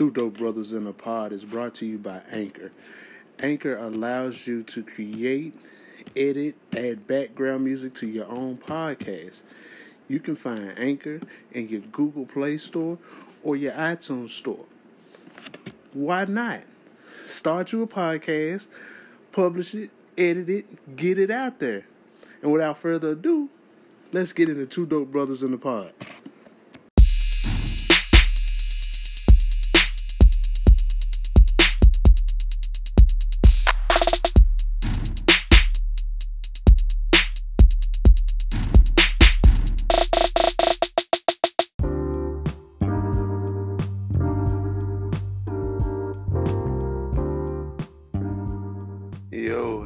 Two 0.00 0.10
Dope 0.10 0.38
Brothers 0.38 0.72
in 0.72 0.86
a 0.86 0.94
Pod 0.94 1.30
is 1.30 1.44
brought 1.44 1.74
to 1.74 1.84
you 1.84 1.98
by 1.98 2.22
Anchor. 2.30 2.72
Anchor 3.38 3.76
allows 3.76 4.46
you 4.46 4.62
to 4.62 4.82
create, 4.82 5.52
edit, 6.16 6.54
add 6.74 7.06
background 7.06 7.64
music 7.64 7.92
to 7.96 8.06
your 8.06 8.26
own 8.26 8.56
podcast. 8.56 9.42
You 10.08 10.18
can 10.18 10.36
find 10.36 10.72
Anchor 10.78 11.20
in 11.52 11.68
your 11.68 11.82
Google 11.82 12.24
Play 12.24 12.56
Store 12.56 12.96
or 13.42 13.56
your 13.56 13.72
iTunes 13.72 14.30
Store. 14.30 14.64
Why 15.92 16.24
not? 16.24 16.62
Start 17.26 17.72
you 17.72 17.82
a 17.82 17.86
podcast, 17.86 18.68
publish 19.32 19.74
it, 19.74 19.90
edit 20.16 20.48
it, 20.48 20.96
get 20.96 21.18
it 21.18 21.30
out 21.30 21.58
there. 21.58 21.84
And 22.40 22.50
without 22.50 22.78
further 22.78 23.10
ado, 23.10 23.50
let's 24.12 24.32
get 24.32 24.48
into 24.48 24.64
Two 24.64 24.86
Dope 24.86 25.12
Brothers 25.12 25.42
in 25.42 25.50
the 25.50 25.58
Pod. 25.58 25.92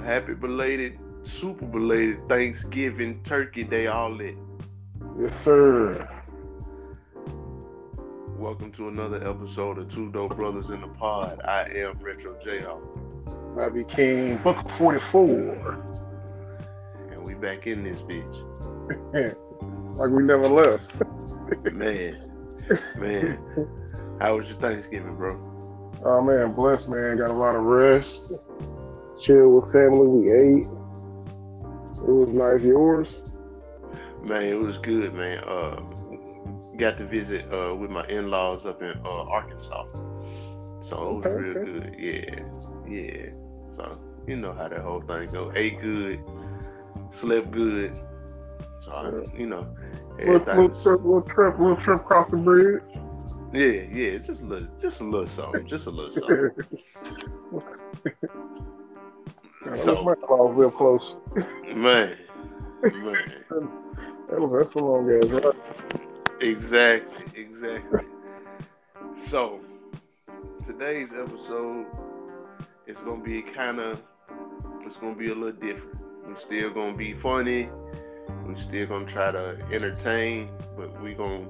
Happy 0.05 0.35
belated, 0.35 0.99
super 1.23 1.65
belated 1.65 2.29
Thanksgiving, 2.29 3.23
Turkey 3.23 3.65
Day, 3.65 3.87
all 3.87 4.15
that. 4.19 4.37
Yes, 5.19 5.35
sir. 5.41 6.07
Welcome 8.37 8.71
to 8.73 8.89
another 8.89 9.27
episode 9.27 9.79
of 9.79 9.89
Two 9.89 10.13
Dope 10.13 10.37
Brothers 10.37 10.69
in 10.69 10.83
the 10.83 10.89
Pod. 10.89 11.41
I 11.43 11.63
am 11.71 11.99
Retro 12.01 12.37
JR. 12.43 13.59
I 13.59 13.71
became 13.71 14.43
Book 14.43 14.69
44. 14.73 15.83
And 17.13 17.25
we 17.25 17.33
back 17.33 17.67
in 17.67 17.83
this 17.83 18.03
bitch. 18.03 19.37
like 19.97 20.11
we 20.11 20.23
never 20.23 20.49
left. 20.49 20.93
Man, 21.73 22.17
man. 22.99 23.39
How 24.21 24.37
was 24.37 24.49
your 24.49 24.59
Thanksgiving, 24.59 25.17
bro? 25.17 25.39
Oh, 26.05 26.23
man, 26.23 26.53
blessed, 26.53 26.89
man. 26.89 27.19
Got 27.19 27.31
a 27.31 27.35
lot 27.35 27.55
of 27.55 27.63
rest. 27.65 28.33
Chill 29.25 29.49
with 29.49 29.73
family. 29.73 30.07
We 30.07 30.31
ate. 30.33 30.67
It 30.67 32.13
was 32.13 32.33
nice. 32.35 32.63
Yours? 32.63 33.23
Man, 34.23 34.43
it 34.43 34.59
was 34.59 34.77
good, 34.79 35.15
man. 35.15 35.39
Uh, 35.45 35.77
got 36.77 36.99
to 36.99 37.07
visit 37.07 37.51
uh, 37.51 37.75
with 37.75 37.91
my 37.91 38.05
in-laws 38.09 38.67
up 38.67 38.83
in 38.83 38.99
uh, 39.03 39.09
Arkansas, 39.09 39.87
so 40.83 41.09
it 41.09 41.15
was 41.15 41.25
real 41.25 41.57
okay. 41.57 41.65
good. 41.65 41.97
Yeah, 41.99 42.41
yeah. 42.87 43.31
So 43.73 43.99
you 44.27 44.37
know 44.37 44.53
how 44.53 44.69
that 44.69 44.81
whole 44.81 45.01
thing 45.01 45.31
go. 45.31 45.51
Ate 45.55 45.81
good, 45.81 46.23
slept 47.11 47.51
good. 47.51 47.99
So 48.83 48.93
I, 48.93 49.39
you 49.39 49.47
know, 49.47 49.67
Little, 50.19 50.41
little 50.41 50.69
trip, 50.69 51.01
little 51.03 51.23
trip, 51.23 51.59
little 51.59 51.77
trip 51.77 52.01
across 52.01 52.29
the 52.31 52.37
bridge. 52.37 52.83
yeah, 53.55 53.87
yeah. 53.91 54.19
Just 54.19 54.43
a 54.43 54.45
little, 54.45 54.69
just 54.83 55.01
a 55.01 55.05
little 55.05 55.27
something, 55.27 55.67
just 55.67 55.87
a 55.87 55.91
little 55.91 56.13
something. 57.53 57.71
so, 59.65 59.75
So, 59.75 60.03
my 60.03 60.15
was 60.15 60.55
real 60.55 60.71
close. 60.71 61.21
man, 61.67 62.17
man. 62.83 63.33
That 64.31 64.41
was 64.41 64.67
that's 64.67 64.75
a 64.75 64.79
long 64.79 65.11
ass 65.11 65.27
ride. 65.27 65.55
Exactly, 66.41 67.41
exactly. 67.41 68.01
So, 69.17 69.61
today's 70.65 71.13
episode 71.13 71.87
is 72.87 72.97
gonna 72.99 73.23
be 73.23 73.43
kind 73.43 73.79
of, 73.79 74.03
it's 74.81 74.97
gonna 74.97 75.15
be 75.15 75.31
a 75.31 75.35
little 75.35 75.53
different. 75.53 75.99
We're 76.27 76.37
still 76.37 76.71
gonna 76.71 76.97
be 76.97 77.13
funny. 77.13 77.69
We're 78.47 78.55
still 78.55 78.87
gonna 78.87 79.05
try 79.05 79.31
to 79.31 79.59
entertain, 79.71 80.49
but 80.77 81.01
we're 81.01 81.15
gonna 81.15 81.47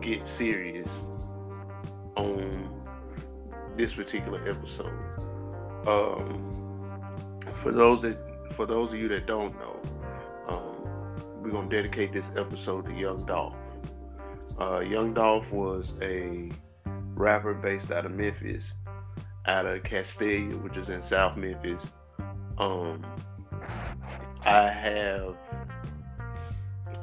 get 0.00 0.26
serious 0.26 1.00
on 2.14 2.70
this 3.74 3.94
particular 3.94 4.46
episode. 4.48 4.92
Um, 5.86 6.67
for 7.58 7.72
those 7.72 8.02
that, 8.02 8.18
for 8.52 8.66
those 8.66 8.92
of 8.92 8.98
you 8.98 9.08
that 9.08 9.26
don't 9.26 9.54
know, 9.58 9.80
um, 10.48 11.42
we're 11.42 11.50
gonna 11.50 11.68
dedicate 11.68 12.12
this 12.12 12.30
episode 12.36 12.86
to 12.86 12.92
Young 12.92 13.24
Dolph. 13.24 13.54
Uh, 14.60 14.80
Young 14.80 15.14
Dolph 15.14 15.52
was 15.52 15.94
a 16.00 16.50
rapper 17.14 17.54
based 17.54 17.90
out 17.90 18.06
of 18.06 18.12
Memphis, 18.12 18.74
out 19.46 19.66
of 19.66 19.82
Castalia, 19.82 20.60
which 20.62 20.76
is 20.76 20.88
in 20.88 21.02
South 21.02 21.36
Memphis. 21.36 21.82
Um, 22.58 23.04
I 24.44 24.68
have, 24.68 25.36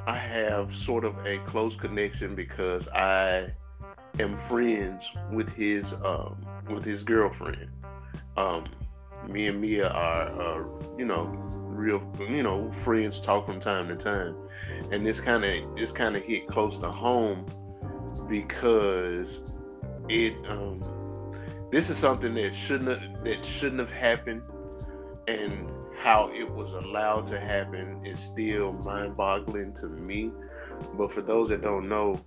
I 0.07 0.15
have 0.15 0.75
sort 0.75 1.05
of 1.05 1.25
a 1.25 1.37
close 1.39 1.75
connection 1.75 2.35
because 2.35 2.87
I 2.89 3.51
am 4.19 4.37
friends 4.37 5.05
with 5.31 5.53
his, 5.53 5.93
um, 6.03 6.45
with 6.69 6.83
his 6.83 7.03
girlfriend. 7.03 7.69
Um, 8.37 8.65
me 9.29 9.47
and 9.47 9.61
Mia 9.61 9.87
are, 9.89 10.41
uh, 10.41 10.63
you 10.97 11.05
know, 11.05 11.25
real, 11.57 12.01
you 12.19 12.43
know, 12.43 12.71
friends 12.71 13.19
talk 13.19 13.45
from 13.45 13.59
time 13.59 13.87
to 13.87 13.95
time, 13.95 14.35
and 14.91 15.05
this 15.05 15.19
kind 15.19 15.43
of 15.43 15.75
this 15.75 15.91
kind 15.91 16.15
of 16.15 16.23
hit 16.23 16.47
close 16.47 16.77
to 16.79 16.89
home 16.89 17.45
because 18.27 19.51
it, 20.09 20.33
um, 20.47 20.81
this 21.71 21.89
is 21.89 21.97
something 21.97 22.33
that 22.35 22.53
shouldn't 22.55 22.89
have, 22.89 23.23
that 23.23 23.43
shouldn't 23.43 23.79
have 23.79 23.91
happened, 23.91 24.41
and 25.27 25.69
how 25.97 26.29
it 26.33 26.49
was 26.49 26.73
allowed 26.73 27.25
to 27.27 27.39
happen 27.39 28.05
is 28.05 28.19
still 28.19 28.73
mind-boggling 28.83 29.73
to 29.73 29.87
me. 29.87 30.31
But 30.95 31.11
for 31.11 31.21
those 31.21 31.49
that 31.49 31.61
don't 31.61 31.87
know, 31.89 32.23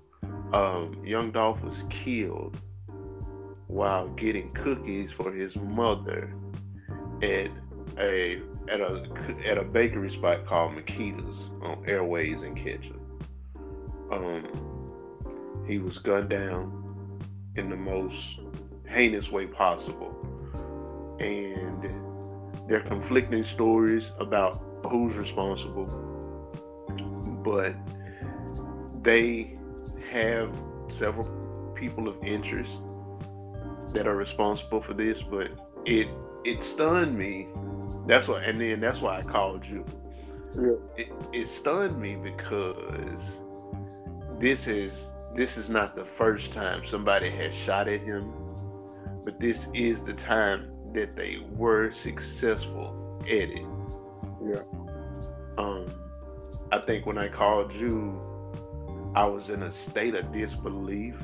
um, 0.53 1.01
Young 1.05 1.31
Dolph 1.31 1.63
was 1.63 1.85
killed 1.91 2.61
while 3.67 4.09
getting 4.09 4.51
cookies 4.53 5.13
for 5.13 5.31
his 5.31 5.55
mother 5.57 6.35
at 7.23 7.51
a 7.99 8.41
at 8.69 8.81
a 8.81 9.07
at 9.47 9.59
a 9.59 9.65
bakery 9.65 10.11
spot 10.11 10.47
called 10.47 10.75
Makeda's 10.75 11.51
on 11.63 11.83
Airways 11.87 12.43
and 12.43 12.57
Ketchum. 12.57 13.01
Um, 14.11 15.65
he 15.67 15.79
was 15.79 15.99
gunned 15.99 16.31
down 16.31 17.21
in 17.57 17.71
the 17.71 17.77
most 17.77 18.41
heinous 18.87 19.31
way 19.31 19.47
possible, 19.47 20.15
and 21.19 21.83
there 22.69 22.79
are 22.79 22.89
conflicting 22.89 23.45
stories 23.45 24.13
about 24.19 24.63
who's 24.87 25.15
responsible, 25.15 25.87
but 27.43 27.75
they 29.03 29.59
have 30.11 30.51
several 30.89 31.27
people 31.75 32.09
of 32.09 32.17
interest 32.23 32.83
that 33.93 34.07
are 34.07 34.17
responsible 34.17 34.81
for 34.81 34.95
this, 34.95 35.23
but 35.23 35.51
it 35.85 36.09
it 36.45 36.65
stunned 36.65 37.17
me. 37.17 37.49
That's 38.07 38.29
what, 38.29 38.45
and 38.45 38.61
then 38.61 38.81
that's 38.81 39.03
why 39.03 39.19
I 39.19 39.23
called 39.23 39.67
you. 39.67 39.85
Yeah. 40.55 40.73
It, 40.97 41.13
it 41.33 41.49
stunned 41.49 42.01
me 42.01 42.17
because 42.17 43.41
this 44.39 44.67
is 44.67 45.07
this 45.35 45.57
is 45.57 45.69
not 45.69 45.95
the 45.95 46.05
first 46.05 46.55
time 46.55 46.85
somebody 46.85 47.29
has 47.31 47.55
shot 47.55 47.87
at 47.87 48.01
him, 48.01 48.33
but 49.25 49.39
this 49.39 49.69
is 49.75 50.03
the 50.03 50.15
time 50.15 50.73
that 50.95 51.13
they 51.15 51.45
were 51.53 51.93
successful 51.93 53.21
at 53.23 53.51
it. 53.51 53.67
Yeah. 54.45 54.63
Um, 55.59 55.87
I 56.73 56.79
think 56.79 57.05
when 57.05 57.19
I 57.19 57.29
called 57.29 57.75
you, 57.75 58.21
I 59.15 59.27
was 59.27 59.51
in 59.51 59.63
a 59.63 59.73
state 59.73 60.15
of 60.15 60.33
disbelief 60.33 61.17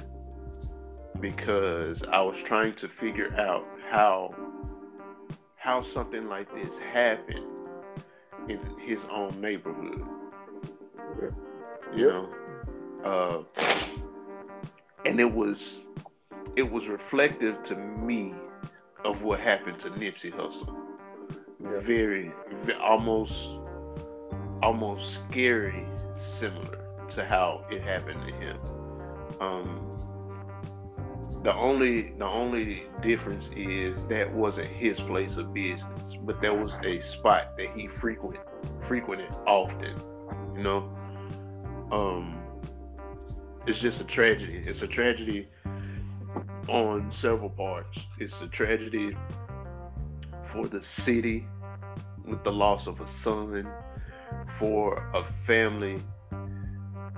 because 1.20 2.02
I 2.04 2.20
was 2.20 2.42
trying 2.42 2.74
to 2.74 2.88
figure 2.88 3.34
out 3.38 3.66
how 3.90 4.34
how 5.64 5.80
something 5.80 6.28
like 6.28 6.54
this 6.54 6.78
happened 6.78 7.46
in 8.50 8.60
his 8.78 9.06
own 9.10 9.40
neighborhood. 9.40 10.04
You 11.94 12.04
Yep. 12.04 12.12
know, 12.12 12.28
uh, 13.02 13.62
and 15.06 15.18
it 15.18 15.32
was 15.32 15.80
it 16.54 16.70
was 16.70 16.88
reflective 16.88 17.62
to 17.62 17.76
me 17.76 18.34
of 19.06 19.22
what 19.22 19.40
happened 19.40 19.78
to 19.80 19.90
Nipsey 19.92 20.30
Hussle. 20.30 20.76
Yeah. 21.58 21.80
Very, 21.80 22.30
ve- 22.66 22.74
almost 22.74 23.58
almost 24.62 25.24
scary, 25.24 25.86
similar 26.14 26.78
to 27.08 27.24
how 27.24 27.64
it 27.70 27.80
happened 27.80 28.20
to 28.26 28.32
him. 28.34 28.58
Um, 29.40 29.90
the 31.44 31.54
only 31.54 32.14
the 32.16 32.24
only 32.24 32.84
difference 33.02 33.50
is 33.54 34.06
that 34.06 34.32
wasn't 34.32 34.66
his 34.66 34.98
place 34.98 35.36
of 35.36 35.52
business, 35.52 36.16
but 36.22 36.40
that 36.40 36.58
was 36.58 36.74
a 36.82 36.98
spot 37.00 37.54
that 37.58 37.68
he 37.76 37.86
frequent 37.86 38.40
frequented 38.80 39.28
often. 39.46 39.94
You 40.56 40.62
know, 40.62 40.96
um, 41.92 42.40
it's 43.66 43.78
just 43.78 44.00
a 44.00 44.04
tragedy. 44.04 44.62
It's 44.66 44.80
a 44.80 44.86
tragedy 44.86 45.50
on 46.66 47.12
several 47.12 47.50
parts. 47.50 48.06
It's 48.18 48.40
a 48.40 48.46
tragedy 48.46 49.14
for 50.44 50.66
the 50.66 50.82
city 50.82 51.46
with 52.24 52.42
the 52.42 52.52
loss 52.52 52.86
of 52.86 53.02
a 53.02 53.06
son, 53.06 53.68
for 54.58 55.10
a 55.12 55.22
family 55.46 56.00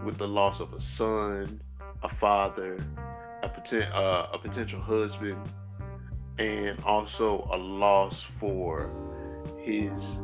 with 0.05 0.19
the 0.19 0.27
loss 0.27 0.59
of 0.59 0.73
a 0.73 0.81
son, 0.81 1.61
a 2.03 2.09
father, 2.09 2.85
a, 3.43 3.49
poten- 3.49 3.93
uh, 3.95 4.27
a 4.33 4.39
potential 4.39 4.81
husband, 4.81 5.41
and 6.39 6.79
also 6.85 7.49
a 7.53 7.57
loss 7.57 8.23
for 8.23 8.91
his 9.59 10.19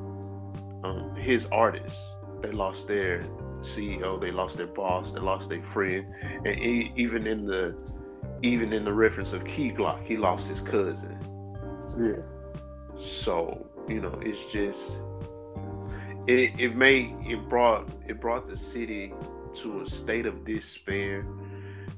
um, 0.84 1.14
his 1.16 1.46
artists. 1.46 2.02
They 2.40 2.50
lost 2.50 2.88
their 2.88 3.24
CEO, 3.60 4.20
they 4.20 4.30
lost 4.30 4.56
their 4.56 4.66
boss, 4.66 5.12
they 5.12 5.20
lost 5.20 5.48
their 5.48 5.62
friend, 5.62 6.06
and 6.44 6.58
even 6.58 7.26
in 7.26 7.46
the 7.46 7.76
even 8.42 8.72
in 8.72 8.84
the 8.84 8.92
reference 8.92 9.32
of 9.32 9.44
Key 9.44 9.70
Glock, 9.70 10.02
he 10.04 10.16
lost 10.16 10.48
his 10.48 10.60
cousin. 10.60 11.18
Yeah. 11.98 12.22
So 13.00 13.66
you 13.88 14.00
know, 14.00 14.18
it's 14.22 14.46
just 14.46 14.92
it 16.26 16.58
it 16.58 16.76
made 16.76 17.14
it 17.24 17.48
brought 17.48 17.88
it 18.06 18.20
brought 18.20 18.46
the 18.46 18.58
city 18.58 19.12
to 19.56 19.82
a 19.82 19.88
state 19.88 20.26
of 20.26 20.44
despair 20.44 21.26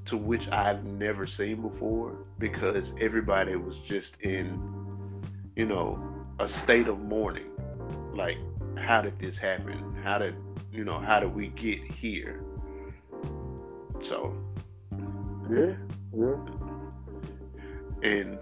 to 0.06 0.16
which 0.16 0.48
I've 0.50 0.84
never 0.84 1.26
seen 1.26 1.62
before 1.62 2.16
because 2.38 2.94
everybody 3.00 3.56
was 3.56 3.78
just 3.78 4.20
in 4.22 4.60
you 5.56 5.66
know 5.66 5.98
a 6.38 6.48
state 6.48 6.88
of 6.88 7.00
mourning. 7.00 7.50
Like 8.12 8.38
how 8.76 9.02
did 9.02 9.18
this 9.18 9.38
happen? 9.38 9.96
How 10.02 10.18
did 10.18 10.36
you 10.72 10.84
know 10.84 10.98
how 10.98 11.20
did 11.20 11.34
we 11.34 11.48
get 11.48 11.80
here? 11.82 12.42
So. 14.02 14.36
Yeah. 15.50 15.74
Yeah. 16.16 16.36
and 18.02 18.38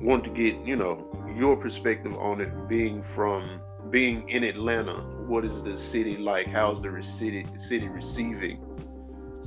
want 0.00 0.24
to 0.24 0.30
get 0.30 0.56
you 0.66 0.76
know 0.76 1.06
your 1.36 1.56
perspective 1.56 2.14
on 2.16 2.40
it 2.40 2.68
being 2.68 3.02
from 3.02 3.60
being 3.90 4.28
in 4.30 4.44
Atlanta 4.44 4.94
what 5.26 5.44
is 5.44 5.62
the 5.62 5.78
city 5.78 6.16
like? 6.16 6.48
How's 6.48 6.82
the 6.82 7.02
city 7.02 7.46
city 7.58 7.88
receiving 7.88 8.60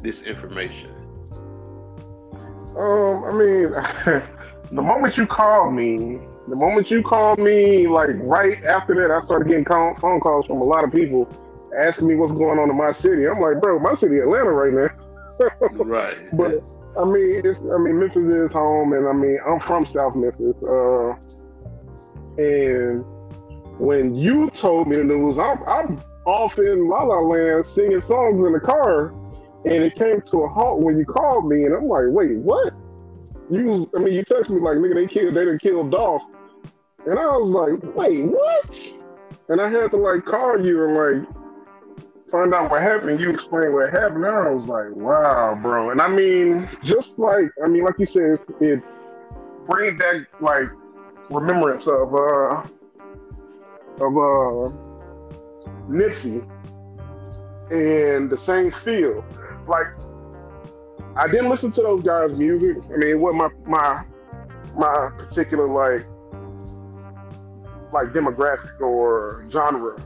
this 0.02 0.24
information 0.24 0.95
Um, 2.78 3.24
I 3.24 3.32
mean, 3.32 3.72
the 4.72 4.82
moment 4.82 5.18
you 5.18 5.26
called 5.26 5.74
me, 5.74 6.20
the 6.48 6.56
moment 6.56 6.92
you 6.92 7.02
called 7.02 7.40
me, 7.40 7.88
like 7.88 8.12
right 8.16 8.64
after 8.66 8.94
that, 8.96 9.12
I 9.12 9.22
started 9.22 9.48
getting 9.48 9.66
call- 9.66 9.96
phone 10.00 10.20
calls 10.20 10.46
from 10.46 10.58
a 10.58 10.64
lot 10.64 10.84
of 10.84 10.92
people 10.92 11.28
asking 11.78 12.08
me 12.08 12.16
what's 12.16 12.34
going 12.34 12.60
on 12.60 12.70
in 12.70 12.78
my 12.78 12.92
city. 12.92 13.26
I'm 13.28 13.40
like, 13.40 13.62
bro, 13.62 13.80
my 13.80 13.96
city, 13.96 14.20
Atlanta, 14.20 14.52
right 14.52 14.74
now. 14.74 14.90
right 15.72 16.18
But 16.34 16.64
I 16.98 17.04
mean, 17.04 17.42
it's 17.44 17.62
I 17.62 17.78
mean, 17.78 18.00
Memphis 18.00 18.24
is 18.24 18.52
home, 18.52 18.94
and 18.94 19.08
I 19.08 19.14
mean, 19.14 19.38
I'm 19.46 19.60
from 19.62 19.86
South 19.86 20.16
Memphis. 20.16 20.62
Uh, 20.64 21.16
and 22.38 23.04
when 23.80 24.16
you 24.16 24.50
told 24.52 24.88
me 24.88 24.98
the 24.98 25.04
news, 25.04 25.38
I'm, 25.38 25.62
I'm 25.68 26.02
off 26.26 26.58
in 26.60 26.88
La 26.88 27.04
La 27.04 27.20
Land 27.20 27.66
singing 27.66 28.02
songs 28.02 28.46
in 28.46 28.54
the 28.54 28.60
car, 28.60 29.14
and 29.66 29.84
it 29.84 29.96
came 29.96 30.22
to 30.22 30.44
a 30.44 30.48
halt 30.48 30.82
when 30.82 30.98
you 30.98 31.06
called 31.06 31.48
me, 31.48 31.64
and 31.64 31.74
I'm 31.74 31.88
like, 31.88 32.06
wait, 32.08 32.38
what? 32.38 32.74
You, 33.50 33.90
I 33.96 34.00
mean, 34.00 34.14
you 34.14 34.24
texted 34.24 34.50
me 34.50 34.62
like, 34.62 34.78
nigga, 34.78 34.96
they 34.96 35.08
killed, 35.08 35.36
they 35.36 35.46
done 35.46 35.60
killed 35.60 35.92
Dolph, 35.92 36.24
and 37.06 37.20
I 37.20 37.26
was 37.38 37.50
like, 37.50 37.96
wait, 37.96 38.26
what? 38.26 38.92
And 39.50 39.62
I 39.62 39.70
had 39.70 39.92
to 39.92 39.98
like 39.98 40.26
call 40.26 40.60
you 40.64 40.86
and 40.86 41.24
like 41.26 41.36
find 42.28 42.54
out 42.54 42.72
what 42.72 42.82
happened. 42.82 43.20
You 43.20 43.30
explained 43.30 43.74
what 43.74 43.92
happened. 43.92 44.26
And 44.26 44.36
I 44.36 44.50
was 44.50 44.68
like, 44.68 44.90
wow, 44.96 45.58
bro. 45.62 45.92
And 45.92 46.02
I 46.02 46.08
mean, 46.08 46.68
just 46.84 47.20
like, 47.20 47.50
I 47.64 47.68
mean, 47.68 47.84
like 47.84 47.96
you 48.00 48.08
said, 48.08 48.40
it 48.60 48.82
brings 49.68 50.00
back 50.00 50.28
like 50.42 50.70
remembrance 51.30 51.88
of 51.88 52.14
uh 52.14 52.64
of 54.02 54.18
uh 54.18 54.72
Nipsey 55.88 56.44
and 57.72 58.30
the 58.30 58.38
same 58.38 58.72
feel. 58.72 59.24
Like 59.68 59.88
I 61.16 61.28
didn't 61.28 61.50
listen 61.50 61.72
to 61.72 61.82
those 61.82 62.04
guys' 62.04 62.36
music. 62.36 62.78
I 62.94 62.98
mean, 62.98 63.10
it 63.10 63.20
wasn't 63.20 63.38
my 63.38 63.50
my 63.68 64.06
my 64.78 65.10
particular 65.18 65.68
like 65.68 66.06
like 67.94 68.08
demographic 68.14 68.82
or 68.82 69.46
genre 69.50 69.98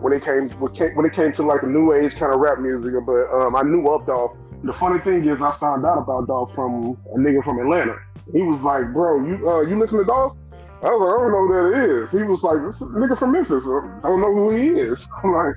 when 0.00 0.12
it 0.14 0.24
came 0.24 0.48
when 0.50 1.04
it 1.04 1.12
came 1.12 1.32
to 1.34 1.42
like 1.42 1.60
the 1.60 1.66
new 1.66 1.92
age 1.92 2.16
kind 2.16 2.32
of 2.32 2.40
rap 2.40 2.58
music. 2.58 2.94
But 3.04 3.30
um, 3.30 3.54
I 3.54 3.62
knew 3.62 3.86
of 3.88 4.06
Dolph. 4.06 4.36
The 4.62 4.72
funny 4.72 5.00
thing 5.00 5.26
is, 5.26 5.40
I 5.40 5.52
found 5.52 5.86
out 5.86 5.98
about 5.98 6.26
Dolph 6.26 6.54
from 6.54 6.96
a 7.14 7.18
nigga 7.18 7.42
from 7.44 7.58
Atlanta. 7.58 7.96
He 8.32 8.42
was 8.42 8.62
like, 8.62 8.92
"Bro, 8.92 9.26
you 9.26 9.48
uh, 9.48 9.60
you 9.62 9.78
listen 9.78 9.98
to 9.98 10.04
Dolph?" 10.04 10.36
I 10.82 10.88
was 10.90 11.00
like, 11.00 11.12
"I 11.12 11.20
don't 11.20 11.32
know 11.32 11.46
who 11.46 11.54
that 11.54 12.04
is." 12.04 12.10
He 12.10 12.22
was 12.22 12.42
like, 12.42 12.58
"This 12.64 12.80
nigga 12.80 13.18
from 13.18 13.32
Memphis. 13.32 13.64
I 13.64 14.08
don't 14.08 14.20
know 14.20 14.34
who 14.34 14.50
he 14.50 14.68
is." 14.68 15.06
I'm 15.24 15.32
like, 15.32 15.54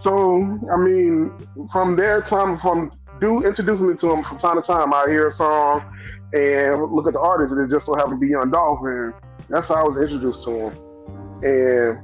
so 0.00 0.42
I 0.72 0.76
mean, 0.76 1.32
from 1.70 1.94
there 1.94 2.22
time 2.22 2.58
from 2.58 2.92
do 3.20 3.46
introducing 3.46 3.88
me 3.88 3.96
to 3.98 4.12
him 4.12 4.24
from 4.24 4.38
time 4.38 4.60
to 4.60 4.66
time, 4.66 4.94
I 4.94 5.04
hear 5.08 5.28
a 5.28 5.32
song 5.32 5.82
and 6.32 6.82
look 6.90 7.06
at 7.06 7.12
the 7.12 7.20
artist, 7.20 7.52
and 7.52 7.60
it 7.60 7.70
just 7.74 7.86
so 7.86 7.94
happened 7.94 8.20
to 8.20 8.26
be 8.26 8.28
Young 8.28 8.50
Dolph, 8.50 8.80
and 8.82 9.12
that's 9.48 9.68
how 9.68 9.74
I 9.74 9.82
was 9.82 9.98
introduced 9.98 10.44
to 10.44 10.68
him. 10.68 10.72
And 11.42 11.98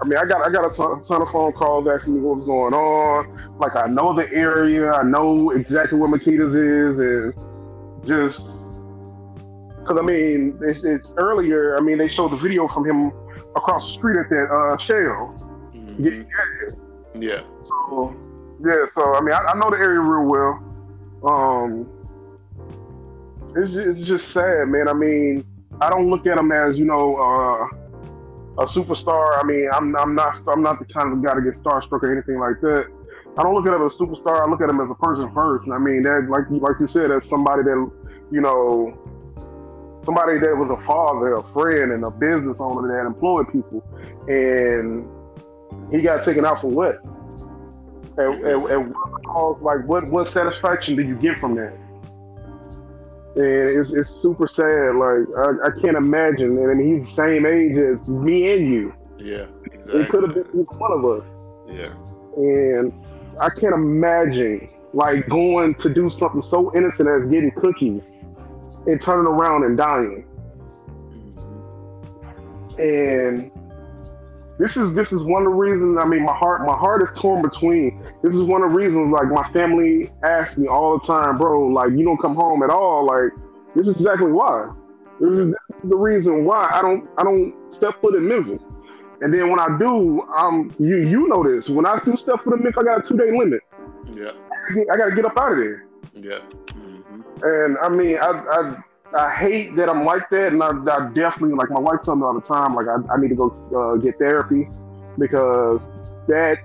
I 0.00 0.06
mean, 0.06 0.18
I 0.18 0.24
got 0.24 0.46
I 0.46 0.50
got 0.50 0.70
a 0.70 0.74
ton, 0.74 1.04
ton, 1.04 1.22
of 1.22 1.30
phone 1.30 1.52
calls 1.52 1.86
asking 1.86 2.14
me 2.14 2.20
what 2.20 2.36
was 2.36 2.44
going 2.44 2.72
on. 2.72 3.58
Like 3.58 3.76
I 3.76 3.86
know 3.86 4.14
the 4.14 4.32
area, 4.32 4.90
I 4.90 5.02
know 5.02 5.50
exactly 5.50 5.98
where 5.98 6.08
Makeda's 6.08 6.54
is, 6.54 6.98
and 6.98 8.06
just 8.06 8.46
because 9.80 9.98
I 9.98 10.02
mean, 10.02 10.58
it's, 10.62 10.82
it's, 10.82 11.12
earlier. 11.18 11.76
I 11.76 11.80
mean, 11.80 11.98
they 11.98 12.08
showed 12.08 12.32
the 12.32 12.36
video 12.36 12.66
from 12.66 12.86
him 12.86 13.12
across 13.54 13.86
the 13.86 13.92
street 13.92 14.18
at 14.18 14.30
that 14.30 14.48
uh, 14.50 14.78
shell. 14.78 15.53
Mhm. 15.98 16.26
Yeah, 17.14 17.20
yeah 17.20 17.40
so 17.62 18.14
yeah, 18.64 18.86
so 18.92 19.14
I 19.14 19.20
mean, 19.20 19.34
I, 19.34 19.40
I 19.40 19.54
know 19.58 19.70
the 19.70 19.76
area 19.76 20.00
real 20.00 20.24
well. 20.24 20.62
Um, 21.24 21.88
it's 23.56 23.72
just, 23.72 23.86
it's 23.86 24.06
just 24.06 24.28
sad, 24.30 24.68
man. 24.68 24.88
I 24.88 24.92
mean, 24.92 25.44
I 25.80 25.90
don't 25.90 26.08
look 26.10 26.26
at 26.26 26.38
him 26.38 26.52
as 26.52 26.76
you 26.76 26.84
know 26.84 27.16
uh, 27.16 28.62
a 28.62 28.66
superstar. 28.66 29.42
I 29.42 29.44
mean, 29.44 29.68
I'm 29.72 29.96
I'm 29.96 30.14
not 30.14 30.40
I'm 30.48 30.62
not 30.62 30.78
the 30.78 30.86
kind 30.86 31.12
of 31.12 31.22
guy 31.22 31.34
to 31.34 31.42
get 31.42 31.54
starstruck 31.54 32.02
or 32.02 32.12
anything 32.12 32.38
like 32.38 32.60
that. 32.60 32.86
I 33.36 33.42
don't 33.42 33.54
look 33.54 33.66
at 33.66 33.74
him 33.74 33.84
as 33.84 33.94
a 33.94 33.98
superstar. 33.98 34.46
I 34.46 34.48
look 34.48 34.60
at 34.60 34.70
him 34.70 34.80
as 34.80 34.90
a 34.90 34.94
person 34.94 35.32
first. 35.34 35.64
And 35.64 35.74
I 35.74 35.78
mean, 35.78 36.02
that 36.04 36.28
like 36.30 36.44
like 36.50 36.76
you 36.80 36.86
said, 36.86 37.10
as 37.10 37.28
somebody 37.28 37.62
that 37.64 37.90
you 38.30 38.40
know, 38.40 38.96
somebody 40.04 40.38
that 40.38 40.56
was 40.56 40.70
a 40.70 40.80
father, 40.86 41.34
a 41.34 41.42
friend, 41.52 41.92
and 41.92 42.04
a 42.04 42.10
business 42.10 42.58
owner 42.60 42.88
that 42.88 43.06
employed 43.06 43.50
people, 43.52 43.82
and 44.28 45.08
he 45.90 46.02
got 46.02 46.24
taken 46.24 46.44
out 46.44 46.60
for 46.60 46.68
what? 46.68 47.02
And, 48.16 48.44
and, 48.44 48.64
and 48.70 48.94
what 48.94 49.62
like 49.62 49.84
what 49.86 50.08
what 50.08 50.28
satisfaction 50.28 50.96
did 50.96 51.08
you 51.08 51.16
get 51.16 51.38
from 51.40 51.54
that? 51.56 51.72
And 53.36 53.78
it's 53.78 53.92
it's 53.92 54.10
super 54.10 54.46
sad. 54.46 54.94
Like 54.96 55.26
I, 55.36 55.68
I 55.68 55.80
can't 55.80 55.96
imagine. 55.96 56.56
And 56.58 56.80
he's 56.80 57.08
the 57.08 57.14
same 57.16 57.46
age 57.46 57.76
as 57.76 58.08
me 58.08 58.52
and 58.54 58.72
you. 58.72 58.94
yeah 59.18 59.46
exactly. 59.64 60.02
It 60.02 60.08
could 60.10 60.22
have 60.24 60.34
been 60.34 60.64
one 60.78 60.92
of 60.92 61.04
us. 61.04 61.28
yeah 61.68 61.92
And 62.36 62.92
I 63.40 63.50
can't 63.50 63.74
imagine 63.74 64.68
like 64.92 65.28
going 65.28 65.74
to 65.76 65.88
do 65.92 66.08
something 66.10 66.42
so 66.48 66.72
innocent 66.76 67.08
as 67.08 67.28
getting 67.32 67.50
cookies 67.50 68.02
and 68.86 69.00
turning 69.02 69.26
around 69.26 69.64
and 69.64 69.76
dying. 69.76 70.24
Mhm. 71.10 72.78
and 72.78 73.50
this 74.58 74.76
is 74.76 74.94
this 74.94 75.12
is 75.12 75.20
one 75.22 75.42
of 75.42 75.50
the 75.52 75.56
reasons 75.56 75.98
i 76.00 76.06
mean 76.06 76.24
my 76.24 76.34
heart 76.34 76.64
my 76.66 76.76
heart 76.76 77.02
is 77.02 77.08
torn 77.20 77.42
between 77.42 77.98
this 78.22 78.34
is 78.34 78.42
one 78.42 78.62
of 78.62 78.70
the 78.70 78.76
reasons 78.76 79.12
like 79.12 79.28
my 79.28 79.46
family 79.52 80.10
asks 80.22 80.56
me 80.56 80.68
all 80.68 80.98
the 80.98 81.06
time 81.06 81.36
bro 81.38 81.66
like 81.68 81.90
you 81.90 82.04
don't 82.04 82.20
come 82.20 82.34
home 82.34 82.62
at 82.62 82.70
all. 82.70 83.04
Like 83.06 83.32
this 83.74 83.88
is 83.88 83.96
exactly 83.96 84.30
why. 84.30 84.70
This 85.20 85.30
is, 85.32 85.50
this 85.50 85.82
is 85.82 85.90
the 85.90 85.96
reason 85.96 86.44
why 86.44 86.68
i 86.72 86.80
don't 86.82 87.08
i 87.18 87.24
don't 87.24 87.54
step 87.74 88.00
foot 88.00 88.14
in 88.14 88.28
memphis. 88.28 88.62
And 89.20 89.32
then 89.32 89.50
when 89.50 89.58
i 89.58 89.76
do 89.78 90.22
um 90.36 90.72
you 90.78 90.96
you 90.98 91.28
know 91.28 91.42
this 91.42 91.68
when 91.68 91.86
i 91.86 92.00
do 92.04 92.16
step 92.16 92.42
foot 92.44 92.54
in 92.54 92.62
memphis 92.62 92.80
i 92.80 92.84
got 92.84 93.04
a 93.04 93.08
two 93.08 93.16
day 93.16 93.36
limit. 93.36 93.60
Yeah. 94.12 94.32
I 94.92 94.96
gotta 94.96 95.14
get 95.14 95.24
up 95.24 95.36
out 95.36 95.52
of 95.52 95.58
there. 95.58 95.86
Yeah. 96.14 96.38
Mhm. 96.68 97.24
and 97.42 97.78
I 97.78 97.88
mean, 97.88 98.18
I, 98.18 98.28
I 98.28 98.82
I 99.16 99.30
hate 99.30 99.76
that 99.76 99.88
I'm 99.88 100.04
like 100.04 100.28
that, 100.30 100.52
and 100.52 100.62
I, 100.62 100.68
I 100.68 101.10
definitely 101.12 101.54
like 101.54 101.70
my 101.70 101.80
wife 101.80 102.02
tells 102.02 102.18
me 102.18 102.24
all 102.24 102.34
the 102.34 102.40
time, 102.40 102.74
like 102.74 102.86
I, 102.88 102.96
I 103.12 103.20
need 103.20 103.28
to 103.28 103.36
go 103.36 103.48
uh, 103.74 103.96
get 103.96 104.18
therapy 104.18 104.66
because 105.18 105.88
that 106.26 106.58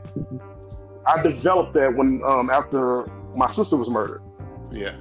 I 1.05 1.21
developed 1.21 1.73
that 1.73 1.93
when 1.93 2.21
um, 2.25 2.49
after 2.49 3.05
my 3.35 3.51
sister 3.51 3.77
was 3.77 3.89
murdered, 3.89 4.21
yeah 4.71 4.95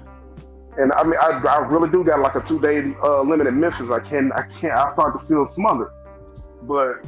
and 0.79 0.93
I 0.93 1.03
mean, 1.03 1.17
I, 1.21 1.41
I 1.49 1.59
really 1.67 1.91
do 1.91 2.05
got 2.05 2.21
like 2.21 2.37
a 2.37 2.41
two 2.41 2.61
day 2.61 2.95
uh, 3.03 3.23
limit 3.23 3.47
in 3.49 3.59
Memphis. 3.59 3.91
I 3.91 3.99
can 3.99 4.33
I 4.33 4.43
can't 4.43 4.75
I 4.75 4.93
start 4.93 5.21
to 5.21 5.27
feel 5.27 5.47
smothered, 5.49 5.91
but 6.63 7.05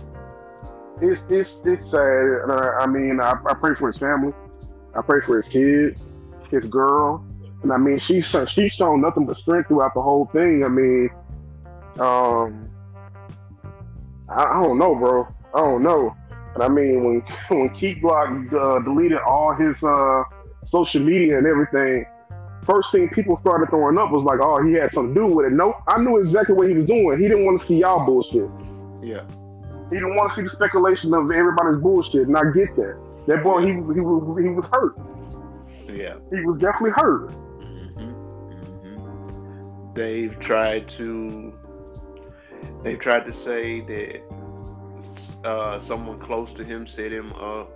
it's 1.01 1.23
it's 1.31 1.57
it's 1.65 1.91
sad. 1.91 2.51
I, 2.51 2.79
I 2.81 2.87
mean, 2.87 3.21
I, 3.21 3.37
I 3.49 3.55
pray 3.55 3.77
for 3.77 3.91
his 3.91 3.97
family, 3.97 4.33
I 4.95 5.03
pray 5.03 5.21
for 5.21 5.41
his 5.41 5.47
kids, 5.49 6.05
his 6.51 6.67
girl. 6.67 7.25
And 7.63 7.73
I 7.73 7.77
mean, 7.77 7.99
she's 7.99 8.35
she's 8.49 8.73
shown 8.73 9.01
nothing 9.01 9.27
but 9.27 9.37
strength 9.39 9.69
throughout 9.69 9.95
the 9.95 10.03
whole 10.03 10.27
thing. 10.33 10.65
I 10.65 10.69
mean, 10.69 11.11
um, 11.99 12.71
I, 14.29 14.45
I 14.45 14.63
don't 14.63 14.79
know, 14.79 14.95
bro. 14.95 15.29
I 15.55 15.59
don't 15.59 15.83
know. 15.83 16.17
But 16.55 16.65
I 16.65 16.69
mean, 16.69 17.05
when 17.05 17.21
when 17.59 17.71
Key 17.71 17.97
Glock 17.97 18.53
uh, 18.53 18.83
deleted 18.83 19.19
all 19.27 19.55
his 19.55 19.83
uh, 19.83 20.23
social 20.65 21.03
media 21.03 21.39
and 21.39 21.47
everything, 21.47 22.07
first 22.65 22.93
thing 22.93 23.09
people 23.11 23.37
started 23.37 23.69
throwing 23.69 23.99
up 23.99 24.11
was 24.11 24.25
like, 24.25 24.41
"Oh, 24.41 24.63
he 24.63 24.73
had 24.75 24.91
something 24.91 25.15
to 25.15 25.21
do 25.21 25.27
with 25.27 25.47
it." 25.47 25.53
No, 25.53 25.75
I 25.87 26.01
knew 26.01 26.17
exactly 26.19 26.55
what 26.55 26.69
he 26.69 26.75
was 26.75 26.87
doing. 26.87 27.21
He 27.21 27.29
didn't 27.29 27.45
want 27.45 27.61
to 27.61 27.67
see 27.67 27.79
y'all 27.79 28.07
bullshit. 28.07 28.49
Yeah. 29.03 29.25
He 29.91 29.97
didn't 29.97 30.15
want 30.15 30.31
to 30.31 30.37
see 30.37 30.43
the 30.43 30.51
speculation 30.51 31.13
of 31.15 31.31
everybody's 31.31 31.83
bullshit, 31.83 32.29
and 32.29 32.37
I 32.37 32.45
get 32.55 32.75
that. 32.77 32.99
That 33.27 33.43
boy, 33.43 33.61
he 33.61 33.73
he 33.73 34.01
was 34.01 34.43
he 34.43 34.49
was 34.49 34.65
hurt. 34.67 34.97
Yeah. 35.89 36.17
He 36.31 36.41
was 36.47 36.57
definitely 36.57 36.93
hurt. 36.93 37.35
They've 39.95 40.39
tried 40.39 40.89
to. 40.91 41.53
They've 42.83 42.99
tried 42.99 43.25
to 43.27 43.33
say 43.33 43.81
that 43.81 44.23
uh, 45.49 45.79
someone 45.81 46.19
close 46.19 46.55
to 46.55 46.65
him 46.65 46.87
set 46.87 47.13
him 47.13 47.33
up. 47.35 47.71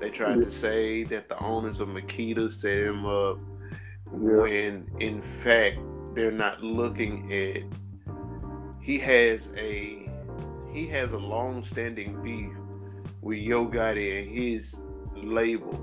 They 0.00 0.10
tried 0.10 0.38
Yeah. 0.38 0.44
to 0.44 0.50
say 0.52 1.04
that 1.04 1.28
the 1.28 1.38
owners 1.42 1.80
of 1.80 1.88
Makeda 1.88 2.50
set 2.50 2.78
him 2.78 3.04
up. 3.06 3.38
Yeah. 4.12 4.36
when 4.40 4.88
in 5.00 5.20
fact 5.20 5.78
they're 6.14 6.30
not 6.30 6.62
looking 6.62 7.30
at 7.32 7.62
he 8.80 8.98
has 9.00 9.50
a 9.56 10.08
he 10.72 10.86
has 10.86 11.10
a 11.12 11.18
long 11.18 11.64
standing 11.64 12.22
beef 12.22 12.52
with 13.20 13.38
Yo 13.38 13.66
Gotti 13.66 14.20
and 14.22 14.30
his 14.30 14.80
label 15.16 15.74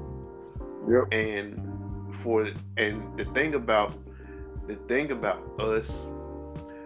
Yep. 0.89 1.13
and 1.13 2.15
for 2.23 2.49
and 2.77 3.17
the 3.17 3.25
thing 3.25 3.55
about 3.55 3.93
the 4.67 4.75
thing 4.87 5.11
about 5.11 5.41
us 5.59 6.05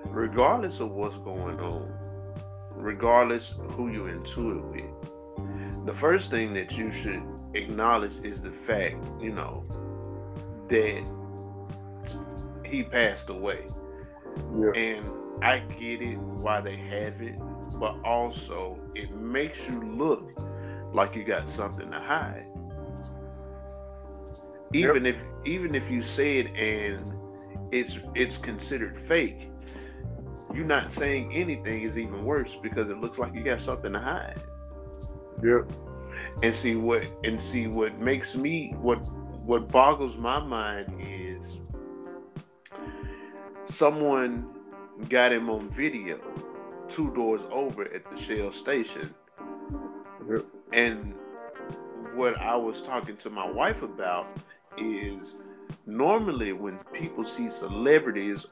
regardless 0.06 0.80
of 0.80 0.92
what's 0.92 1.18
going 1.18 1.60
on 1.60 1.92
regardless 2.72 3.56
who 3.72 3.90
you're 3.92 4.10
into 4.10 4.52
it 4.52 4.64
with 4.66 5.86
the 5.86 5.94
first 5.94 6.30
thing 6.30 6.54
that 6.54 6.78
you 6.78 6.92
should 6.92 7.22
acknowledge 7.54 8.14
is 8.24 8.42
the 8.42 8.52
fact 8.52 8.96
you 9.20 9.32
know 9.32 9.64
that 10.68 11.04
he 12.66 12.84
passed 12.84 13.30
away 13.30 13.66
Yeah. 14.60 14.72
and 14.76 15.12
I 15.42 15.60
get 15.60 16.02
it 16.02 16.18
why 16.18 16.62
they 16.62 16.76
have 16.78 17.22
it, 17.22 17.36
but 17.80 17.96
also 18.04 18.80
it 18.96 19.12
makes 19.16 19.68
you 19.70 19.80
look 19.84 20.32
like 20.94 21.16
you 21.16 21.24
got 21.24 21.48
something 21.48 21.92
to 21.92 22.00
hide. 22.00 22.48
Even 24.74 25.06
if 25.06 25.16
even 25.46 25.76
if 25.76 25.90
you 25.92 26.02
say 26.02 26.40
it 26.40 26.48
and 26.58 27.14
it's 27.72 28.00
it's 28.16 28.38
considered 28.38 28.98
fake, 28.98 29.50
you 30.54 30.64
not 30.64 30.92
saying 30.92 31.34
anything 31.34 31.84
is 31.84 31.98
even 31.98 32.24
worse 32.26 32.58
because 32.62 32.90
it 32.90 33.00
looks 33.00 33.20
like 33.20 33.34
you 33.34 33.44
got 33.44 33.62
something 33.62 33.94
to 33.94 34.00
hide. 34.00 34.42
Yep. 35.44 35.72
And 36.42 36.56
see 36.56 36.76
what 36.76 37.04
and 37.24 37.42
see 37.42 37.68
what 37.68 38.00
makes 38.00 38.36
me 38.36 38.74
what 38.80 38.98
what 39.46 39.72
boggles 39.72 40.18
my 40.18 40.40
mind 40.40 41.00
is 41.00 41.60
someone 43.66 44.50
got 45.10 45.32
him 45.32 45.50
on 45.50 45.70
video 45.70 46.20
two 46.90 47.14
doors 47.14 47.42
over 47.52 47.84
at 47.94 48.10
the 48.10 48.18
Shell 48.20 48.52
station. 48.52 49.14
Yep. 50.30 50.46
And 50.74 51.14
what 52.16 52.38
I 52.40 52.56
was 52.56 52.82
talking 52.82 53.18
to 53.18 53.30
my 53.30 53.50
wife 53.50 53.84
about 53.84 54.28
is 54.78 55.38
normally 55.86 56.54
when 56.54 56.78
people 56.94 57.26
see 57.26 57.50
celebrities, 57.50 58.48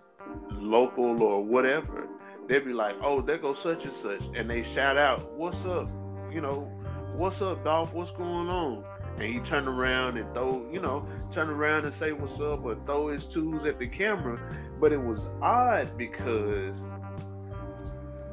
local 0.51 1.21
or 1.21 1.43
whatever, 1.43 2.07
they'd 2.47 2.65
be 2.65 2.73
like, 2.73 2.95
oh, 3.01 3.21
there 3.21 3.37
goes 3.37 3.59
such 3.59 3.85
and 3.85 3.93
such. 3.93 4.21
And 4.35 4.49
they 4.49 4.63
shout 4.63 4.97
out, 4.97 5.33
what's 5.33 5.65
up? 5.65 5.89
You 6.31 6.41
know, 6.41 6.71
what's 7.15 7.41
up, 7.41 7.63
Dolph? 7.63 7.93
What's 7.93 8.11
going 8.11 8.49
on? 8.49 8.83
And 9.17 9.23
he 9.23 9.39
turn 9.39 9.67
around 9.67 10.17
and 10.17 10.33
throw, 10.33 10.69
you 10.71 10.81
know, 10.81 11.07
turn 11.31 11.49
around 11.49 11.85
and 11.85 11.93
say 11.93 12.11
what's 12.11 12.41
up 12.41 12.65
or 12.65 12.75
throw 12.85 13.07
his 13.07 13.25
tools 13.25 13.65
at 13.65 13.77
the 13.77 13.87
camera. 13.87 14.39
But 14.79 14.91
it 14.91 15.01
was 15.01 15.29
odd 15.41 15.97
because 15.97 16.83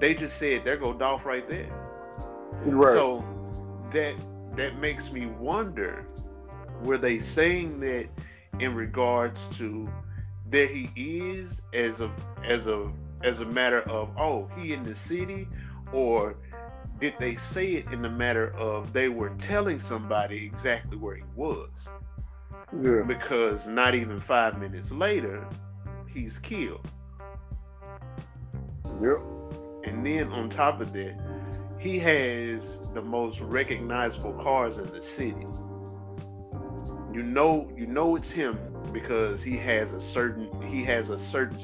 they 0.01 0.15
just 0.15 0.39
said, 0.39 0.65
there 0.65 0.77
go 0.77 0.93
Dolph 0.93 1.25
right 1.25 1.49
there. 1.49 1.71
Right. 2.65 2.93
So 2.93 3.25
that 3.93 4.15
that 4.57 4.81
makes 4.81 5.13
me 5.13 5.27
wonder, 5.27 6.07
were 6.83 6.99
they 6.99 7.19
saying 7.21 7.81
that 7.81 8.09
in 8.59 8.75
regards 8.75 9.47
to 9.57 9.89
there 10.47 10.67
he 10.67 10.91
is 10.97 11.63
as 11.73 12.01
a 12.01 12.11
as 12.45 12.67
a 12.67 12.91
as 13.23 13.41
a 13.41 13.47
matter 13.47 13.83
of 13.83 14.11
oh 14.19 14.51
he 14.57 14.73
in 14.73 14.83
the 14.83 14.95
city 14.95 15.49
or 15.93 16.37
did 17.01 17.15
they 17.19 17.35
say 17.37 17.73
it 17.73 17.87
in 17.93 18.03
the 18.03 18.11
matter 18.11 18.53
of 18.55 18.93
they 18.93 19.09
were 19.09 19.31
telling 19.39 19.81
somebody 19.81 20.45
exactly 20.45 20.97
where 20.97 21.17
he 21.17 21.23
was 21.35 21.71
yeah. 22.83 23.03
because 23.07 23.67
not 23.67 23.95
even 23.95 24.21
five 24.21 24.59
minutes 24.59 24.91
later 24.91 25.47
he's 26.13 26.39
killed 26.39 26.87
Yep. 29.01 29.21
And 29.85 30.07
then 30.07 30.29
on 30.31 30.49
top 30.49 30.81
of 30.81 30.93
that, 30.93 31.19
he 31.79 31.99
has 32.01 32.81
the 32.95 33.03
most 33.03 33.41
recognizable 33.41 34.33
cars 34.35 34.79
in 34.79 34.87
the 34.93 35.03
city. 35.03 35.47
You 37.13 37.23
know, 37.23 37.71
you 37.77 37.87
know 37.87 38.17
it's 38.17 38.31
him 38.31 38.59
because 38.93 39.43
he 39.43 39.57
has 39.59 39.93
a 39.93 40.01
certain 40.01 40.51
he 40.63 40.83
has 40.85 41.11
a 41.11 41.19
certain 41.19 41.59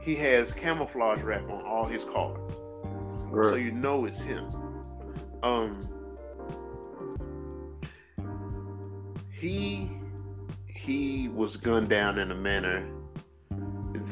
he 0.00 0.14
has 0.16 0.52
camouflage 0.52 1.22
wrap 1.22 1.48
on 1.50 1.64
all 1.64 1.86
his 1.86 2.04
cars. 2.04 2.38
So 3.32 3.54
you 3.54 3.70
know 3.70 4.06
it's 4.06 4.22
him. 4.22 4.44
Um 5.42 5.72
he 9.30 9.90
he 10.66 11.28
was 11.28 11.56
gunned 11.56 11.88
down 11.88 12.18
in 12.18 12.30
a 12.30 12.34
manner 12.34 12.88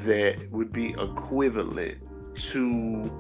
that 0.05 0.51
would 0.51 0.73
be 0.73 0.91
equivalent 0.91 1.99
to 2.35 3.11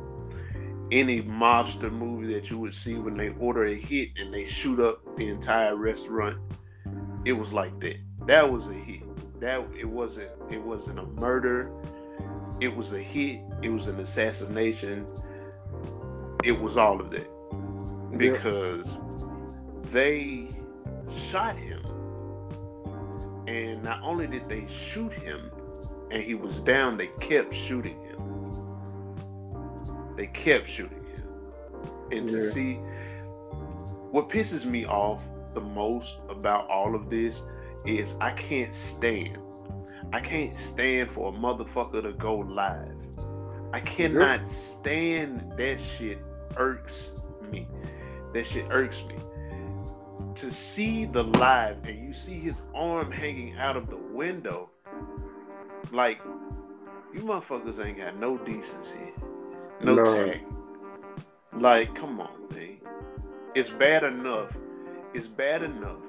any 0.90 1.22
mobster 1.22 1.92
movie 1.92 2.32
that 2.32 2.50
you 2.50 2.58
would 2.58 2.74
see 2.74 2.94
when 2.94 3.16
they 3.16 3.30
order 3.40 3.64
a 3.64 3.74
hit 3.74 4.10
and 4.16 4.32
they 4.32 4.44
shoot 4.46 4.80
up 4.80 5.00
the 5.16 5.28
entire 5.28 5.76
restaurant. 5.76 6.38
It 7.24 7.32
was 7.32 7.52
like 7.52 7.78
that. 7.80 7.98
That 8.26 8.50
was 8.50 8.66
a 8.68 8.74
hit. 8.74 9.02
That 9.40 9.64
it 9.78 9.84
wasn't 9.84 10.30
it 10.50 10.62
wasn't 10.62 10.98
a 10.98 11.06
murder. 11.06 11.70
It 12.60 12.74
was 12.74 12.92
a 12.92 13.00
hit. 13.00 13.40
It 13.62 13.70
was 13.70 13.88
an 13.88 14.00
assassination. 14.00 15.06
It 16.44 16.58
was 16.60 16.76
all 16.76 17.00
of 17.00 17.10
that. 17.10 17.28
Because 18.16 18.96
they 19.90 20.48
shot 21.30 21.56
him. 21.56 21.80
And 23.46 23.82
not 23.82 24.02
only 24.02 24.26
did 24.26 24.44
they 24.44 24.66
shoot 24.68 25.12
him 25.12 25.50
and 26.10 26.22
he 26.22 26.34
was 26.34 26.60
down, 26.62 26.96
they 26.96 27.06
kept 27.06 27.54
shooting 27.54 27.98
him. 28.04 28.18
They 30.16 30.26
kept 30.26 30.68
shooting 30.68 31.04
him. 31.06 31.22
And 32.10 32.28
to 32.28 32.50
see 32.50 32.74
what 34.10 34.28
pisses 34.28 34.64
me 34.64 34.84
off 34.86 35.22
the 35.58 35.64
most 35.64 36.18
about 36.28 36.68
all 36.68 36.94
of 36.94 37.10
this 37.10 37.42
is 37.84 38.14
I 38.20 38.30
can't 38.30 38.74
stand. 38.74 39.38
I 40.12 40.20
can't 40.20 40.54
stand 40.54 41.10
for 41.10 41.30
a 41.34 41.36
motherfucker 41.36 42.02
to 42.02 42.12
go 42.12 42.36
live. 42.38 42.94
I 43.72 43.80
cannot 43.80 44.48
stand 44.48 45.52
that 45.56 45.78
shit 45.80 46.18
irks 46.56 47.12
me. 47.50 47.66
That 48.32 48.46
shit 48.46 48.66
irks 48.70 49.04
me. 49.04 49.16
To 50.36 50.52
see 50.52 51.04
the 51.04 51.24
live 51.24 51.84
and 51.84 52.06
you 52.06 52.12
see 52.14 52.38
his 52.38 52.62
arm 52.74 53.10
hanging 53.10 53.56
out 53.56 53.76
of 53.76 53.90
the 53.90 53.96
window, 53.96 54.70
like 55.90 56.20
you 57.12 57.20
motherfuckers 57.20 57.84
ain't 57.84 57.98
got 57.98 58.16
no 58.18 58.38
decency, 58.38 59.12
no 59.82 59.96
No. 59.96 60.04
tact. 60.04 60.44
Like, 61.52 61.94
come 61.96 62.20
on, 62.20 62.48
man. 62.54 62.78
It's 63.54 63.70
bad 63.70 64.04
enough. 64.04 64.56
It's 65.14 65.26
bad 65.26 65.62
enough. 65.62 66.00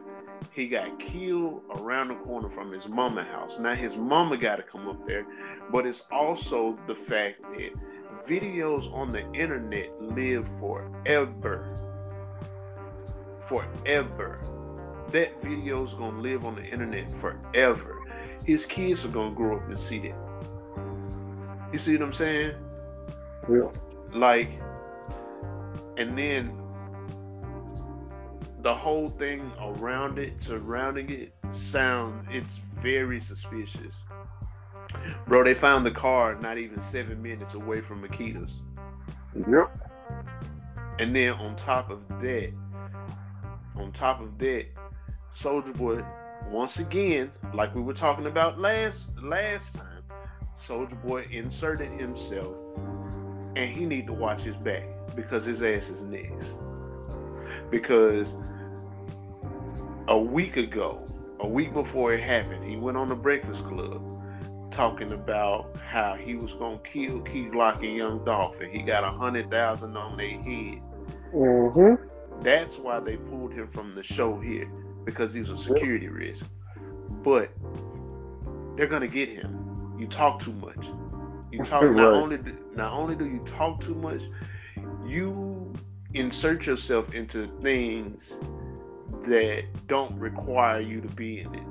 He 0.51 0.67
got 0.67 0.99
killed 0.99 1.61
around 1.71 2.09
the 2.09 2.15
corner 2.15 2.49
from 2.49 2.71
his 2.71 2.87
mama 2.87 3.23
house. 3.23 3.59
Now 3.59 3.75
his 3.75 3.95
mama 3.95 4.37
got 4.37 4.57
to 4.57 4.63
come 4.63 4.87
up 4.87 5.05
there, 5.05 5.25
but 5.71 5.85
it's 5.85 6.05
also 6.11 6.77
the 6.87 6.95
fact 6.95 7.41
that 7.51 7.73
videos 8.27 8.91
on 8.93 9.09
the 9.09 9.29
internet 9.33 9.89
live 10.01 10.47
forever. 10.59 11.75
Forever. 13.47 14.39
That 15.11 15.41
video's 15.41 15.93
gonna 15.95 16.19
live 16.19 16.45
on 16.45 16.55
the 16.55 16.63
internet 16.63 17.11
forever. 17.13 18.03
His 18.45 18.65
kids 18.65 19.05
are 19.05 19.09
gonna 19.09 19.33
grow 19.33 19.57
up 19.57 19.69
and 19.69 19.79
see 19.79 19.99
that. 19.99 20.15
You 21.73 21.79
see 21.79 21.93
what 21.93 22.03
I'm 22.03 22.13
saying? 22.13 22.55
Yeah. 23.49 23.65
like 24.13 24.59
and 25.97 26.17
then 26.17 26.58
the 28.61 28.75
whole 28.75 29.07
thing 29.09 29.51
around 29.61 30.19
it, 30.19 30.43
surrounding 30.43 31.09
it, 31.09 31.33
sound 31.51 32.27
it's 32.29 32.57
very 32.75 33.19
suspicious. 33.19 34.03
Bro, 35.27 35.45
they 35.45 35.53
found 35.53 35.85
the 35.85 35.91
car 35.91 36.35
not 36.35 36.57
even 36.57 36.81
seven 36.81 37.21
minutes 37.21 37.53
away 37.53 37.81
from 37.81 38.01
Makeda's. 38.01 38.63
Yep. 39.35 39.71
And 40.99 41.15
then 41.15 41.33
on 41.33 41.55
top 41.55 41.89
of 41.89 42.07
that, 42.19 42.51
on 43.75 43.91
top 43.93 44.19
of 44.19 44.37
that, 44.39 44.65
Soulja 45.33 45.75
Boy, 45.77 46.03
once 46.49 46.79
again, 46.79 47.31
like 47.53 47.73
we 47.75 47.81
were 47.81 47.93
talking 47.93 48.25
about 48.25 48.59
last 48.59 49.11
last 49.21 49.75
time, 49.75 50.03
Soulja 50.57 51.01
Boy 51.01 51.27
inserted 51.31 51.91
himself, 51.91 52.57
and 53.55 53.69
he 53.69 53.85
need 53.85 54.07
to 54.07 54.13
watch 54.13 54.41
his 54.41 54.55
back 54.57 54.83
because 55.15 55.45
his 55.45 55.61
ass 55.61 55.89
is 55.89 56.03
next. 56.03 56.55
Because 57.69 58.35
a 60.07 60.17
week 60.17 60.57
ago, 60.57 61.05
a 61.39 61.47
week 61.47 61.73
before 61.73 62.13
it 62.13 62.21
happened, 62.21 62.65
he 62.65 62.77
went 62.77 62.97
on 62.97 63.09
the 63.09 63.15
Breakfast 63.15 63.63
Club 63.65 64.03
talking 64.71 65.13
about 65.13 65.75
how 65.77 66.15
he 66.15 66.35
was 66.35 66.53
gonna 66.53 66.79
kill 66.79 67.21
Key 67.21 67.45
Glock 67.45 67.79
and 67.79 67.95
Young 67.95 68.23
Dolph, 68.23 68.59
and 68.61 68.71
he 68.71 68.81
got 68.81 69.03
a 69.03 69.11
hundred 69.11 69.49
thousand 69.49 69.95
on 69.97 70.17
their 70.17 70.29
head. 70.29 70.81
Mm-hmm. 71.33 72.43
That's 72.43 72.77
why 72.77 72.99
they 72.99 73.17
pulled 73.17 73.53
him 73.53 73.67
from 73.67 73.95
the 73.95 74.03
show 74.03 74.39
here 74.39 74.69
because 75.05 75.33
he 75.33 75.39
was 75.39 75.49
a 75.49 75.57
security 75.57 76.05
yep. 76.05 76.13
risk. 76.13 76.45
But 77.23 77.51
they're 78.75 78.87
gonna 78.87 79.07
get 79.07 79.29
him. 79.29 79.95
You 79.99 80.07
talk 80.07 80.41
too 80.41 80.53
much. 80.53 80.87
You 81.51 81.63
talk 81.63 81.83
right. 81.83 81.95
not 81.95 82.13
only 82.13 82.37
do, 82.37 82.57
not 82.75 82.93
only 82.93 83.15
do 83.15 83.25
you 83.25 83.39
talk 83.45 83.81
too 83.81 83.95
much, 83.95 84.21
you 85.05 85.58
insert 86.13 86.65
yourself 86.65 87.13
into 87.13 87.47
things 87.61 88.37
that 89.27 89.65
don't 89.87 90.17
require 90.17 90.79
you 90.79 91.01
to 91.01 91.07
be 91.09 91.41
in 91.41 91.53
it. 91.53 91.63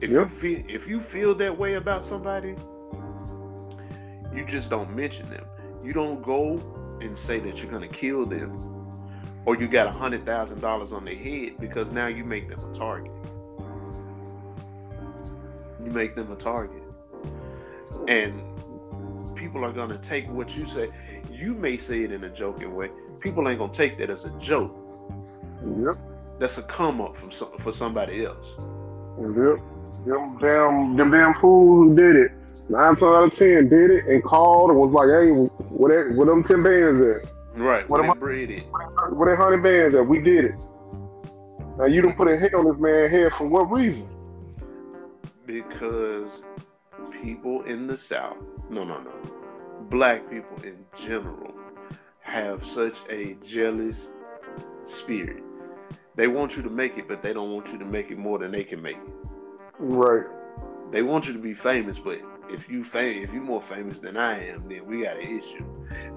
If 0.00 0.10
yep. 0.10 0.10
you 0.10 0.28
feel 0.28 0.64
if 0.68 0.88
you 0.88 1.00
feel 1.00 1.34
that 1.36 1.58
way 1.58 1.74
about 1.74 2.04
somebody, 2.04 2.54
you 4.34 4.44
just 4.46 4.70
don't 4.70 4.94
mention 4.94 5.28
them. 5.28 5.44
You 5.82 5.92
don't 5.92 6.22
go 6.22 6.98
and 7.00 7.18
say 7.18 7.40
that 7.40 7.62
you're 7.62 7.70
gonna 7.70 7.88
kill 7.88 8.26
them, 8.26 8.52
or 9.44 9.56
you 9.56 9.66
got 9.66 9.88
a 9.88 9.90
hundred 9.90 10.24
thousand 10.24 10.60
dollars 10.60 10.92
on 10.92 11.04
their 11.04 11.16
head 11.16 11.58
because 11.58 11.90
now 11.90 12.06
you 12.06 12.24
make 12.24 12.48
them 12.48 12.60
a 12.70 12.74
target. 12.74 13.12
You 15.84 15.90
make 15.90 16.14
them 16.14 16.30
a 16.30 16.36
target, 16.36 16.82
and 18.06 18.40
people 19.34 19.64
are 19.64 19.72
gonna 19.72 19.98
take 19.98 20.28
what 20.28 20.56
you 20.56 20.66
say. 20.66 20.90
You 21.32 21.54
may 21.54 21.76
say 21.76 22.02
it 22.02 22.12
in 22.12 22.22
a 22.22 22.30
joking 22.30 22.74
way. 22.74 22.90
People 23.20 23.48
ain't 23.48 23.58
gonna 23.58 23.72
take 23.72 23.98
that 23.98 24.10
as 24.10 24.24
a 24.24 24.30
joke. 24.38 24.76
Yep. 25.82 25.96
That's 26.38 26.58
a 26.58 26.62
come 26.62 27.00
up 27.00 27.16
from 27.16 27.32
some, 27.32 27.56
for 27.58 27.72
somebody 27.72 28.24
else. 28.24 28.46
Yep. 29.18 29.58
Them 30.06 30.38
damn, 30.38 30.96
them 30.96 31.10
damn 31.10 31.34
fools 31.34 31.88
who 31.88 31.96
did 31.96 32.16
it. 32.16 32.32
Nine 32.68 32.96
times 32.96 33.02
out 33.02 33.24
of 33.24 33.34
ten 33.34 33.68
did 33.68 33.90
it 33.90 34.04
and 34.06 34.22
called 34.22 34.70
and 34.70 34.78
was 34.78 34.92
like, 34.92 35.08
"Hey, 35.08 35.30
where 35.30 36.12
where 36.12 36.26
them 36.26 36.44
ten 36.44 36.62
bands 36.62 37.00
at? 37.00 37.30
Right. 37.54 37.88
What, 37.88 38.02
where 38.02 38.08
them 38.08 38.20
Where 38.20 39.36
that 39.36 39.42
hundred 39.42 39.62
bands 39.62 39.94
at? 39.96 40.06
We 40.06 40.20
did 40.20 40.44
it. 40.46 40.56
Now 41.78 41.86
you 41.86 42.02
don't 42.02 42.16
put 42.16 42.28
a 42.28 42.36
hit 42.36 42.54
on 42.54 42.66
this 42.66 42.78
man's 42.78 43.10
head 43.10 43.32
for 43.32 43.46
what 43.46 43.70
reason? 43.70 44.08
Because 45.46 46.28
people 47.22 47.62
in 47.62 47.86
the 47.86 47.96
South, 47.96 48.36
no, 48.68 48.84
no, 48.84 49.00
no, 49.00 49.12
black 49.88 50.28
people 50.30 50.56
in 50.62 50.76
general, 50.96 51.54
have 52.28 52.66
such 52.66 52.98
a 53.08 53.36
jealous 53.44 54.08
spirit. 54.84 55.42
They 56.14 56.28
want 56.28 56.56
you 56.56 56.62
to 56.62 56.70
make 56.70 56.98
it, 56.98 57.08
but 57.08 57.22
they 57.22 57.32
don't 57.32 57.52
want 57.52 57.68
you 57.68 57.78
to 57.78 57.84
make 57.84 58.10
it 58.10 58.18
more 58.18 58.38
than 58.38 58.52
they 58.52 58.64
can 58.64 58.82
make 58.82 58.96
it. 58.96 59.12
Right. 59.78 60.26
They 60.90 61.02
want 61.02 61.26
you 61.26 61.32
to 61.32 61.38
be 61.38 61.54
famous, 61.54 61.98
but 61.98 62.20
if 62.50 62.68
you 62.68 62.84
fam- 62.84 63.22
if 63.22 63.32
you're 63.32 63.42
more 63.42 63.62
famous 63.62 63.98
than 63.98 64.16
I 64.16 64.48
am, 64.48 64.68
then 64.68 64.84
we 64.86 65.02
got 65.02 65.16
an 65.16 65.22
issue. 65.22 65.64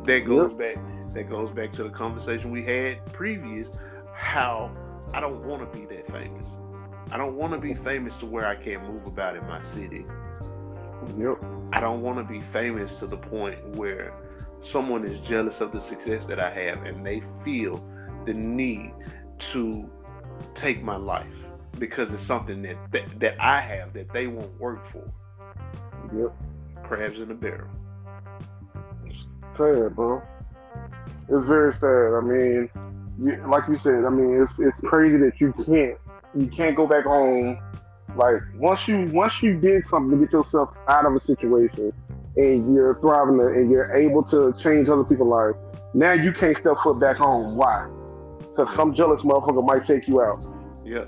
That 0.06 0.26
goes 0.26 0.52
yep. 0.52 0.76
back. 0.76 1.13
That 1.13 1.30
goes 1.30 1.52
back 1.52 1.71
to 1.74 1.84
the 1.84 1.89
conversation 1.89 2.52
we 2.52 2.63
had 2.63 3.06
previous. 3.13 3.69
How 4.13 4.76
I 5.13 5.19
don't 5.19 5.43
want 5.45 5.62
to 5.62 5.78
be 5.78 5.86
that 5.88 6.08
famous. 6.12 6.47
I 7.12 7.17
don't 7.17 7.36
want 7.36 7.54
to 7.54 7.60
be 7.60 7.74
famous 7.74 8.17
to 8.17 8.26
where 8.26 8.47
I 8.47 8.56
can't 8.56 8.84
move 8.88 9.06
about 9.06 9.36
in 9.36 9.45
my 9.47 9.62
city. 9.62 10.06
Yep. 11.17 11.43
I 11.74 11.80
don't 11.80 12.02
want 12.02 12.17
to 12.17 12.24
be 12.24 12.41
famous 12.41 13.00
to 13.00 13.08
the 13.08 13.17
point 13.17 13.76
where 13.76 14.13
someone 14.62 15.06
is 15.06 15.19
jealous 15.19 15.62
of 15.62 15.71
the 15.71 15.82
success 15.82 16.26
that 16.26 16.39
I 16.39 16.50
have 16.52 16.84
and 16.84 17.04
they 17.04 17.21
feel 17.43 17.84
the 18.26 18.34
need 18.34 18.93
to 19.39 19.89
take 20.54 20.84
my 20.84 20.95
life 20.95 21.26
because 21.80 22.13
it's 22.13 22.24
something 22.24 22.62
that, 22.62 22.78
that 22.91 23.19
that 23.19 23.41
I 23.41 23.60
have 23.60 23.93
that 23.93 24.13
they 24.13 24.28
won't 24.28 24.60
work 24.60 24.86
for. 24.86 25.04
Yep. 26.15 26.34
Crabs 26.84 27.19
in 27.19 27.32
a 27.32 27.34
barrel. 27.34 27.69
Sad, 29.58 29.95
bro. 29.95 30.21
It's 31.30 31.47
very 31.47 31.74
sad. 31.74 32.13
I 32.13 32.21
mean, 32.21 32.69
you, 33.19 33.43
like 33.47 33.67
you 33.67 33.80
said, 33.80 34.06
I 34.06 34.10
mean, 34.10 34.41
it's 34.41 34.54
it's 34.60 34.78
crazy 34.86 35.17
that 35.17 35.39
you 35.39 35.54
can't 35.65 35.97
you 36.36 36.47
can't 36.56 36.76
go 36.76 36.86
back 36.86 37.06
home. 37.06 37.58
Like 38.15 38.41
once 38.56 38.88
you 38.88 39.10
once 39.13 39.41
you 39.41 39.60
did 39.60 39.88
something 39.88 40.19
to 40.19 40.26
get 40.26 40.34
yourself 40.34 40.69
out 40.88 41.06
of 41.06 41.15
a 41.15 41.19
situation 41.19 41.93
and 42.38 42.74
you're 42.74 42.96
thriving 42.96 43.39
and 43.39 43.70
you're 43.70 43.94
able 43.96 44.24
to 44.24 44.54
change 44.60 44.88
other 44.88 45.04
people's 45.04 45.30
lives, 45.30 45.58
now 45.94 46.13
you 46.13 46.32
can't 46.32 46.58
step 46.58 46.76
foot 46.84 47.00
back 47.00 47.17
home. 47.17 47.56
Why? 47.56 47.88
Because 48.39 48.74
some 48.76 48.94
jealous 48.94 49.22
motherfucker 49.22 49.65
might 49.65 49.86
take 49.86 50.08
you 50.08 50.22
out. 50.22 50.46
Yeah. 50.86 51.06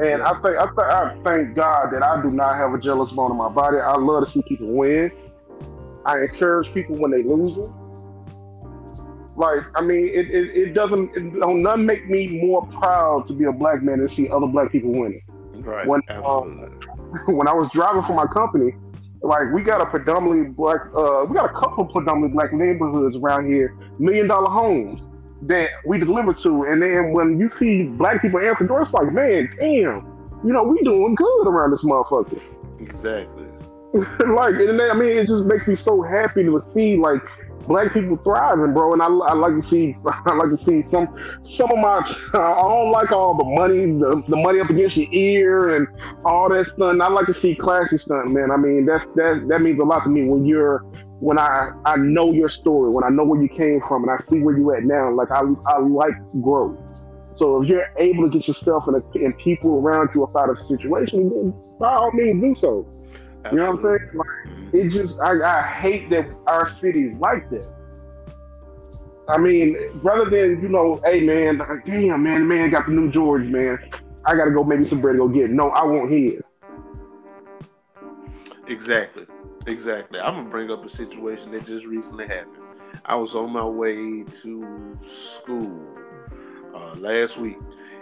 And 0.00 0.22
I 0.22 0.32
think 0.40 0.56
I, 0.56 0.66
th- 0.66 0.78
I 0.78 1.16
thank 1.24 1.56
God 1.56 1.90
that 1.92 2.04
I 2.04 2.22
do 2.22 2.30
not 2.30 2.56
have 2.56 2.72
a 2.72 2.78
jealous 2.78 3.10
bone 3.10 3.32
in 3.32 3.36
my 3.36 3.48
body. 3.48 3.78
I 3.78 3.96
love 3.96 4.24
to 4.24 4.30
see 4.30 4.42
people 4.42 4.68
win. 4.68 5.10
I 6.06 6.20
encourage 6.20 6.72
people 6.72 6.96
when 6.96 7.10
they 7.10 7.22
losing. 7.22 7.72
Like 9.36 9.64
I 9.74 9.82
mean, 9.82 10.06
it, 10.06 10.30
it, 10.30 10.56
it 10.56 10.74
doesn't 10.74 11.16
it 11.16 11.40
don't 11.40 11.62
none 11.62 11.84
make 11.84 12.08
me 12.08 12.40
more 12.40 12.66
proud 12.66 13.26
to 13.28 13.32
be 13.32 13.44
a 13.44 13.52
black 13.52 13.82
man 13.82 13.98
than 13.98 14.08
see 14.08 14.28
other 14.28 14.46
black 14.46 14.70
people 14.70 14.92
winning. 14.92 15.22
Right. 15.54 15.86
When 15.86 16.00
absolutely. 16.08 16.64
Um, 16.64 17.26
when 17.36 17.48
I 17.48 17.52
was 17.52 17.70
driving 17.72 18.02
for 18.02 18.14
my 18.14 18.26
company, 18.26 18.74
like 19.22 19.52
we 19.52 19.62
got 19.62 19.80
a 19.80 19.86
predominantly 19.86 20.50
black, 20.50 20.82
uh, 20.94 21.24
we 21.28 21.34
got 21.34 21.50
a 21.50 21.52
couple 21.52 21.84
predominantly 21.86 22.34
black 22.34 22.52
neighborhoods 22.52 23.16
around 23.16 23.46
here, 23.46 23.76
million 23.98 24.28
dollar 24.28 24.50
homes 24.50 25.00
that 25.42 25.70
we 25.86 25.98
deliver 25.98 26.34
to. 26.34 26.64
And 26.64 26.82
then 26.82 27.12
when 27.12 27.38
you 27.38 27.50
see 27.50 27.84
black 27.84 28.22
people 28.22 28.40
answer 28.40 28.64
doors, 28.64 28.86
it's 28.86 28.94
like, 28.94 29.12
man, 29.12 29.50
damn, 29.58 30.06
you 30.44 30.52
know, 30.52 30.62
we 30.62 30.80
doing 30.82 31.14
good 31.14 31.46
around 31.46 31.70
this 31.70 31.84
motherfucker. 31.84 32.40
Exactly. 32.80 33.46
like, 33.94 34.54
and 34.54 34.78
then, 34.78 34.90
I 34.90 34.94
mean, 34.94 35.16
it 35.16 35.26
just 35.26 35.46
makes 35.46 35.66
me 35.66 35.74
so 35.74 36.02
happy 36.02 36.44
to 36.44 36.62
see 36.74 36.96
like 36.96 37.22
black 37.68 37.92
people 37.92 38.16
thriving, 38.16 38.72
bro. 38.72 38.94
And 38.94 39.02
I, 39.02 39.06
I 39.06 39.34
like 39.34 39.54
to 39.54 39.62
see, 39.62 39.96
I 40.06 40.34
like 40.34 40.50
to 40.50 40.58
see 40.58 40.82
some, 40.90 41.14
some 41.42 41.70
of 41.70 41.78
my, 41.78 42.00
I 42.34 42.62
don't 42.62 42.90
like 42.90 43.12
all 43.12 43.36
the 43.36 43.44
money, 43.44 43.86
the, 43.98 44.22
the 44.28 44.36
money 44.36 44.60
up 44.60 44.70
against 44.70 44.96
your 44.96 45.12
ear 45.12 45.76
and 45.76 45.86
all 46.24 46.48
that 46.48 46.66
stuff. 46.66 46.96
I 47.00 47.08
like 47.08 47.26
to 47.26 47.34
see 47.34 47.54
classy 47.54 47.98
stuff, 47.98 48.26
man. 48.26 48.50
I 48.50 48.56
mean, 48.56 48.86
that's 48.86 49.06
that 49.16 49.46
that 49.48 49.60
means 49.60 49.78
a 49.80 49.84
lot 49.84 50.04
to 50.04 50.10
me 50.10 50.26
when 50.26 50.44
you're 50.44 50.78
when 51.20 51.38
I 51.38 51.70
I 51.84 51.96
know 51.96 52.32
your 52.32 52.48
story, 52.48 52.90
when 52.90 53.04
I 53.04 53.08
know 53.08 53.24
where 53.24 53.40
you 53.40 53.48
came 53.48 53.80
from, 53.86 54.02
and 54.04 54.10
I 54.10 54.16
see 54.22 54.40
where 54.40 54.56
you 54.56 54.74
at 54.74 54.84
now. 54.84 55.12
Like 55.12 55.30
I 55.30 55.42
I 55.66 55.78
like 55.78 56.14
growth. 56.40 56.78
So 57.36 57.62
if 57.62 57.68
you're 57.68 57.86
able 57.98 58.24
to 58.24 58.30
get 58.30 58.48
yourself 58.48 58.88
and, 58.88 59.00
and 59.14 59.38
people 59.38 59.76
around 59.78 60.10
you 60.14 60.28
out 60.36 60.50
of 60.50 60.58
a 60.58 60.64
situation, 60.64 61.30
then 61.30 61.54
by 61.78 61.94
all 61.94 62.10
means 62.12 62.40
do 62.40 62.54
so. 62.54 62.97
Absolutely. 63.48 63.58
You 63.58 63.64
know 63.64 63.70
what 63.70 63.84
I'm 63.84 63.98
saying? 63.98 64.72
Like, 64.72 64.74
it 64.74 64.88
just 64.90 65.20
I, 65.20 65.60
I 65.60 65.62
hate 65.62 66.10
that 66.10 66.34
our 66.46 66.68
city 66.68 67.04
is 67.08 67.18
like 67.18 67.50
that. 67.50 67.68
I 69.28 69.36
mean, 69.36 69.76
rather 70.02 70.24
than 70.24 70.62
you 70.62 70.68
know, 70.68 71.00
hey 71.04 71.20
man, 71.20 71.58
damn 71.84 72.22
man, 72.22 72.40
the 72.40 72.46
man 72.46 72.70
got 72.70 72.86
the 72.86 72.92
new 72.92 73.10
George, 73.10 73.46
man. 73.46 73.78
I 74.24 74.34
gotta 74.34 74.50
go 74.50 74.64
maybe 74.64 74.86
some 74.86 75.00
bread 75.00 75.14
to 75.14 75.18
go 75.18 75.28
get. 75.28 75.44
It. 75.44 75.50
No, 75.50 75.70
I 75.70 75.84
want 75.84 76.10
his. 76.10 76.40
Exactly. 78.66 79.26
Exactly. 79.66 80.20
I'm 80.20 80.34
gonna 80.34 80.48
bring 80.48 80.70
up 80.70 80.84
a 80.84 80.88
situation 80.88 81.50
that 81.52 81.66
just 81.66 81.84
recently 81.86 82.26
happened. 82.26 82.64
I 83.04 83.16
was 83.16 83.34
on 83.34 83.52
my 83.52 83.64
way 83.64 84.24
to 84.42 84.98
school 85.06 85.86
uh, 86.74 86.94
last 86.94 87.38
week, 87.38 87.58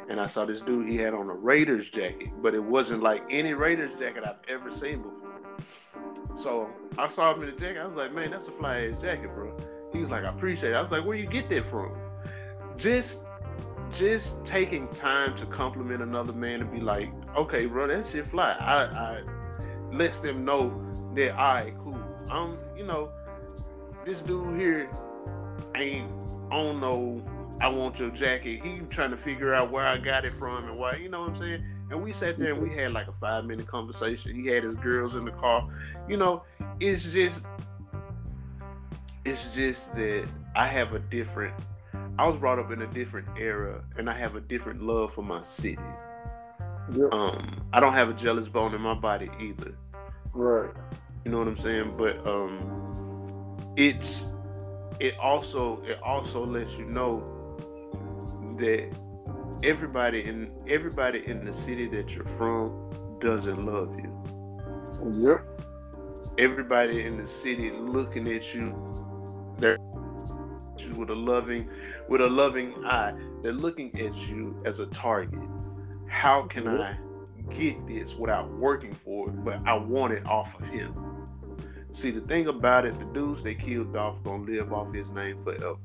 and 0.09 0.21
I 0.21 0.27
saw 0.27 0.45
this 0.45 0.61
dude. 0.61 0.89
He 0.89 0.97
had 0.97 1.15
on 1.15 1.29
a 1.29 1.35
Raiders 1.35 1.91
jacket, 1.91 2.31
but 2.41 2.55
it 2.55 2.63
wasn't 2.63 3.03
like 3.03 3.25
any 3.31 3.55
Raiders 3.55 3.99
jacket 3.99 4.25
I've 4.25 4.37
ever 4.49 4.71
seen 4.73 5.03
before. 5.03 5.26
So 6.39 6.69
I 6.99 7.09
saw 7.09 7.35
him 7.35 7.43
in 7.43 7.55
the 7.55 7.61
jacket. 7.61 7.81
I 7.81 7.87
was 7.87 7.97
like, 7.97 8.13
"Man, 8.13 8.31
that's 8.31 8.49
a 8.49 8.53
fly 8.53 8.87
ass 8.87 8.99
jacket, 8.99 9.35
bro." 9.35 9.57
He 9.93 9.99
was 9.99 10.11
like, 10.11 10.25
"I 10.25 10.29
appreciate 10.29 10.73
it." 10.73 10.75
I 10.75 10.83
was 10.83 10.91
like, 10.91 11.05
"Where 11.05 11.17
you 11.17 11.27
get 11.27 11.49
that 11.51 11.65
from?" 11.65 11.97
Just, 12.77 13.25
just 13.93 14.45
taking 14.45 14.89
time 14.89 15.37
to 15.37 15.47
compliment 15.47 16.03
another 16.03 16.33
man 16.33 16.61
and 16.61 16.71
be 16.71 16.81
like, 16.81 17.11
"Okay, 17.37 17.67
bro, 17.67 17.87
that 17.87 18.07
shit 18.07 18.27
fly." 18.27 18.53
I, 18.59 18.85
I 18.85 19.23
lets 19.93 20.21
them 20.21 20.45
know 20.45 20.85
that 21.15 21.33
all 21.33 21.55
right, 21.55 21.75
cool. 21.79 21.99
Um, 22.31 22.59
you 22.77 22.85
know, 22.85 23.11
this 24.05 24.21
dude 24.23 24.59
here 24.59 24.89
ain't 25.75 26.11
on 26.51 26.81
no 26.81 27.23
I 27.61 27.69
want 27.69 27.99
your 27.99 28.11
jacket. 28.11 28.61
He 28.63 28.81
trying 28.91 29.11
to 29.11 29.17
figure 29.17 29.55
out 29.55 29.71
where 29.71 29.87
I 29.87 29.97
got 29.97 30.25
it 30.25 30.33
from 30.35 30.69
and 30.69 30.79
why, 30.79 30.97
you 30.97 31.09
know 31.09 31.23
what 31.23 31.31
I'm 31.31 31.37
saying? 31.37 31.65
And 31.91 32.03
we 32.03 32.13
sat 32.13 32.39
there 32.39 32.53
and 32.53 32.63
we 32.63 32.71
had 32.71 32.93
like 32.93 33.07
a 33.07 33.13
five 33.13 33.45
minute 33.45 33.67
conversation. 33.67 34.35
He 34.35 34.49
had 34.49 34.65
his 34.65 34.75
girls 34.75 35.15
in 35.15 35.25
the 35.25 35.31
car. 35.31 35.69
You 36.09 36.17
know, 36.17 36.43
it's 36.81 37.05
just 37.05 37.45
it's 39.25 39.47
just 39.55 39.95
that 39.95 40.27
I 40.55 40.67
have 40.67 40.95
a 40.95 40.99
different 40.99 41.55
I 42.19 42.27
was 42.27 42.39
brought 42.39 42.59
up 42.59 42.71
in 42.73 42.83
a 42.83 42.87
different 42.87 43.29
era 43.37 43.85
and 43.97 44.09
I 44.09 44.15
have 44.19 44.37
a 44.37 44.41
different 44.41 44.83
love 44.83 45.13
for 45.13 45.23
my 45.23 45.43
city. 45.43 45.79
Yep. 46.93 47.13
Um, 47.13 47.57
I 47.73 47.81
don't 47.81 47.93
have 47.93 48.09
a 48.09 48.15
jealous 48.15 48.49
bone 48.49 48.75
in 48.75 48.81
my 48.81 48.95
body 48.95 49.29
either. 49.41 49.75
Right. 50.33 50.71
You 51.25 51.31
know 51.31 51.39
what 51.39 51.49
I'm 51.49 51.59
saying? 51.59 51.95
But 51.97 52.27
um 52.27 53.75
it's 53.77 54.25
it 54.99 55.17
also 55.19 55.83
it 55.83 56.01
also 56.03 56.45
lets 56.45 56.77
you 56.79 56.87
know 56.87 57.21
that 58.59 58.91
everybody 59.63 60.25
in 60.25 60.51
everybody 60.69 61.27
in 61.27 61.45
the 61.45 61.53
city 61.53 61.87
that 61.89 62.11
you're 62.11 62.25
from 62.39 63.19
doesn't 63.21 63.65
love 63.65 63.99
you. 63.99 64.13
Yep. 65.29 65.63
Everybody 66.39 67.05
in 67.05 67.17
the 67.17 67.27
city 67.27 67.71
looking 67.71 68.29
at 68.29 68.55
you, 68.55 68.75
they're 69.59 69.79
with 70.95 71.11
a 71.11 71.15
loving, 71.15 71.69
with 72.09 72.21
a 72.21 72.29
loving 72.29 72.75
eye. 72.85 73.15
They're 73.43 73.53
looking 73.53 73.99
at 73.99 74.15
you 74.29 74.61
as 74.67 74.81
a 74.81 74.87
target. 74.87 75.41
How 76.09 76.43
can 76.43 76.65
yep. 76.65 76.81
I 76.81 77.55
get 77.55 77.87
this 77.87 78.15
without 78.15 78.53
working 78.53 78.95
for 78.95 79.31
it? 79.31 79.45
But 79.45 79.67
I 79.67 79.75
want 79.75 80.13
it 80.13 80.27
off 80.27 80.61
of 80.61 80.69
him. 80.69 80.95
See, 81.93 82.11
the 82.11 82.21
thing 82.21 82.49
about 82.49 82.85
it, 82.85 82.99
the 82.99 83.07
dudes 83.07 83.43
they 83.43 83.55
killed 83.55 83.97
off 83.97 84.23
gonna 84.23 84.45
live 84.45 84.73
off 84.73 84.93
his 84.93 85.11
name 85.11 85.43
forever. 85.43 85.77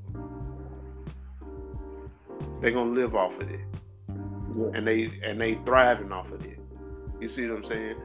They're 2.62 2.71
gonna 2.71 2.91
live 2.91 3.15
off 3.15 3.39
of 3.39 3.50
it, 3.50 3.60
yeah. 4.08 4.71
and 4.76 4.86
they 4.88 5.12
and 5.24 5.41
they 5.41 5.56
thriving 5.65 6.12
off 6.12 6.32
of 6.32 6.45
it. 6.45 6.60
You 7.19 7.28
see 7.28 7.47
what 7.47 7.58
I'm 7.58 7.63
saying? 7.65 7.95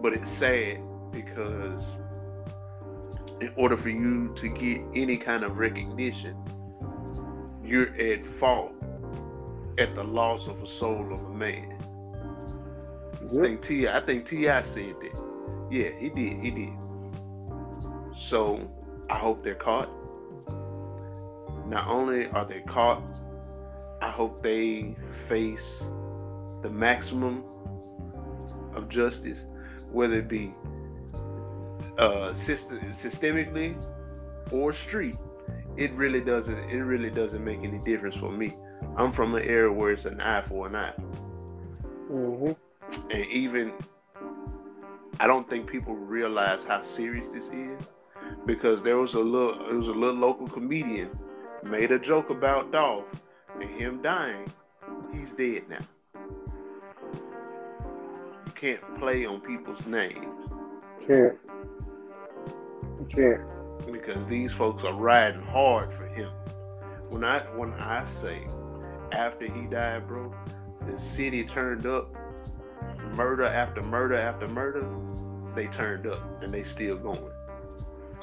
But 0.00 0.14
it's 0.14 0.30
sad 0.30 0.80
because 1.10 1.84
in 3.40 3.52
order 3.56 3.76
for 3.76 3.90
you 3.90 4.32
to 4.36 4.48
get 4.48 4.80
any 4.94 5.16
kind 5.16 5.42
of 5.42 5.58
recognition, 5.58 6.36
you're 7.64 7.94
at 7.96 8.24
fault 8.24 8.72
at 9.78 9.94
the 9.94 10.04
loss 10.04 10.46
of 10.46 10.62
a 10.62 10.66
soul 10.66 11.12
of 11.12 11.20
a 11.20 11.30
man. 11.30 11.76
I 13.24 13.42
think 13.42 13.62
T.I., 13.62 13.96
I 13.96 14.00
think 14.00 14.26
T.I. 14.26 14.62
said 14.62 14.94
that. 15.00 15.22
Yeah, 15.70 15.90
he 15.98 16.10
did. 16.10 16.44
He 16.44 16.50
did. 16.50 16.72
So 18.16 18.70
I 19.10 19.18
hope 19.18 19.42
they're 19.42 19.54
caught. 19.54 19.90
Not 21.66 21.86
only 21.88 22.26
are 22.26 22.44
they 22.44 22.60
caught, 22.60 23.02
hope 24.14 24.40
they 24.40 24.96
face 25.28 25.82
the 26.62 26.70
maximum 26.70 27.44
of 28.74 28.88
justice, 28.88 29.46
whether 29.90 30.18
it 30.18 30.28
be 30.28 30.54
uh, 31.98 32.32
system, 32.34 32.78
systemically 32.90 33.76
or 34.50 34.72
street. 34.72 35.16
It 35.76 35.92
really 35.94 36.20
doesn't. 36.20 36.58
It 36.70 36.82
really 36.82 37.10
doesn't 37.10 37.44
make 37.44 37.64
any 37.64 37.78
difference 37.78 38.16
for 38.16 38.30
me. 38.30 38.56
I'm 38.96 39.12
from 39.12 39.34
an 39.34 39.42
era 39.42 39.72
where 39.72 39.90
it's 39.90 40.04
an 40.04 40.20
eye 40.20 40.42
for 40.42 40.68
an 40.68 40.76
eye, 40.76 40.92
mm-hmm. 42.10 42.52
and 43.10 43.26
even 43.26 43.72
I 45.18 45.26
don't 45.26 45.48
think 45.50 45.68
people 45.68 45.94
realize 45.94 46.64
how 46.64 46.82
serious 46.82 47.28
this 47.28 47.48
is 47.48 47.90
because 48.46 48.82
there 48.82 48.98
was 48.98 49.14
a 49.14 49.20
little 49.20 49.58
there 49.66 49.76
was 49.76 49.88
a 49.88 49.92
little 49.92 50.20
local 50.20 50.48
comedian 50.48 51.10
made 51.64 51.90
a 51.92 51.98
joke 51.98 52.30
about 52.30 52.70
Dolph 52.70 53.08
and 53.60 53.70
him 53.70 54.02
dying. 54.02 54.52
He's 55.12 55.32
dead 55.32 55.68
now. 55.68 55.86
You 58.46 58.52
can't 58.54 58.98
play 58.98 59.24
on 59.26 59.40
people's 59.40 59.86
names. 59.86 60.48
Can't. 61.06 61.38
You 62.98 63.06
can't. 63.08 63.92
Because 63.92 64.26
these 64.26 64.52
folks 64.52 64.84
are 64.84 64.94
riding 64.94 65.42
hard 65.42 65.92
for 65.92 66.06
him. 66.06 66.30
When 67.10 67.24
I 67.24 67.40
when 67.56 67.72
I 67.74 68.04
say 68.06 68.46
after 69.12 69.46
he 69.46 69.66
died, 69.66 70.08
bro, 70.08 70.34
the 70.86 70.98
city 70.98 71.44
turned 71.44 71.86
up 71.86 72.14
murder 73.14 73.44
after 73.44 73.82
murder 73.82 74.16
after 74.16 74.48
murder, 74.48 74.86
they 75.54 75.66
turned 75.68 76.06
up 76.06 76.42
and 76.42 76.52
they 76.52 76.62
still 76.62 76.96
going. 76.96 77.33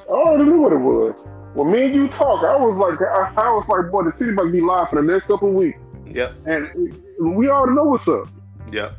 I 0.08 0.12
already 0.12 0.44
knew 0.44 0.60
what 0.60 0.72
it 0.72 0.78
was. 0.78 1.14
When 1.54 1.70
me 1.70 1.84
and 1.84 1.94
you 1.94 2.08
talk, 2.08 2.44
I 2.44 2.56
was 2.56 2.76
like, 2.76 3.00
I, 3.00 3.32
I 3.36 3.50
was 3.50 3.68
like, 3.68 3.90
boy, 3.90 4.04
the 4.04 4.12
city 4.12 4.32
must 4.32 4.52
be 4.52 4.60
live 4.60 4.88
for 4.88 4.96
the 4.96 5.12
next 5.12 5.26
couple 5.26 5.48
of 5.48 5.54
weeks. 5.54 5.78
Yep. 6.06 6.34
And 6.46 6.98
we 7.20 7.48
already 7.48 7.74
know 7.74 7.84
what's 7.84 8.08
up. 8.08 8.28
Yep. 8.72 8.96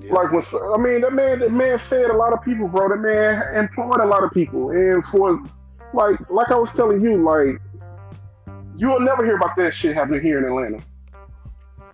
yep. 0.00 0.12
Like 0.12 0.32
when 0.32 0.42
I 0.72 0.76
mean, 0.76 1.00
that 1.00 1.12
man, 1.12 1.40
that 1.40 1.52
man 1.52 1.78
fed 1.78 2.10
a 2.10 2.16
lot 2.16 2.32
of 2.32 2.42
people, 2.42 2.68
bro. 2.68 2.88
That 2.88 2.98
man 2.98 3.56
employed 3.56 4.00
a 4.00 4.06
lot 4.06 4.22
of 4.22 4.30
people, 4.30 4.70
and 4.70 5.04
for 5.06 5.42
like, 5.94 6.18
like 6.30 6.50
I 6.50 6.56
was 6.56 6.70
telling 6.72 7.00
you, 7.02 7.22
like 7.22 7.60
you'll 8.76 9.00
never 9.00 9.24
hear 9.24 9.36
about 9.36 9.56
that 9.56 9.74
shit 9.74 9.94
happening 9.94 10.22
here 10.22 10.38
in 10.38 10.44
Atlanta. 10.44 10.82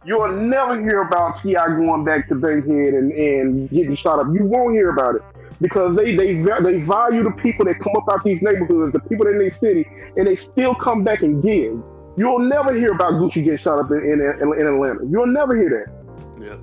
You'll 0.05 0.33
never 0.33 0.81
hear 0.81 1.03
about 1.03 1.41
T.I. 1.41 1.65
going 1.77 2.05
back 2.05 2.29
to 2.29 2.35
Bankhead 2.35 2.95
and, 2.95 3.13
and 3.13 3.71
getting 3.71 3.95
shot 3.95 4.19
up. 4.19 4.27
You 4.35 4.45
won't 4.45 4.75
hear 4.75 4.91
about 4.91 5.15
it 5.15 5.23
because 5.63 5.97
they 5.97 6.15
they 6.17 6.35
they 6.35 6.79
value 6.81 7.23
the 7.23 7.31
people 7.31 7.65
that 7.65 7.79
come 7.79 7.95
up 7.97 8.05
out 8.11 8.25
these 8.25 8.43
neighborhoods, 8.43 8.93
the 8.93 8.99
people 8.99 9.27
in 9.29 9.39
their 9.39 9.51
city, 9.51 9.87
and 10.17 10.27
they 10.27 10.37
still 10.37 10.75
come 10.75 11.05
back 11.05 11.23
and 11.23 11.43
give. 11.43 11.81
You'll 12.17 12.41
never 12.41 12.75
hear 12.75 12.93
about 12.93 13.15
Gucci 13.15 13.43
getting 13.43 13.57
shot 13.57 13.79
up 13.79 13.91
in, 13.91 14.03
in, 14.03 14.21
in 14.21 14.67
Atlanta. 14.67 15.01
You'll 15.09 15.29
never 15.29 15.57
hear 15.57 15.87
that. 15.87 16.45
Yeah. 16.45 16.57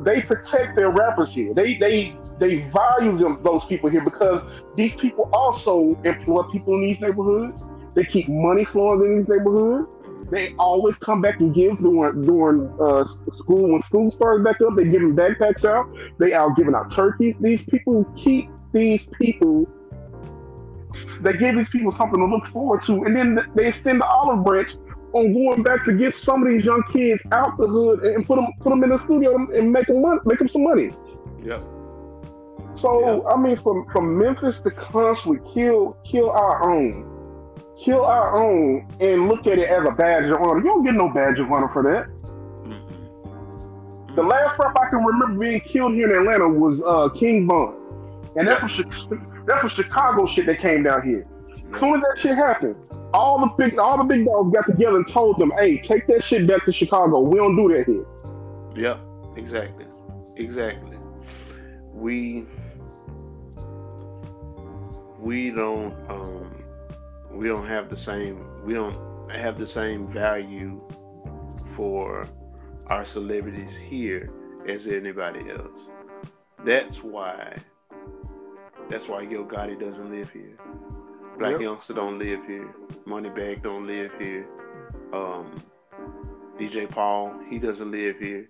They 0.00 0.20
protect 0.20 0.76
their 0.76 0.90
rappers 0.90 1.32
here. 1.32 1.54
They 1.54 1.76
they 1.76 2.16
they 2.38 2.56
value 2.70 3.16
them 3.16 3.38
those 3.42 3.64
people 3.66 3.88
here 3.88 4.04
because 4.04 4.42
these 4.76 4.96
people 4.96 5.30
also 5.32 5.98
employ 6.04 6.42
people 6.44 6.74
in 6.74 6.82
these 6.82 7.00
neighborhoods. 7.00 7.64
They 7.94 8.04
keep 8.04 8.28
money 8.28 8.64
flowing 8.64 9.00
in 9.02 9.18
these 9.18 9.28
neighborhoods. 9.28 9.88
They 10.30 10.54
always 10.58 10.96
come 10.96 11.20
back 11.20 11.40
and 11.40 11.54
give 11.54 11.78
during 11.78 12.22
during 12.22 12.72
uh, 12.80 13.04
school 13.04 13.72
when 13.72 13.82
school 13.82 14.10
starts 14.10 14.42
back 14.42 14.60
up. 14.60 14.74
They 14.76 14.84
give 14.84 15.02
them 15.02 15.16
backpacks 15.16 15.64
out. 15.64 15.86
They 16.18 16.32
are 16.32 16.50
giving 16.54 16.74
out 16.74 16.92
turkeys. 16.92 17.36
These 17.38 17.62
people 17.62 18.04
keep 18.16 18.48
these 18.72 19.06
people. 19.20 19.68
They 21.20 21.32
give 21.34 21.56
these 21.56 21.68
people 21.70 21.92
something 21.92 22.18
to 22.18 22.26
look 22.26 22.46
forward 22.46 22.84
to, 22.84 23.04
and 23.04 23.14
then 23.14 23.38
they 23.54 23.68
extend 23.68 24.00
the 24.00 24.06
olive 24.06 24.44
branch 24.44 24.70
on 25.12 25.32
going 25.32 25.62
back 25.62 25.84
to 25.84 25.92
get 25.92 26.14
some 26.14 26.42
of 26.42 26.52
these 26.52 26.64
young 26.64 26.82
kids 26.92 27.22
out 27.32 27.56
the 27.56 27.66
hood 27.66 28.04
and 28.04 28.26
put 28.26 28.36
them 28.36 28.46
put 28.60 28.70
them 28.70 28.82
in 28.82 28.90
the 28.90 28.98
studio 28.98 29.36
and 29.52 29.72
make 29.72 29.86
them 29.86 30.02
money, 30.02 30.20
make 30.24 30.38
them 30.38 30.48
some 30.48 30.64
money. 30.64 30.90
Yep. 31.42 31.62
So 32.76 33.16
yep. 33.16 33.24
I 33.28 33.36
mean, 33.36 33.56
from 33.56 33.86
from 33.92 34.18
Memphis 34.18 34.60
to 34.62 34.70
constantly 34.70 35.40
kill 35.54 35.96
kill 36.04 36.30
our 36.30 36.70
own 36.70 37.13
kill 37.78 38.04
our 38.04 38.36
own 38.36 38.86
and 39.00 39.28
look 39.28 39.46
at 39.46 39.58
it 39.58 39.68
as 39.68 39.84
a 39.86 39.90
badge 39.90 40.24
of 40.30 40.40
honor. 40.40 40.58
You 40.58 40.64
don't 40.64 40.84
get 40.84 40.94
no 40.94 41.08
badge 41.08 41.38
of 41.38 41.50
honor 41.50 41.68
for 41.72 41.82
that. 41.82 42.08
The 44.14 44.22
last 44.22 44.58
rap 44.58 44.76
I 44.80 44.88
can 44.90 45.04
remember 45.04 45.40
being 45.40 45.60
killed 45.60 45.94
here 45.94 46.08
in 46.08 46.20
Atlanta 46.20 46.48
was 46.48 46.80
uh, 46.86 47.08
King 47.18 47.48
Von, 47.48 47.74
and 48.36 48.46
that's 48.46 48.62
what 48.62 48.86
that's 49.46 49.62
what 49.64 49.72
Chicago 49.72 50.24
shit 50.26 50.46
that 50.46 50.60
came 50.60 50.84
down 50.84 51.02
here. 51.02 51.26
As 51.72 51.80
soon 51.80 51.96
as 51.96 52.02
that 52.02 52.20
shit 52.20 52.36
happened, 52.36 52.76
all 53.12 53.40
the 53.40 53.48
big 53.58 53.76
all 53.76 53.98
the 53.98 54.04
big 54.04 54.24
dogs 54.24 54.54
got 54.54 54.66
together 54.66 54.98
and 54.98 55.08
told 55.08 55.40
them, 55.40 55.50
"Hey, 55.58 55.78
take 55.78 56.06
that 56.06 56.22
shit 56.22 56.46
back 56.46 56.64
to 56.66 56.72
Chicago. 56.72 57.20
We 57.20 57.38
don't 57.38 57.56
do 57.56 57.76
that 57.76 57.86
here." 57.86 58.06
Yep, 58.76 59.00
exactly, 59.36 59.86
exactly. 60.36 60.96
We 61.92 62.44
we 65.18 65.50
don't 65.50 65.92
um 66.08 66.53
we 67.34 67.48
don't 67.48 67.66
have 67.66 67.88
the 67.88 67.96
same 67.96 68.44
we 68.64 68.74
don't 68.74 68.96
have 69.30 69.58
the 69.58 69.66
same 69.66 70.06
value 70.06 70.80
for 71.74 72.28
our 72.86 73.04
celebrities 73.04 73.76
here 73.76 74.30
as 74.68 74.86
anybody 74.86 75.50
else. 75.50 75.80
That's 76.64 77.02
why 77.02 77.58
that's 78.88 79.08
why 79.08 79.22
Yo 79.22 79.44
Gotti 79.44 79.78
doesn't 79.78 80.10
live 80.10 80.30
here. 80.30 80.56
Blac 81.38 81.52
yep. 81.52 81.60
Youngsta 81.60 81.94
don't 81.94 82.18
live 82.18 82.44
here. 82.46 82.72
Moneybagg 83.06 83.62
don't 83.62 83.86
live 83.86 84.12
here. 84.18 84.46
Um, 85.12 85.60
DJ 86.58 86.88
Paul, 86.88 87.34
he 87.50 87.58
doesn't 87.58 87.90
live 87.90 88.18
here. 88.18 88.48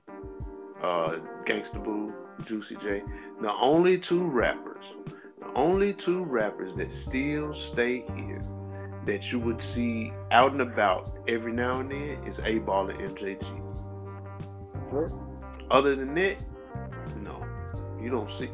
Uh, 0.83 1.19
Gangsta 1.47 1.83
Boo, 1.83 2.13
Juicy 2.45 2.77
J. 2.77 3.03
The 3.41 3.53
only 3.53 3.99
two 3.99 4.25
rappers, 4.25 4.85
the 5.41 5.51
only 5.55 5.95
two 5.95 6.25
rappers 6.25 6.77
that 6.77 6.93
still 6.93 7.55
stay 7.55 8.05
here 8.15 8.43
that 9.07 9.31
you 9.33 9.39
would 9.39 9.61
see 9.63 10.13
out 10.31 10.53
and 10.53 10.63
about 10.63 11.19
every 11.29 11.53
now 11.53 11.81
and 11.81 11.91
then 11.91 12.19
is 12.27 12.39
8Ball 12.39 12.91
and 12.91 13.17
MJG. 13.17 13.45
Other 15.71 15.97
than 15.97 16.15
that, 16.15 16.43
no, 17.23 17.45
you 18.01 18.11
don't 18.11 18.31
see. 18.31 18.49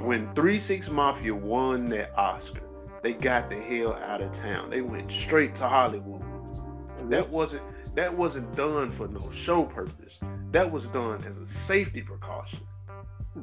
When 0.00 0.32
Three 0.34 0.58
Six 0.58 0.90
Mafia 0.90 1.34
won 1.34 1.88
that 1.90 2.16
Oscar, 2.16 2.62
they 3.02 3.12
got 3.12 3.50
the 3.50 3.56
hell 3.56 3.94
out 3.94 4.20
of 4.20 4.32
town. 4.32 4.70
They 4.70 4.80
went 4.82 5.10
straight 5.10 5.54
to 5.56 5.68
Hollywood. 5.68 6.20
Mm-hmm. 6.22 7.10
That 7.10 7.28
wasn't 7.28 7.62
that 7.94 8.16
wasn't 8.16 8.54
done 8.54 8.90
for 8.90 9.08
no 9.08 9.30
show 9.30 9.64
purpose. 9.64 10.18
That 10.52 10.70
was 10.70 10.86
done 10.88 11.24
as 11.24 11.38
a 11.38 11.46
safety 11.46 12.02
precaution. 12.02 12.60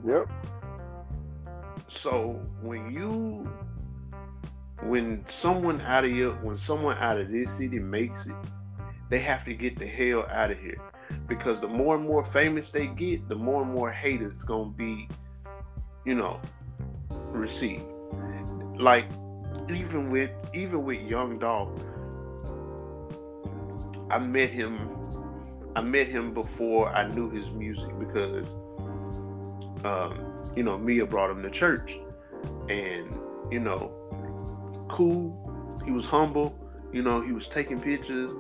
Yep. 0.06 0.30
So 1.88 2.41
when 2.62 2.91
you 2.91 3.51
when 4.84 5.24
someone 5.28 5.82
out 5.82 6.06
of 6.06 6.12
your 6.12 6.34
when 6.36 6.58
someone 6.58 6.98
out 6.98 7.20
of 7.20 7.32
this 7.32 7.52
city 7.52 7.80
makes 7.80 8.26
it, 8.26 8.36
they 9.10 9.20
have 9.20 9.46
to 9.46 9.54
get 9.54 9.78
the 9.78 9.88
hell 9.88 10.26
out 10.30 10.52
of 10.52 10.60
here. 10.60 10.82
Because 11.28 11.60
the 11.60 11.67
more 11.67 11.96
and 11.96 12.06
more 12.06 12.24
famous 12.24 12.72
they 12.72 12.88
get, 12.88 13.28
the 13.28 13.36
more 13.36 13.63
and 13.63 13.74
more 13.74 13.91
hate 13.91 14.22
it's 14.22 14.44
gonna 14.44 14.70
be, 14.70 15.08
you 16.06 16.15
know, 16.15 16.39
received. 17.30 17.86
Like 18.76 19.06
even 19.70 20.10
with 20.10 20.32
even 20.54 20.84
with 20.84 21.04
Young 21.04 21.39
Dolph, 21.39 21.80
I 24.10 24.20
met 24.20 24.50
him 24.50 24.89
I 25.76 25.82
met 25.82 26.08
him 26.08 26.34
before 26.34 26.89
I 26.89 27.08
knew 27.08 27.30
his 27.30 27.50
music 27.52 27.98
because 28.00 28.56
um, 29.86 30.32
you 30.56 30.63
know, 30.63 30.78
Mia 30.78 31.06
brought 31.06 31.30
him 31.30 31.41
to 31.44 31.50
church. 31.50 32.00
And, 32.70 33.17
you 33.52 33.60
know, 33.60 33.91
cool. 34.91 35.80
He 35.86 35.91
was 35.91 36.06
humble. 36.06 36.58
You 36.93 37.01
know, 37.01 37.21
he 37.21 37.32
was 37.32 37.47
taking 37.47 37.80
pictures. 37.80 38.32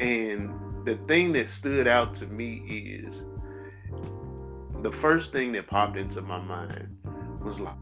And 0.00 0.52
the 0.84 0.96
thing 1.06 1.32
that 1.32 1.50
stood 1.50 1.86
out 1.86 2.14
to 2.16 2.26
me 2.26 2.62
is 2.66 3.24
the 4.82 4.90
first 4.90 5.32
thing 5.32 5.52
that 5.52 5.66
popped 5.66 5.96
into 5.96 6.20
my 6.20 6.40
mind 6.40 6.96
was 7.42 7.60
like, 7.60 7.74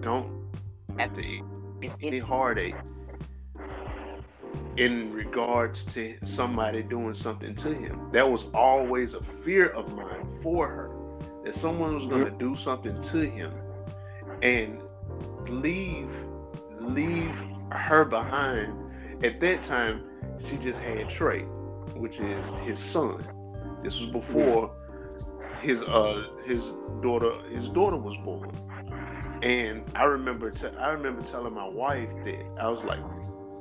don't 0.00 0.30
have 0.98 1.14
to 1.14 1.20
eat 1.20 1.42
any 2.02 2.18
heartache 2.18 2.74
in 4.76 5.12
regards 5.12 5.84
to 5.84 6.16
somebody 6.24 6.82
doing 6.82 7.14
something 7.14 7.54
to 7.56 7.74
him. 7.74 8.08
That 8.12 8.30
was 8.30 8.46
always 8.54 9.14
a 9.14 9.22
fear 9.22 9.68
of 9.68 9.94
mine 9.94 10.28
for 10.42 10.68
her 10.68 10.90
that 11.44 11.54
someone 11.54 11.94
was 11.94 12.06
going 12.06 12.24
to 12.24 12.30
do 12.30 12.54
something 12.56 13.00
to 13.00 13.20
him 13.20 13.52
and 14.42 14.80
leave 15.48 16.10
leave 16.80 17.34
her 17.72 18.04
behind. 18.04 18.74
At 19.24 19.40
that 19.40 19.62
time, 19.62 20.04
she 20.48 20.56
just 20.56 20.80
had 20.80 21.08
Trey, 21.10 21.42
which 21.94 22.20
is 22.20 22.44
his 22.60 22.78
son. 22.78 23.26
This 23.82 24.00
was 24.00 24.10
before 24.10 24.74
his 25.60 25.82
uh 25.82 26.28
his 26.44 26.62
daughter 27.02 27.32
his 27.50 27.68
daughter 27.68 27.96
was 27.96 28.16
born. 28.24 28.50
And 29.42 29.84
I 29.94 30.04
remember 30.04 30.50
t- 30.50 30.66
I 30.78 30.90
remember 30.90 31.22
telling 31.22 31.54
my 31.54 31.68
wife 31.68 32.10
that 32.24 32.44
I 32.60 32.68
was 32.68 32.82
like, 32.84 33.00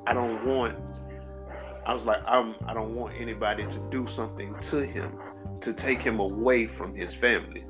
I 0.06 0.14
don't 0.14 0.46
want 0.46 0.76
I 1.86 1.94
was 1.94 2.04
like, 2.06 2.22
I'm 2.28 2.56
I 2.66 2.74
don't 2.74 2.94
want 2.94 3.16
anybody 3.18 3.64
to 3.64 3.80
do 3.90 4.08
something 4.08 4.56
to 4.70 4.86
him 4.86 5.18
to 5.62 5.74
take 5.74 6.02
him 6.02 6.20
away 6.20 6.66
from 6.68 6.94
his 6.96 7.14
family. 7.14 7.64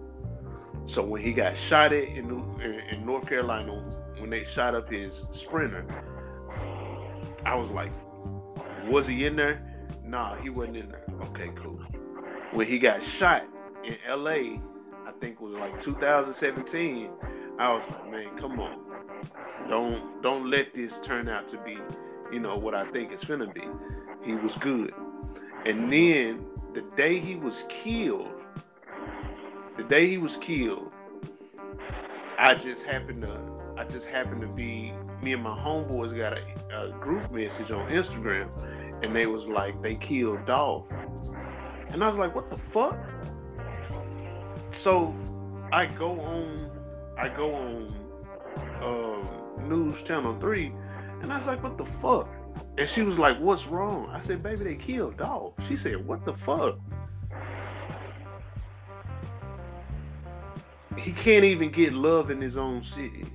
So 0.85 1.03
when 1.03 1.21
he 1.21 1.33
got 1.33 1.57
shot 1.57 1.91
at 1.91 2.03
in, 2.03 2.29
in 2.91 3.05
North 3.05 3.27
Carolina, 3.27 3.81
when 4.19 4.29
they 4.29 4.43
shot 4.43 4.75
up 4.75 4.89
his 4.89 5.27
sprinter, 5.31 5.85
I 7.45 7.55
was 7.55 7.69
like, 7.71 7.91
was 8.87 9.07
he 9.07 9.25
in 9.25 9.35
there? 9.35 9.61
Nah, 10.03 10.35
he 10.35 10.49
wasn't 10.49 10.77
in 10.77 10.89
there. 10.89 11.03
Okay, 11.21 11.51
cool. 11.55 11.79
When 12.51 12.67
he 12.67 12.79
got 12.79 13.03
shot 13.03 13.45
in 13.83 13.97
LA, 14.07 14.59
I 15.05 15.11
think 15.19 15.35
it 15.35 15.41
was 15.41 15.53
like 15.53 15.81
2017, 15.81 17.09
I 17.59 17.73
was 17.73 17.83
like, 17.89 18.11
man, 18.11 18.37
come 18.37 18.59
on. 18.59 18.79
Don't 19.67 20.21
don't 20.21 20.49
let 20.49 20.73
this 20.73 20.99
turn 20.99 21.27
out 21.27 21.47
to 21.49 21.57
be, 21.59 21.77
you 22.31 22.39
know, 22.39 22.57
what 22.57 22.73
I 22.73 22.85
think 22.91 23.11
it's 23.11 23.25
gonna 23.25 23.51
be. 23.51 23.63
He 24.23 24.33
was 24.33 24.55
good. 24.57 24.93
And 25.65 25.91
then 25.91 26.45
the 26.73 26.83
day 26.95 27.19
he 27.19 27.35
was 27.35 27.65
killed, 27.67 28.31
the 29.75 29.83
day 29.83 30.07
he 30.07 30.17
was 30.17 30.37
killed, 30.37 30.91
I 32.37 32.53
just 32.55 32.85
happened 32.85 33.23
to 33.23 33.56
I 33.77 33.83
just 33.85 34.07
happened 34.07 34.41
to 34.41 34.47
be 34.47 34.93
me 35.21 35.33
and 35.33 35.43
my 35.43 35.57
homeboys 35.57 36.15
got 36.17 36.33
a, 36.33 36.87
a 36.87 36.91
group 36.99 37.31
message 37.31 37.71
on 37.71 37.89
Instagram 37.89 38.49
and 39.03 39.15
they 39.15 39.25
was 39.27 39.47
like 39.47 39.81
they 39.81 39.95
killed 39.95 40.45
Dolph. 40.45 40.91
And 41.89 42.03
I 42.03 42.07
was 42.07 42.17
like, 42.17 42.35
what 42.35 42.47
the 42.47 42.57
fuck? 42.57 42.97
So 44.71 45.15
I 45.71 45.85
go 45.85 46.19
on 46.19 46.71
I 47.17 47.29
go 47.29 47.55
on 47.55 47.95
uh, 48.81 49.61
news 49.63 50.03
channel 50.03 50.37
three 50.39 50.73
and 51.21 51.31
I 51.31 51.37
was 51.37 51.47
like, 51.47 51.63
what 51.63 51.77
the 51.77 51.85
fuck? 51.85 52.29
And 52.77 52.87
she 52.87 53.01
was 53.01 53.17
like, 53.17 53.39
What's 53.39 53.65
wrong? 53.67 54.09
I 54.11 54.21
said, 54.21 54.43
Baby, 54.43 54.63
they 54.63 54.75
killed 54.75 55.17
Dolph. 55.17 55.53
She 55.67 55.75
said, 55.75 56.05
What 56.05 56.25
the 56.25 56.33
fuck? 56.33 56.77
He 60.97 61.11
can't 61.11 61.45
even 61.45 61.71
get 61.71 61.93
love 61.93 62.29
in 62.29 62.41
his 62.41 62.57
own 62.57 62.83
city. 62.83 63.25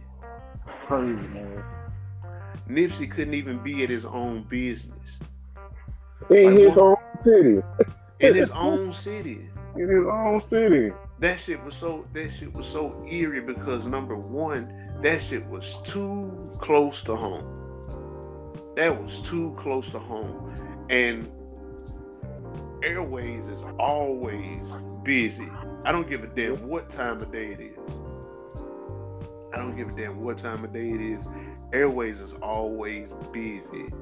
Crazy, 0.86 1.28
man. 1.28 1.64
Nipsey 2.68 3.10
couldn't 3.10 3.34
even 3.34 3.58
be 3.58 3.82
at 3.82 3.90
his 3.90 4.04
own 4.04 4.42
business. 4.44 5.18
In 6.30 6.54
like, 6.54 6.68
his 6.68 6.78
own 6.78 6.96
city. 7.24 7.62
in 8.20 8.34
his 8.34 8.50
own 8.50 8.92
city. 8.92 9.48
In 9.76 9.88
his 9.88 10.06
own 10.06 10.40
city. 10.40 10.92
That 11.18 11.38
shit 11.40 11.62
was 11.64 11.76
so 11.76 12.06
that 12.12 12.30
shit 12.30 12.52
was 12.52 12.66
so 12.66 13.04
eerie 13.08 13.40
because 13.40 13.86
number 13.86 14.16
one, 14.16 14.72
that 15.02 15.22
shit 15.22 15.44
was 15.46 15.78
too 15.84 16.44
close 16.58 17.02
to 17.04 17.16
home 17.16 17.62
that 18.74 19.02
was 19.02 19.20
too 19.22 19.54
close 19.58 19.90
to 19.90 19.98
home. 19.98 20.86
And 20.88 21.30
Airways 22.82 23.46
is 23.46 23.62
always 23.78 24.62
busy. 25.02 25.48
I 25.84 25.92
don't 25.92 26.08
give 26.08 26.24
a 26.24 26.28
damn 26.28 26.68
what 26.68 26.90
time 26.90 27.20
of 27.20 27.30
day 27.32 27.52
it 27.52 27.60
is. 27.60 28.01
I 29.52 29.58
don't 29.58 29.76
give 29.76 29.88
a 29.88 29.92
damn 29.92 30.20
what 30.22 30.38
time 30.38 30.64
of 30.64 30.72
day 30.72 30.90
it 30.90 31.00
is. 31.00 31.28
Airways 31.72 32.20
is 32.20 32.34
always 32.42 33.08
busy. 33.32 33.92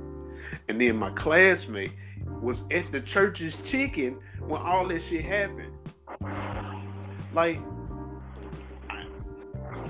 And 0.68 0.80
then 0.80 0.96
my 0.96 1.10
classmate 1.10 1.92
was 2.40 2.64
at 2.70 2.92
the 2.92 3.00
church's 3.00 3.60
chicken 3.62 4.18
when 4.38 4.60
all 4.60 4.86
this 4.86 5.06
shit 5.06 5.24
happened. 5.24 5.72
Like, 7.32 7.60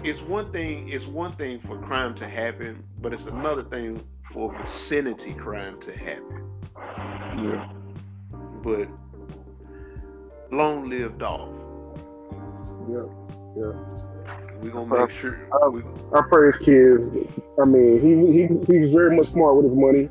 it's 0.02 0.22
one 0.22 0.50
thing. 0.50 0.88
It's 0.88 1.06
one 1.06 1.32
thing 1.32 1.60
for 1.60 1.78
crime 1.78 2.14
to 2.16 2.28
happen, 2.28 2.84
but 3.00 3.12
it's 3.12 3.26
another 3.26 3.62
thing 3.62 4.02
for 4.32 4.56
vicinity 4.60 5.34
crime 5.34 5.80
to 5.80 5.92
happen. 5.96 6.50
Yeah. 7.36 7.70
But 8.62 8.88
long 10.50 10.88
live 10.88 11.18
Dolph. 11.18 11.54
Yeah. 12.88 13.04
Yeah. 13.56 14.09
We're 14.62 14.70
gonna 14.70 15.00
make 15.00 15.10
sure. 15.10 15.40
I, 15.62 15.68
we, 15.68 15.82
I 16.14 16.22
pray 16.28 16.52
his 16.52 16.60
kids. 16.60 17.28
I 17.60 17.64
mean, 17.64 18.00
he, 18.00 18.32
he 18.32 18.78
he's 18.78 18.92
very 18.92 19.16
much 19.16 19.30
smart 19.30 19.56
with 19.56 19.66
his 19.66 19.74
money, 19.74 20.08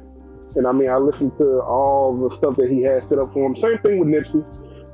and 0.55 0.65
I 0.65 0.71
mean, 0.71 0.89
I 0.89 0.97
listen 0.97 1.29
to 1.37 1.61
all 1.61 2.17
the 2.17 2.35
stuff 2.35 2.55
that 2.57 2.69
he 2.69 2.81
has 2.83 3.07
set 3.07 3.19
up 3.19 3.31
for 3.33 3.45
him. 3.45 3.55
Same 3.57 3.77
thing 3.79 3.99
with 3.99 4.09
Nipsey. 4.09 4.43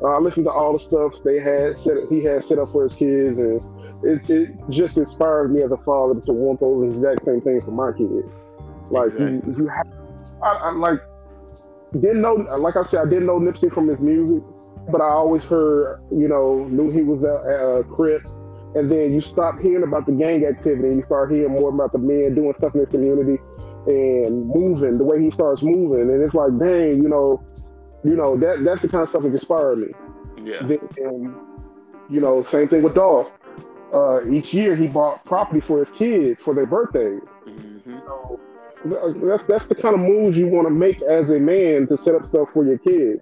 Uh, 0.01 0.07
I 0.07 0.19
listened 0.19 0.45
to 0.45 0.51
all 0.51 0.73
the 0.73 0.79
stuff 0.79 1.13
they 1.23 1.39
had 1.39 1.77
set. 1.77 1.95
He 2.09 2.23
had 2.23 2.43
set 2.43 2.59
up 2.59 2.71
for 2.73 2.83
his 2.83 2.95
kids, 2.95 3.39
and 3.39 3.55
it, 4.03 4.29
it 4.29 4.69
just 4.69 4.97
inspires 4.97 5.49
me 5.49 5.61
as 5.63 5.71
a 5.71 5.77
father 5.77 6.19
to 6.19 6.33
want 6.33 6.59
those 6.59 6.95
exact 6.95 7.25
same 7.25 7.39
things 7.39 7.63
for 7.63 7.71
my 7.71 7.91
kids. 7.93 8.33
Like 8.91 9.13
exactly. 9.13 9.53
you, 9.53 9.57
you 9.57 9.67
have, 9.69 9.87
I, 10.43 10.49
I 10.49 10.71
like 10.73 10.99
didn't 11.93 12.21
know. 12.21 12.33
Like 12.33 12.75
I 12.75 12.83
said, 12.83 12.99
I 12.99 13.09
didn't 13.09 13.25
know 13.25 13.39
Nipsey 13.39 13.73
from 13.73 13.87
his 13.87 13.99
music, 13.99 14.43
but 14.91 14.99
I 15.01 15.07
always 15.07 15.45
heard, 15.45 16.01
you 16.11 16.27
know, 16.27 16.65
knew 16.65 16.91
he 16.91 17.01
was 17.01 17.23
a, 17.23 17.79
a 17.79 17.83
Crip. 17.85 18.21
And 18.75 18.91
then 18.91 19.13
you 19.13 19.21
stop 19.21 19.61
hearing 19.61 19.83
about 19.83 20.05
the 20.05 20.11
gang 20.11 20.45
activity, 20.45 20.89
and 20.89 20.97
you 20.97 21.03
start 21.03 21.31
hearing 21.31 21.53
more 21.53 21.69
about 21.69 21.93
the 21.93 21.97
men 21.97 22.35
doing 22.35 22.53
stuff 22.53 22.75
in 22.75 22.81
the 22.81 22.87
community 22.87 23.39
and 23.87 24.47
moving 24.47 24.97
the 24.97 25.03
way 25.03 25.21
he 25.21 25.29
starts 25.29 25.61
moving, 25.61 26.01
and 26.01 26.21
it's 26.21 26.33
like, 26.33 26.57
dang, 26.57 27.01
you 27.01 27.07
know, 27.07 27.43
you 28.03 28.15
know 28.15 28.37
that 28.37 28.63
that's 28.63 28.81
the 28.81 28.87
kind 28.87 29.03
of 29.03 29.09
stuff 29.09 29.23
that 29.23 29.29
inspired 29.29 29.77
me. 29.77 29.87
Yeah. 30.43 30.61
Then, 30.63 31.35
you 32.09 32.19
know, 32.19 32.43
same 32.43 32.67
thing 32.67 32.83
with 32.83 32.95
Dolph. 32.95 33.31
Uh, 33.93 34.27
each 34.29 34.53
year 34.53 34.75
he 34.75 34.87
bought 34.87 35.23
property 35.25 35.61
for 35.61 35.79
his 35.79 35.89
kids 35.91 36.41
for 36.41 36.53
their 36.53 36.65
birthdays. 36.65 37.21
Mm-hmm. 37.47 37.99
So, 38.05 38.39
that's 39.23 39.43
that's 39.45 39.67
the 39.67 39.75
kind 39.75 39.95
of 39.95 40.01
moves 40.01 40.37
you 40.37 40.47
want 40.47 40.67
to 40.67 40.73
make 40.73 41.01
as 41.01 41.31
a 41.31 41.39
man 41.39 41.87
to 41.87 41.97
set 41.97 42.13
up 42.13 42.27
stuff 42.29 42.49
for 42.53 42.65
your 42.65 42.77
kids. 42.77 43.21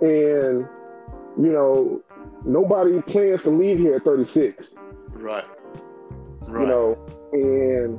And 0.00 0.68
you 1.40 1.52
know, 1.52 2.02
nobody 2.44 3.00
plans 3.02 3.42
to 3.44 3.50
leave 3.50 3.78
here 3.78 3.96
at 3.96 4.04
36. 4.04 4.70
Right. 5.22 5.44
Right. 6.48 6.62
You 6.62 6.66
know, 6.66 6.98
and 7.32 7.98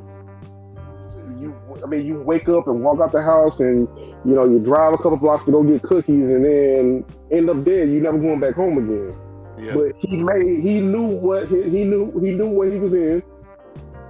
you 1.41 1.55
I 1.81 1.87
mean 1.87 2.05
you 2.05 2.19
wake 2.19 2.49
up 2.49 2.67
and 2.67 2.83
walk 2.83 2.99
out 2.99 3.13
the 3.13 3.23
house 3.23 3.61
and 3.61 3.87
you 4.25 4.35
know 4.35 4.43
you 4.43 4.59
drive 4.59 4.93
a 4.93 4.97
couple 4.97 5.15
blocks 5.17 5.45
to 5.45 5.51
go 5.51 5.63
get 5.63 5.81
cookies 5.83 6.29
and 6.29 6.43
then 6.43 7.05
end 7.31 7.49
up 7.49 7.63
dead. 7.63 7.89
You're 7.89 8.01
never 8.01 8.17
going 8.17 8.41
back 8.41 8.55
home 8.55 8.77
again. 8.77 9.15
Yeah. 9.57 9.73
But 9.73 9.93
he 9.99 10.17
made 10.17 10.59
he 10.59 10.81
knew 10.81 11.03
what 11.03 11.47
he, 11.47 11.63
he 11.63 11.85
knew 11.85 12.11
he 12.19 12.31
knew 12.31 12.47
what 12.47 12.69
he 12.71 12.77
was 12.77 12.93
in, 12.93 13.21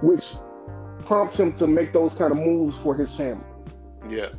which 0.02 0.34
prompts 1.06 1.38
him 1.38 1.52
to 1.54 1.68
make 1.68 1.92
those 1.92 2.14
kind 2.14 2.32
of 2.32 2.38
moves 2.38 2.76
for 2.78 2.96
his 2.96 3.14
family. 3.14 3.44
Yeah. 4.10 4.30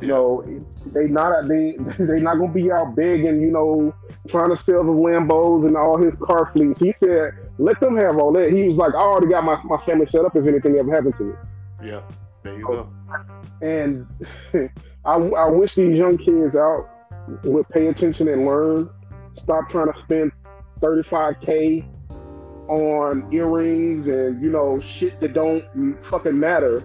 You 0.00 0.08
know, 0.08 0.64
they 0.86 1.08
not 1.08 1.46
they 1.46 1.76
they 1.98 2.20
not 2.20 2.38
gonna 2.38 2.52
be 2.52 2.72
out 2.72 2.96
begging. 2.96 3.42
You 3.42 3.50
know, 3.50 3.94
trying 4.28 4.48
to 4.48 4.56
steal 4.56 4.82
the 4.82 4.92
Lambos 4.92 5.66
and 5.66 5.76
all 5.76 5.98
his 5.98 6.14
car 6.20 6.50
fleets. 6.52 6.78
He 6.78 6.94
said, 6.98 7.32
"Let 7.58 7.80
them 7.80 7.96
have 7.96 8.18
all 8.18 8.32
that." 8.32 8.50
He 8.50 8.68
was 8.68 8.76
like, 8.76 8.94
"I 8.94 8.98
already 8.98 9.28
got 9.28 9.44
my, 9.44 9.60
my 9.64 9.78
family 9.78 10.06
set 10.06 10.24
up 10.24 10.36
if 10.36 10.46
anything 10.46 10.76
ever 10.76 10.92
happened 10.92 11.16
to 11.16 11.24
me." 11.24 11.34
Yeah, 11.84 12.02
there 12.42 12.56
you 12.58 12.66
go. 12.66 12.88
And 13.62 14.06
I, 15.04 15.14
I 15.14 15.48
wish 15.50 15.74
these 15.74 15.96
young 15.96 16.16
kids 16.18 16.56
out 16.56 16.88
would 17.44 17.68
pay 17.68 17.88
attention 17.88 18.28
and 18.28 18.46
learn. 18.46 18.90
Stop 19.36 19.68
trying 19.68 19.92
to 19.92 19.98
spend 20.04 20.32
35k 20.80 21.84
on 22.68 23.28
earrings 23.32 24.08
and 24.08 24.42
you 24.42 24.50
know 24.50 24.80
shit 24.80 25.20
that 25.20 25.34
don't 25.34 25.64
fucking 26.02 26.38
matter 26.38 26.80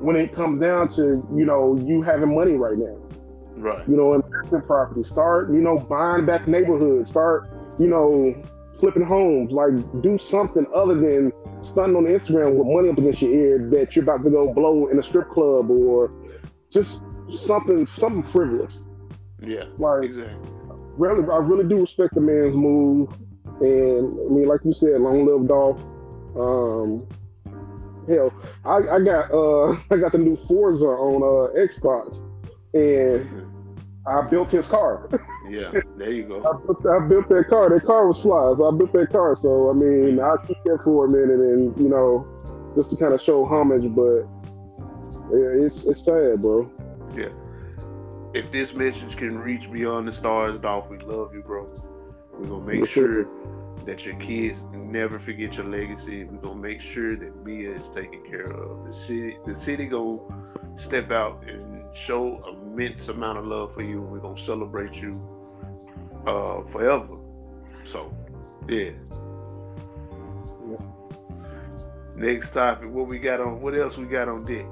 when 0.00 0.16
it 0.16 0.34
comes 0.34 0.60
down 0.60 0.88
to 0.88 1.26
you 1.36 1.44
know 1.44 1.76
you 1.86 2.02
having 2.02 2.34
money 2.34 2.52
right 2.52 2.78
now. 2.78 2.96
Right. 3.56 3.88
You 3.88 3.96
know, 3.96 4.14
investment 4.14 4.66
property. 4.66 5.02
Start 5.02 5.50
you 5.50 5.60
know 5.60 5.78
buying 5.78 6.26
back 6.26 6.46
neighborhoods. 6.46 7.10
Start 7.10 7.48
you 7.78 7.88
know 7.88 8.34
flipping 8.78 9.02
homes. 9.02 9.52
Like 9.52 9.72
do 10.02 10.18
something 10.18 10.66
other 10.74 10.94
than 10.94 11.32
stunting 11.62 11.96
on 11.96 12.04
Instagram 12.04 12.54
with 12.54 12.66
money 12.66 12.88
up 12.90 12.98
against 12.98 13.20
your 13.22 13.32
ear 13.32 13.70
that 13.70 13.94
you're 13.94 14.04
about 14.04 14.24
to 14.24 14.30
go 14.30 14.52
blow 14.52 14.88
in 14.88 14.98
a 14.98 15.02
strip 15.02 15.30
club 15.30 15.70
or 15.70 16.10
just 16.72 17.02
something 17.32 17.86
something 17.86 18.22
frivolous. 18.22 18.84
Yeah. 19.42 19.64
Like 19.78 20.04
exactly. 20.04 20.50
Really, 20.96 21.22
I 21.30 21.36
really 21.36 21.68
do 21.68 21.80
respect 21.80 22.14
the 22.14 22.20
man's 22.20 22.56
move. 22.56 23.10
And 23.60 24.18
I 24.26 24.32
mean, 24.32 24.46
like 24.46 24.60
you 24.64 24.72
said, 24.72 25.00
long 25.00 25.26
live 25.26 25.48
Dolph. 25.48 25.80
Um, 26.36 27.06
hell, 28.08 28.32
I, 28.64 28.96
I 28.96 29.00
got 29.00 29.32
uh, 29.32 29.76
I 29.90 29.96
got 29.96 30.12
the 30.12 30.18
new 30.18 30.36
Forza 30.36 30.86
on 30.86 31.22
uh, 31.22 31.58
Xbox, 31.58 32.22
and 32.74 33.46
I 34.06 34.22
built 34.22 34.50
his 34.50 34.66
car. 34.66 35.08
yeah, 35.48 35.70
there 35.96 36.12
you 36.12 36.24
go. 36.24 36.38
I 36.40 36.66
built, 36.66 36.86
I 36.86 37.06
built 37.06 37.28
that 37.28 37.46
car. 37.48 37.68
That 37.70 37.84
car 37.84 38.06
was 38.06 38.20
fly, 38.20 38.54
so 38.56 38.68
I 38.68 38.76
built 38.76 38.92
that 38.92 39.10
car. 39.10 39.36
So 39.36 39.70
I 39.70 39.74
mean, 39.74 40.20
I 40.20 40.36
keep 40.46 40.56
that 40.64 40.80
for 40.84 41.06
a 41.06 41.10
minute, 41.10 41.40
and 41.40 41.76
you 41.78 41.88
know, 41.88 42.26
just 42.74 42.90
to 42.90 42.96
kind 42.96 43.12
of 43.12 43.20
show 43.22 43.44
homage. 43.44 43.84
But 43.94 44.22
yeah, 45.30 45.66
it's 45.66 45.84
it's 45.86 46.04
sad, 46.04 46.40
bro. 46.42 46.70
Yeah. 47.14 47.30
If 48.34 48.52
this 48.52 48.74
message 48.74 49.16
can 49.16 49.38
reach 49.38 49.70
beyond 49.70 50.06
the 50.06 50.12
stars, 50.12 50.58
Dolph, 50.58 50.90
we 50.90 50.98
love 50.98 51.34
you, 51.34 51.42
bro. 51.42 51.66
We're 52.32 52.46
gonna 52.46 52.64
make 52.64 52.86
sure 52.86 53.26
that 53.84 54.04
your 54.04 54.16
kids 54.16 54.58
never 54.72 55.18
forget 55.18 55.56
your 55.56 55.66
legacy. 55.66 56.24
We're 56.24 56.38
gonna 56.38 56.60
make 56.60 56.80
sure 56.80 57.16
that 57.16 57.44
Mia 57.44 57.72
is 57.72 57.88
taken 57.90 58.22
care 58.24 58.52
of. 58.52 58.86
The 58.86 58.92
city, 58.92 59.38
the 59.46 59.54
city 59.54 59.86
gonna 59.86 60.18
step 60.76 61.10
out 61.10 61.42
and 61.48 61.77
show 61.98 62.40
immense 62.48 63.08
amount 63.08 63.38
of 63.38 63.46
love 63.46 63.74
for 63.74 63.82
you. 63.82 64.00
We're 64.00 64.20
gonna 64.20 64.38
celebrate 64.38 64.94
you 64.94 65.20
uh, 66.26 66.62
forever. 66.70 67.16
So, 67.84 68.14
yeah. 68.68 68.92
yeah. 70.68 70.76
Next 72.14 72.52
topic. 72.52 72.90
What 72.90 73.08
we 73.08 73.18
got 73.18 73.40
on? 73.40 73.60
What 73.60 73.74
else 73.74 73.96
we 73.98 74.06
got 74.06 74.28
on 74.28 74.44
deck? 74.44 74.66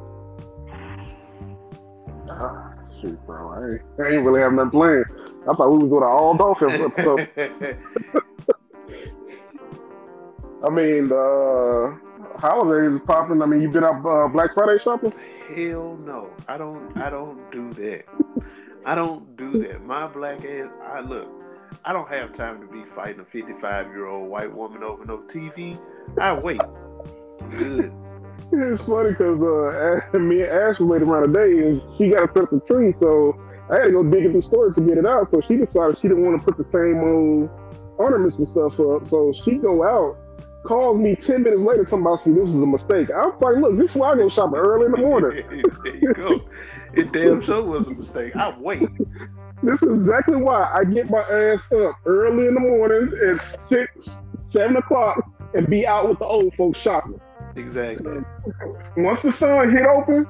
Ah, 2.31 2.75
shoot, 3.01 3.19
bro. 3.27 3.51
I 3.51 3.59
ain't, 3.59 3.83
I 4.01 4.15
ain't 4.15 4.25
really 4.25 4.41
have 4.41 4.53
nothing 4.53 4.71
planned. 4.71 5.05
I 5.49 5.55
thought 5.55 5.71
we 5.71 5.79
was 5.79 5.89
doing 5.89 6.03
an 6.03 6.09
all 6.09 6.35
Dolphins 6.37 6.81
episode. 6.81 7.29
I 10.65 10.71
mean, 10.71 11.13
uh, 11.13 12.06
holidays 12.37 12.95
is 12.95 13.01
popping. 13.07 13.43
I 13.43 13.47
mean, 13.47 13.61
you 13.63 13.69
been 13.69 13.85
up 13.85 14.05
uh, 14.05 14.29
Black 14.29 14.55
Friday 14.55 14.83
shopping? 14.83 15.13
Hell 15.49 15.97
no, 16.05 16.31
I 16.49 16.59
don't. 16.59 16.97
I 16.97 17.11
don't 17.11 17.51
do 17.51 17.73
that. 17.75 18.05
I 18.85 18.95
don't 18.95 19.37
do 19.37 19.63
that. 19.63 19.85
My 19.85 20.07
black 20.07 20.45
ass. 20.45 20.71
I 20.85 21.01
look. 21.01 21.29
I 21.85 21.93
don't 21.93 22.09
have 22.09 22.33
time 22.33 22.61
to 22.61 22.67
be 22.67 22.85
fighting 22.95 23.21
a 23.21 23.25
55 23.25 23.87
year 23.89 24.07
old 24.07 24.29
white 24.29 24.53
woman 24.53 24.83
over 24.83 25.05
no 25.05 25.19
TV. 25.19 25.79
I 26.21 26.33
wait. 26.33 26.61
good. 27.51 27.93
It's 28.53 28.83
funny 28.83 29.11
because 29.11 29.43
uh, 29.43 30.19
me 30.19 30.43
and 30.43 30.51
Ash 30.51 30.79
were 30.79 30.87
waiting 30.87 31.09
around 31.09 31.31
a 31.31 31.33
day, 31.33 31.67
and 31.67 31.83
she 31.99 32.11
got 32.11 32.27
to 32.27 32.33
set 32.33 32.43
up 32.45 32.51
the 32.51 32.61
tree, 32.61 32.95
so 33.01 33.37
I 33.71 33.79
had 33.79 33.85
to 33.87 33.91
go 33.93 34.05
digging 34.05 34.31
through 34.31 34.43
storage 34.43 34.77
to 34.77 34.81
get 34.83 34.99
it 34.99 35.07
out. 35.07 35.31
So 35.31 35.41
she 35.49 35.57
decided 35.57 35.99
she 36.01 36.09
didn't 36.09 36.25
want 36.25 36.41
to 36.41 36.45
put 36.45 36.57
the 36.57 36.71
same 36.71 37.03
old 37.03 37.51
ornaments 37.99 38.39
and 38.39 38.49
stuff 38.49 38.79
up. 38.79 39.09
So 39.09 39.33
she 39.45 39.57
go 39.57 39.83
out 39.83 40.17
calls 40.67 41.01
me 41.01 41.15
10 41.15 41.43
minutes 41.43 41.63
later 41.63 41.85
talking 41.85 42.01
about 42.01 42.21
some 42.21 42.35
this 42.35 42.51
is 42.51 42.61
a 42.61 42.67
mistake. 42.67 43.09
I'm 43.17 43.33
like, 43.41 43.57
look, 43.57 43.77
this 43.77 43.91
is 43.91 43.97
why 43.97 44.13
I 44.13 44.17
go 44.17 44.29
shopping 44.29 44.59
early 44.59 44.87
in 44.87 44.93
the 44.93 44.99
morning. 44.99 45.45
there 45.85 45.97
you 45.97 46.13
go. 46.13 46.41
It 46.95 47.13
damn 47.13 47.41
sure 47.41 47.63
was 47.63 47.87
a 47.87 47.95
mistake. 47.95 48.37
I 48.37 48.57
wait. 48.59 48.89
This 49.63 49.83
is 49.83 50.07
exactly 50.07 50.37
why 50.37 50.71
I 50.71 50.85
get 50.85 51.09
my 51.09 51.23
ass 51.23 51.63
up 51.73 51.97
early 52.05 52.47
in 52.47 52.53
the 52.53 52.61
morning 52.61 53.11
at 53.27 53.63
six, 53.71 54.19
seven 54.51 54.77
o'clock 54.77 55.19
and 55.55 55.67
be 55.67 55.87
out 55.87 56.11
with 56.11 56.19
the 56.19 56.27
old 56.27 56.55
folks 56.57 56.79
shopping. 56.79 57.19
Exactly. 57.57 58.21
Once 58.99 59.23
the 59.23 59.33
sun 59.33 59.71
hit 59.71 59.87
open, 59.87 60.27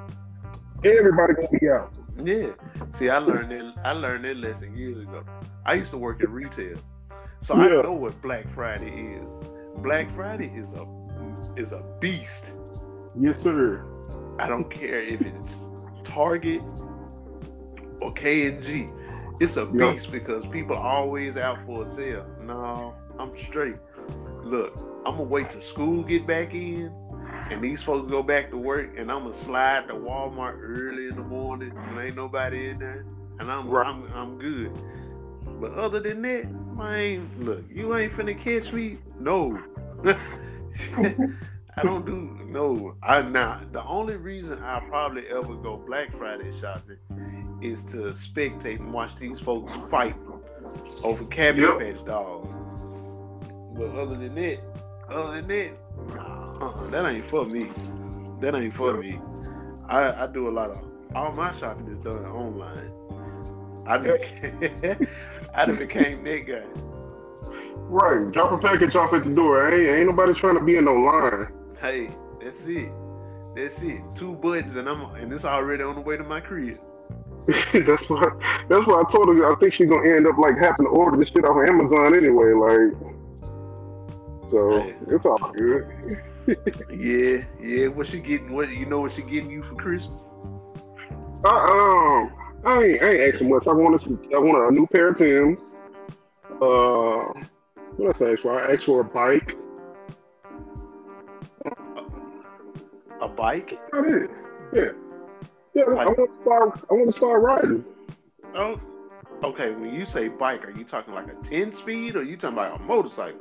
everybody 0.84 1.34
gonna 1.34 1.58
be 1.58 1.68
out. 1.68 1.92
Yeah. 2.22 2.50
See, 2.94 3.10
I 3.10 3.18
learned 3.18 3.50
that 3.50 3.74
I 3.84 3.92
learned 3.92 4.24
that 4.26 4.36
lesson 4.36 4.76
years 4.76 4.98
ago. 4.98 5.24
I 5.66 5.74
used 5.74 5.90
to 5.90 5.98
work 5.98 6.22
in 6.22 6.30
retail. 6.30 6.78
So 7.40 7.56
yeah. 7.56 7.64
I 7.64 7.82
know 7.82 7.92
what 7.92 8.22
Black 8.22 8.48
Friday 8.48 9.16
is. 9.16 9.55
Black 9.82 10.10
Friday 10.10 10.52
is 10.54 10.74
a 10.74 10.86
is 11.56 11.72
a 11.72 11.82
beast. 12.00 12.52
Yes, 13.18 13.40
sir. 13.42 13.84
I 14.38 14.48
don't 14.48 14.70
care 14.70 15.00
if 15.00 15.20
it's 15.22 15.60
Target 16.04 16.62
or 18.00 18.12
K 18.12 18.48
and 18.48 18.62
G. 18.62 18.88
It's 19.40 19.56
a 19.56 19.66
beast 19.66 20.06
yep. 20.06 20.12
because 20.12 20.46
people 20.46 20.76
are 20.76 20.84
always 20.84 21.36
out 21.36 21.64
for 21.64 21.86
a 21.86 21.92
sale. 21.92 22.26
No, 22.42 22.94
I'm 23.18 23.36
straight. 23.36 23.76
Look, 24.42 24.74
I'm 25.04 25.16
gonna 25.16 25.24
wait 25.24 25.50
till 25.50 25.60
school 25.60 26.02
get 26.02 26.26
back 26.26 26.54
in, 26.54 26.92
and 27.50 27.62
these 27.62 27.82
folks 27.82 28.10
go 28.10 28.22
back 28.22 28.50
to 28.50 28.56
work, 28.56 28.98
and 28.98 29.10
I'm 29.10 29.24
gonna 29.24 29.34
slide 29.34 29.88
to 29.88 29.94
Walmart 29.94 30.58
early 30.60 31.08
in 31.08 31.16
the 31.16 31.22
morning 31.22 31.74
when 31.74 32.06
ain't 32.06 32.16
nobody 32.16 32.70
in 32.70 32.78
there, 32.78 33.04
and 33.38 33.50
I'm 33.50 33.68
right. 33.68 33.86
I'm, 33.86 34.10
I'm 34.12 34.38
good. 34.38 34.72
But 35.60 35.72
other 35.74 36.00
than 36.00 36.22
that, 36.22 36.46
man, 36.76 37.30
look, 37.38 37.64
you 37.70 37.96
ain't 37.96 38.12
finna 38.12 38.38
catch 38.38 38.72
me. 38.72 38.98
No. 39.18 39.58
I 41.78 41.82
don't 41.82 42.06
do 42.06 42.38
no. 42.46 42.96
I 43.02 43.22
not 43.22 43.72
the 43.72 43.84
only 43.84 44.16
reason 44.16 44.62
I 44.62 44.80
probably 44.80 45.26
ever 45.28 45.54
go 45.56 45.76
Black 45.76 46.12
Friday 46.12 46.52
shopping 46.60 46.98
is 47.60 47.82
to 47.84 48.12
spectate 48.12 48.80
and 48.80 48.92
watch 48.92 49.16
these 49.16 49.40
folks 49.40 49.72
fight 49.90 50.16
over 51.02 51.24
Cabbage 51.26 51.64
yep. 51.64 51.78
Patch 51.78 52.04
dolls. 52.04 52.48
But 53.76 53.90
other 53.96 54.16
than 54.16 54.34
that, 54.36 54.60
other 55.08 55.40
than 55.40 55.48
that, 55.48 55.72
uh, 56.18 56.86
that 56.88 57.06
ain't 57.06 57.24
for 57.24 57.44
me. 57.44 57.70
That 58.40 58.54
ain't 58.54 58.74
for 58.74 58.94
me. 58.94 59.20
I, 59.88 60.24
I 60.24 60.26
do 60.26 60.48
a 60.48 60.50
lot 60.50 60.70
of 60.70 60.82
all 61.14 61.32
my 61.32 61.52
shopping 61.52 61.88
is 61.88 61.98
done 61.98 62.24
online. 62.24 62.92
I 63.86 63.98
became, 63.98 65.08
I 65.54 65.66
became 65.66 66.24
that 66.24 66.46
guy. 66.46 66.64
Right, 67.88 68.32
drop 68.32 68.52
a 68.52 68.58
package 68.58 68.96
off 68.96 69.12
at 69.12 69.24
the 69.24 69.34
door. 69.34 69.72
Ain't 69.72 69.88
ain't 69.88 70.06
nobody 70.06 70.34
trying 70.34 70.58
to 70.58 70.64
be 70.64 70.76
in 70.76 70.86
no 70.86 70.94
line. 70.94 71.48
Hey, 71.80 72.10
that's 72.42 72.64
it. 72.66 72.90
That's 73.54 73.80
it. 73.82 74.02
Two 74.16 74.34
buttons 74.34 74.76
and 74.76 74.88
I'm 74.88 75.02
and 75.14 75.32
it's 75.32 75.44
already 75.44 75.82
on 75.82 75.94
the 75.94 76.00
way 76.00 76.16
to 76.16 76.24
my 76.24 76.40
crib. 76.40 76.78
that's 77.46 78.10
why 78.10 78.26
that's 78.68 78.86
why 78.86 79.02
I 79.06 79.12
told 79.12 79.28
her 79.28 79.52
I 79.52 79.56
think 79.60 79.74
she's 79.74 79.88
gonna 79.88 80.08
end 80.08 80.26
up 80.26 80.36
like 80.36 80.58
having 80.58 80.86
to 80.86 80.90
order 80.90 81.16
this 81.16 81.28
shit 81.28 81.44
off 81.44 81.56
of 81.56 81.68
Amazon 81.68 82.14
anyway. 82.14 82.52
Like 82.52 83.16
so 84.50 84.80
hey. 84.80 84.94
it's 85.08 85.24
all 85.24 85.38
good. 85.52 85.86
yeah, 86.90 87.44
yeah. 87.60 87.86
What 87.88 88.06
she 88.06 88.20
getting? 88.20 88.52
What 88.52 88.70
you 88.70 88.86
know? 88.86 89.00
What 89.00 89.12
she 89.12 89.22
getting 89.22 89.50
you 89.50 89.62
for 89.62 89.74
Christmas? 89.74 90.18
Uh, 91.44 91.48
um, 91.48 92.32
I 92.64 92.82
ain't, 92.82 93.02
I 93.02 93.10
ain't 93.10 93.34
asking 93.34 93.50
much. 93.50 93.66
I 93.66 93.72
want 93.72 94.00
to, 94.00 94.18
I 94.34 94.38
want 94.38 94.72
a 94.72 94.74
new 94.74 94.86
pair 94.86 95.08
of 95.08 95.16
Tims. 95.16 95.58
Uh, 96.60 97.32
what 97.96 98.14
I 98.14 98.18
say 98.18 98.36
for? 98.36 98.60
I 98.60 98.74
asked 98.74 98.84
for 98.84 99.00
a 99.00 99.04
bike. 99.04 99.56
A 103.20 103.28
bike? 103.28 103.78
I 103.92 104.02
did. 104.02 104.30
Yeah. 104.72 104.84
Yeah, 105.74 105.84
I 105.84 106.06
want 106.06 106.16
to 106.16 106.28
start. 106.42 106.84
I 106.90 106.94
want 106.94 107.10
to 107.10 107.16
start 107.16 107.42
riding. 107.42 107.84
Oh, 108.54 108.80
okay. 109.42 109.72
When 109.72 109.92
you 109.94 110.06
say 110.06 110.28
bike, 110.28 110.66
are 110.66 110.70
you 110.70 110.84
talking 110.84 111.14
like 111.14 111.28
a 111.28 111.34
ten 111.36 111.72
speed, 111.72 112.16
or 112.16 112.22
you 112.22 112.36
talking 112.36 112.56
about 112.56 112.80
a 112.80 112.82
motorcycle? 112.82 113.40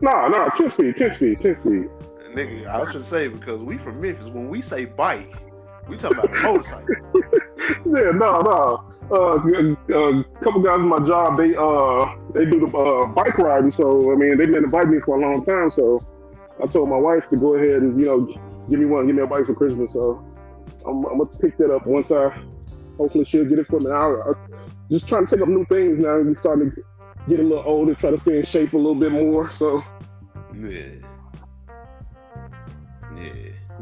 No, 0.00 0.10
nah, 0.10 0.28
no, 0.28 0.38
nah, 0.38 0.48
ten 0.50 0.70
speed, 0.70 0.96
ten 0.96 1.14
speed, 1.14 1.40
ten 1.40 1.58
speed. 1.60 1.88
Nigga, 2.34 2.66
I 2.66 2.90
should 2.90 3.04
say 3.04 3.28
because 3.28 3.62
we 3.62 3.78
from 3.78 4.00
Memphis. 4.00 4.28
When 4.28 4.48
we 4.48 4.62
say 4.62 4.84
bike, 4.84 5.34
we 5.88 5.96
talking 5.96 6.18
about 6.18 6.36
a 6.36 6.40
motorcycle. 6.40 6.94
yeah, 7.86 8.10
no, 8.14 8.40
no. 8.42 8.84
Uh, 9.10 9.36
a 9.36 10.24
couple 10.42 10.60
guys 10.60 10.80
in 10.80 10.88
my 10.88 10.98
job, 11.06 11.38
they 11.38 11.56
uh 11.56 12.14
they 12.34 12.44
do 12.44 12.60
the 12.60 12.76
uh, 12.76 13.06
bike 13.06 13.38
riding. 13.38 13.70
So 13.70 14.12
I 14.12 14.16
mean, 14.16 14.36
they've 14.36 14.46
been 14.46 14.64
inviting 14.64 14.90
me 14.90 14.98
for 15.04 15.16
a 15.16 15.20
long 15.20 15.42
time. 15.44 15.70
So 15.70 15.98
I 16.62 16.66
told 16.66 16.90
my 16.90 16.96
wife 16.96 17.28
to 17.30 17.36
go 17.36 17.54
ahead 17.54 17.82
and 17.82 17.98
you 17.98 18.06
know 18.06 18.26
give 18.68 18.78
me 18.78 18.86
one, 18.86 19.06
give 19.06 19.16
me 19.16 19.22
a 19.22 19.26
bike 19.26 19.46
for 19.46 19.54
Christmas. 19.54 19.92
So 19.94 20.22
I'm, 20.86 21.04
I'm 21.06 21.18
gonna 21.18 21.38
pick 21.38 21.56
that 21.58 21.74
up 21.74 21.86
once 21.86 22.10
I 22.10 22.38
hopefully 22.98 23.24
she'll 23.24 23.46
get 23.46 23.58
it 23.58 23.66
for 23.66 23.80
me. 23.80 23.90
I, 23.90 23.96
I 23.96 24.32
just 24.90 25.08
trying 25.08 25.26
to 25.26 25.36
take 25.36 25.42
up 25.42 25.48
new 25.48 25.64
things 25.66 25.98
now. 26.00 26.18
We 26.18 26.34
starting 26.36 26.70
to 26.70 26.82
get 27.28 27.40
a 27.40 27.42
little 27.42 27.64
older, 27.64 27.94
try 27.94 28.10
to 28.10 28.18
stay 28.18 28.38
in 28.38 28.44
shape 28.44 28.74
a 28.74 28.76
little 28.76 28.94
bit 28.94 29.12
more. 29.12 29.50
So 29.52 29.82
Yeah. 30.54 30.80
Yeah. 33.16 33.32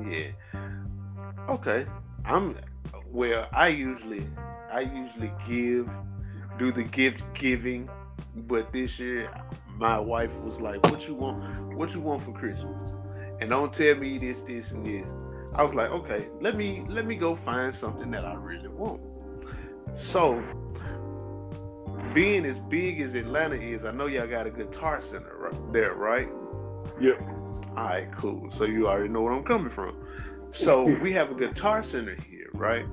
Yeah. 0.07 0.63
Okay. 1.49 1.87
I'm 2.25 2.57
well, 3.11 3.49
I 3.53 3.69
usually 3.69 4.27
I 4.71 4.81
usually 4.81 5.33
give 5.49 5.91
do 6.59 6.73
the 6.73 6.85
gift 6.85 7.23
giving, 7.35 7.89
but 8.35 8.73
this 8.73 8.99
year 8.99 9.31
my 9.77 9.99
wife 9.99 10.35
was 10.41 10.61
like, 10.61 10.83
What 10.91 11.07
you 11.07 11.15
want 11.15 11.75
what 11.75 11.95
you 11.95 12.01
want 12.01 12.23
for 12.23 12.33
Christmas? 12.33 12.95
And 13.41 13.51
don't 13.51 13.73
tell 13.73 13.95
me 13.97 14.19
this, 14.19 14.41
this, 14.43 14.73
and 14.73 14.87
this. 14.87 15.13
I 15.55 15.63
was 15.63 15.75
like, 15.75 15.91
okay, 15.91 16.29
let 16.41 16.57
me 16.57 16.83
let 16.89 17.07
me 17.07 17.17
go 17.17 17.35
find 17.35 17.75
something 17.75 18.11
that 18.11 18.25
I 18.25 18.35
really 18.35 18.69
want. 18.69 19.01
So 19.95 20.43
being 22.13 22.45
as 22.45 22.59
big 22.59 23.01
as 23.01 23.15
Atlanta 23.15 23.57
is, 23.57 23.85
I 23.85 23.91
know 23.91 24.07
y'all 24.07 24.27
got 24.27 24.47
a 24.47 24.51
guitar 24.51 25.01
center 25.01 25.35
right 25.39 25.73
there, 25.73 25.95
right? 25.95 26.29
Yep. 27.01 27.21
All 27.21 27.75
right, 27.85 28.11
cool. 28.13 28.51
So 28.53 28.65
you 28.65 28.89
already 28.89 29.09
know 29.09 29.23
where 29.23 29.33
I'm 29.33 29.45
coming 29.45 29.71
from. 29.71 29.97
So 30.53 30.85
we 30.85 31.13
have 31.13 31.31
a 31.31 31.35
guitar 31.35 31.83
center 31.83 32.17
here, 32.29 32.36
right? 32.59 32.87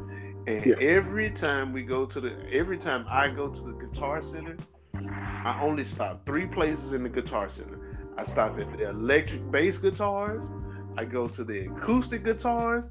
And 0.48 0.66
Yeah. 0.66 0.76
every 0.80 1.30
time 1.32 1.72
we 1.74 1.84
go 1.84 2.06
to 2.06 2.20
the, 2.20 2.34
every 2.52 2.78
time 2.78 3.06
I 3.10 3.30
go 3.30 3.50
to 3.50 3.62
the 3.62 3.74
guitar 3.74 4.22
center, 4.22 4.58
I 4.94 5.60
only 5.62 5.84
stop 5.84 6.26
three 6.26 6.46
places 6.46 6.94
in 6.94 7.04
the 7.04 7.10
guitar 7.10 7.50
center. 7.50 7.80
I 8.18 8.24
stop 8.26 8.60
at 8.60 8.78
the 8.78 8.90
electric 8.90 9.50
bass 9.52 9.78
guitars, 9.78 10.46
I 10.98 11.06
go 11.06 11.28
to 11.28 11.44
the 11.44 11.66
acoustic 11.68 12.24
guitars, 12.24 12.84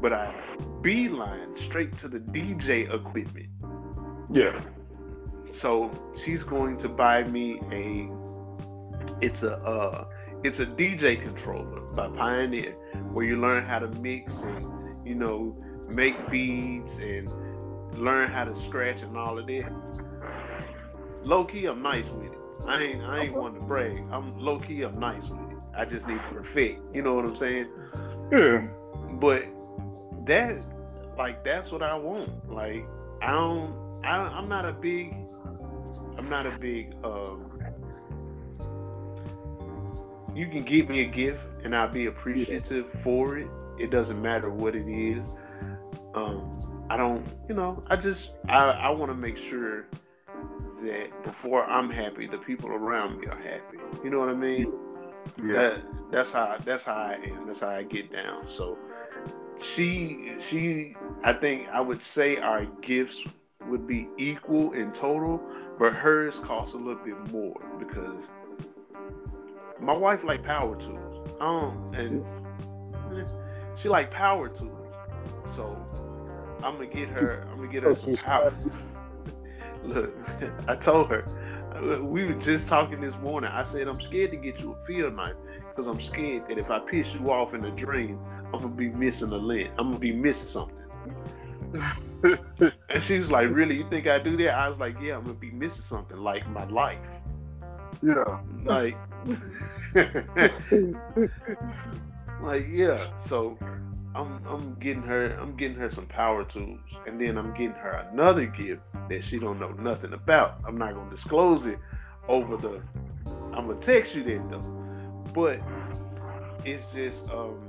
but 0.00 0.12
I 0.12 0.34
beeline 0.82 1.54
straight 1.56 1.98
to 1.98 2.08
the 2.08 2.18
DJ 2.20 2.92
equipment. 2.92 3.48
Yeah. 4.30 4.60
So 5.50 5.90
she's 6.16 6.42
going 6.44 6.78
to 6.78 6.88
buy 6.88 7.24
me 7.24 7.60
a 7.70 8.08
it's 9.20 9.42
a 9.42 9.56
uh 9.58 10.04
it's 10.44 10.60
a 10.60 10.66
DJ 10.66 11.20
controller 11.20 11.80
by 11.94 12.08
Pioneer 12.08 12.72
where 13.12 13.26
you 13.26 13.38
learn 13.40 13.64
how 13.64 13.78
to 13.78 13.88
mix 14.00 14.42
and 14.42 15.06
you 15.06 15.14
know 15.14 15.54
make 15.92 16.30
beats 16.30 16.98
and 16.98 17.32
learn 17.98 18.30
how 18.30 18.44
to 18.44 18.54
scratch 18.54 19.02
and 19.02 19.16
all 19.16 19.38
of 19.38 19.46
that. 19.46 19.72
Low 21.22 21.44
key 21.44 21.66
I'm 21.66 21.82
nice 21.82 22.08
with 22.10 22.32
it. 22.32 22.38
I 22.66 22.82
ain't 22.82 23.02
I 23.02 23.24
ain't 23.24 23.34
one 23.34 23.54
to 23.54 23.60
brag. 23.60 24.02
I'm 24.10 24.38
low 24.38 24.58
key 24.58 24.82
I'm 24.82 24.98
nice 24.98 25.28
with 25.28 25.50
it. 25.50 25.56
I 25.74 25.84
just 25.84 26.06
need 26.06 26.18
to 26.18 26.34
perfect. 26.34 26.94
You 26.94 27.02
know 27.02 27.14
what 27.14 27.24
I'm 27.24 27.36
saying? 27.36 27.68
Yeah. 28.32 28.66
But 29.12 29.44
that 30.26 30.64
like 31.16 31.44
that's 31.44 31.72
what 31.72 31.82
I 31.82 31.94
want. 31.96 32.50
Like 32.50 32.86
I 33.22 33.32
don't 33.32 34.00
I 34.04 34.16
I'm 34.16 34.48
not 34.48 34.66
a 34.66 34.72
big 34.72 35.14
I'm 36.16 36.28
not 36.28 36.46
a 36.46 36.52
big 36.58 36.94
um 37.04 37.46
you 40.34 40.46
can 40.46 40.62
give 40.62 40.88
me 40.88 41.00
a 41.00 41.06
gift 41.06 41.44
and 41.64 41.74
I'll 41.74 41.88
be 41.88 42.06
appreciative 42.06 42.88
for 43.02 43.38
it. 43.38 43.48
It 43.78 43.90
doesn't 43.90 44.20
matter 44.20 44.50
what 44.50 44.76
it 44.76 44.88
is. 44.88 45.24
Um 46.14 46.86
I 46.90 46.96
don't 46.96 47.26
you 47.48 47.54
know, 47.54 47.82
I 47.88 47.96
just 47.96 48.32
I, 48.48 48.70
I 48.70 48.90
wanna 48.90 49.14
make 49.14 49.36
sure 49.36 49.86
that 50.82 51.22
before 51.24 51.64
I'm 51.64 51.90
happy, 51.90 52.26
the 52.26 52.38
people 52.38 52.70
around 52.70 53.20
me 53.20 53.26
are 53.26 53.36
happy. 53.36 53.78
You 54.02 54.10
know 54.10 54.18
what 54.18 54.28
I 54.28 54.34
mean? 54.34 54.72
That 55.54 55.82
that's 56.10 56.32
how 56.32 56.56
that's 56.64 56.84
how 56.84 56.94
I 56.94 57.18
am. 57.24 57.46
That's 57.46 57.60
how 57.60 57.68
I 57.68 57.82
get 57.82 58.12
down. 58.12 58.48
So 58.48 58.78
she 59.60 60.34
she 60.40 60.96
I 61.22 61.32
think 61.32 61.68
I 61.68 61.80
would 61.80 62.02
say 62.02 62.38
our 62.38 62.64
gifts 62.80 63.26
would 63.66 63.86
be 63.86 64.08
equal 64.16 64.72
in 64.72 64.92
total, 64.92 65.40
but 65.78 65.92
hers 65.92 66.38
costs 66.40 66.74
a 66.74 66.78
little 66.78 67.04
bit 67.04 67.32
more 67.32 67.60
because 67.78 68.30
my 69.80 69.92
wife 69.92 70.24
like 70.24 70.42
power 70.42 70.76
tools. 70.76 71.30
Um 71.40 71.86
and 71.94 72.24
she 73.76 73.88
like 73.88 74.10
power 74.10 74.48
tools. 74.48 74.79
So 75.54 75.76
I'm 76.62 76.74
gonna 76.74 76.86
get 76.86 77.08
her 77.08 77.46
I'm 77.50 77.58
gonna 77.58 77.72
get 77.72 77.82
her 77.82 77.90
oh, 77.90 77.94
some 77.94 78.16
power. 78.16 78.52
Look, 79.84 80.14
I 80.68 80.76
told 80.76 81.10
her 81.10 81.24
we 82.02 82.26
were 82.26 82.34
just 82.34 82.68
talking 82.68 83.00
this 83.00 83.16
morning. 83.18 83.50
I 83.50 83.62
said 83.62 83.88
I'm 83.88 84.00
scared 84.00 84.30
to 84.32 84.36
get 84.36 84.60
you 84.60 84.72
a 84.72 84.86
field 84.86 85.16
knife 85.16 85.36
because 85.68 85.86
I'm 85.86 86.00
scared 86.00 86.48
that 86.48 86.58
if 86.58 86.70
I 86.70 86.78
piss 86.80 87.14
you 87.14 87.30
off 87.30 87.54
in 87.54 87.64
a 87.64 87.70
dream, 87.70 88.18
I'm 88.52 88.60
gonna 88.60 88.68
be 88.68 88.88
missing 88.88 89.32
a 89.32 89.36
lint. 89.36 89.70
I'm 89.78 89.88
gonna 89.88 89.98
be 89.98 90.12
missing 90.12 90.48
something. 90.48 90.76
And 92.88 93.02
she 93.02 93.18
was 93.18 93.30
like, 93.30 93.48
"Really? 93.50 93.76
You 93.76 93.88
think 93.88 94.06
I 94.06 94.18
do 94.18 94.36
that?" 94.38 94.54
I 94.54 94.68
was 94.68 94.78
like, 94.78 94.96
"Yeah, 95.00 95.16
I'm 95.16 95.22
gonna 95.22 95.34
be 95.34 95.52
missing 95.52 95.82
something, 95.82 96.16
like 96.16 96.48
my 96.50 96.64
life, 96.64 96.98
yeah. 98.02 98.40
like, 98.64 98.96
like 102.42 102.66
yeah." 102.68 103.16
So 103.16 103.56
I'm 104.14 104.44
I'm 104.46 104.74
getting 104.80 105.02
her 105.02 105.36
I'm 105.40 105.56
getting 105.56 105.76
her 105.76 105.90
some 105.90 106.06
power 106.06 106.44
tools, 106.44 106.80
and 107.06 107.20
then 107.20 107.38
I'm 107.38 107.52
getting 107.52 107.72
her 107.72 108.08
another 108.12 108.46
gift 108.46 108.82
that 109.08 109.24
she 109.24 109.38
don't 109.38 109.60
know 109.60 109.70
nothing 109.72 110.12
about. 110.12 110.60
I'm 110.66 110.76
not 110.76 110.94
gonna 110.94 111.10
disclose 111.10 111.66
it 111.66 111.78
over 112.28 112.56
the. 112.56 112.82
I'm 113.52 113.68
gonna 113.68 113.80
text 113.80 114.14
you 114.16 114.24
that 114.24 114.50
though, 114.50 115.32
but 115.32 115.60
it's 116.64 116.92
just 116.92 117.30
um. 117.30 117.60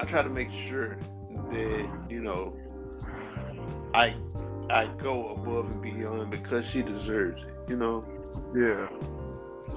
I 0.00 0.04
try 0.04 0.22
to 0.22 0.30
make 0.30 0.50
sure 0.50 0.98
that 1.50 1.88
you 2.10 2.20
know 2.20 2.56
I 3.94 4.16
I 4.68 4.86
go 4.98 5.28
above 5.30 5.70
and 5.70 5.80
beyond 5.80 6.30
because 6.30 6.66
she 6.66 6.82
deserves 6.82 7.42
it. 7.42 7.54
You 7.68 7.76
know. 7.76 8.04
Yeah. 8.54 8.88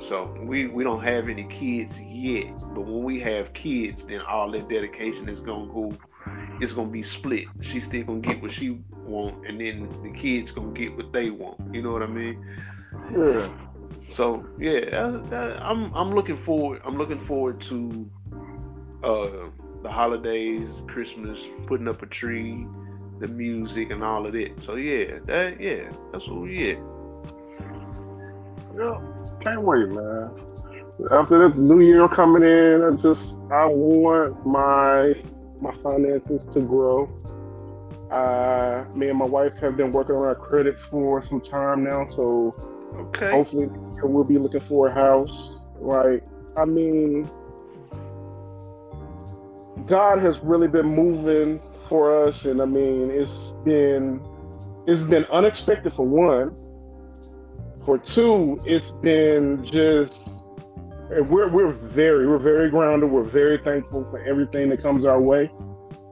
So 0.02 0.36
we 0.42 0.68
we 0.68 0.84
don't 0.84 1.04
have 1.04 1.30
any 1.30 1.46
kids 1.46 2.00
yet, 2.00 2.54
but 2.74 2.82
when 2.82 3.04
we 3.04 3.20
have 3.22 3.54
kids, 3.54 4.06
then 4.06 4.22
all 4.22 4.52
that 4.52 4.70
dedication 4.70 5.30
is 5.30 5.42
gonna 5.42 5.72
go. 5.72 5.94
It's 6.60 6.74
gonna 6.74 6.90
be 6.90 7.04
split. 7.04 7.48
She's 7.62 7.86
still 7.86 8.04
gonna 8.04 8.20
get 8.20 8.42
what 8.42 8.52
she 8.52 8.82
want, 8.92 9.48
and 9.48 9.60
then 9.60 9.90
the 10.04 10.12
kids 10.12 10.52
gonna 10.52 10.72
get 10.72 10.96
what 10.96 11.12
they 11.14 11.30
want. 11.30 11.74
You 11.74 11.82
know 11.82 11.92
what 11.92 12.04
I 12.04 12.08
mean? 12.08 12.46
Yeah. 13.12 13.50
So 14.10 14.46
yeah, 14.60 14.90
that, 14.90 15.30
that, 15.30 15.64
I'm 15.64 15.94
I'm 15.94 16.14
looking 16.14 16.38
forward. 16.38 16.82
I'm 16.86 16.98
looking 16.98 17.20
forward 17.20 17.62
to 17.62 18.10
uh 19.04 19.50
the 19.82 19.92
holidays, 19.92 20.70
Christmas, 20.88 21.46
putting 21.68 21.88
up 21.88 22.02
a 22.02 22.08
tree, 22.08 22.68
the 23.20 23.28
music, 23.28 23.92
and 23.92 24.04
all 24.04 24.26
of 24.26 24.34
that. 24.34 24.62
So 24.62 24.76
yeah, 24.76 25.20
that 25.26 25.60
yeah, 25.60 25.92
that's 26.12 26.28
what 26.28 26.42
we 26.42 26.72
at. 26.72 26.80
Yeah. 28.78 29.00
Can't 29.46 29.62
wait, 29.62 29.88
man. 29.90 30.32
After 31.12 31.48
this 31.48 31.56
new 31.56 31.80
year 31.80 32.08
coming 32.08 32.42
in, 32.42 32.82
I 32.84 33.00
just 33.00 33.38
I 33.52 33.66
want 33.68 34.44
my 34.44 35.14
my 35.62 35.72
finances 35.84 36.48
to 36.52 36.62
grow. 36.62 37.08
Uh, 38.10 38.86
me 38.96 39.10
and 39.10 39.20
my 39.20 39.26
wife 39.26 39.60
have 39.60 39.78
been 39.78 39.92
working 39.92 40.16
on 40.16 40.24
our 40.24 40.34
credit 40.34 40.80
for 40.80 41.22
some 41.22 41.42
time 41.42 41.84
now, 41.84 42.06
so 42.08 42.54
Okay. 42.96 43.30
hopefully 43.30 43.68
we'll 44.02 44.24
be 44.24 44.40
looking 44.40 44.62
for 44.62 44.88
a 44.88 44.94
house. 44.94 45.54
Like, 45.80 46.24
I 46.58 46.66
mean, 46.66 47.30
God 49.86 50.18
has 50.20 50.40
really 50.40 50.68
been 50.68 50.88
moving 50.88 51.62
for 51.88 52.26
us, 52.26 52.46
and 52.46 52.62
I 52.64 52.66
mean, 52.66 53.12
it's 53.12 53.54
been 53.64 54.26
it's 54.88 55.04
been 55.04 55.26
unexpected 55.26 55.94
for 55.94 56.06
one. 56.08 56.56
For 57.86 58.00
two, 58.00 58.60
it's 58.66 58.90
been 58.90 59.64
just 59.64 60.48
we're 61.10 61.48
we're 61.50 61.72
very 61.72 62.28
we're 62.28 62.40
very 62.40 62.72
grounded. 62.72 63.12
We're 63.12 63.24
very 63.24 63.60
thankful 63.60 64.08
for 64.10 64.20
everything 64.26 64.70
that 64.70 64.82
comes 64.82 65.06
our 65.06 65.22
way, 65.22 65.52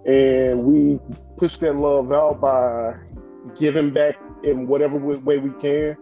and 0.06 0.64
we 0.64 1.00
push 1.38 1.58
that 1.58 1.78
love 1.78 2.12
out 2.12 2.40
by 2.40 2.94
giving 3.60 3.92
back 3.92 4.16
in 4.44 4.68
whatever 4.68 4.98
way 4.98 5.40
we 5.40 5.50
can. 5.60 5.98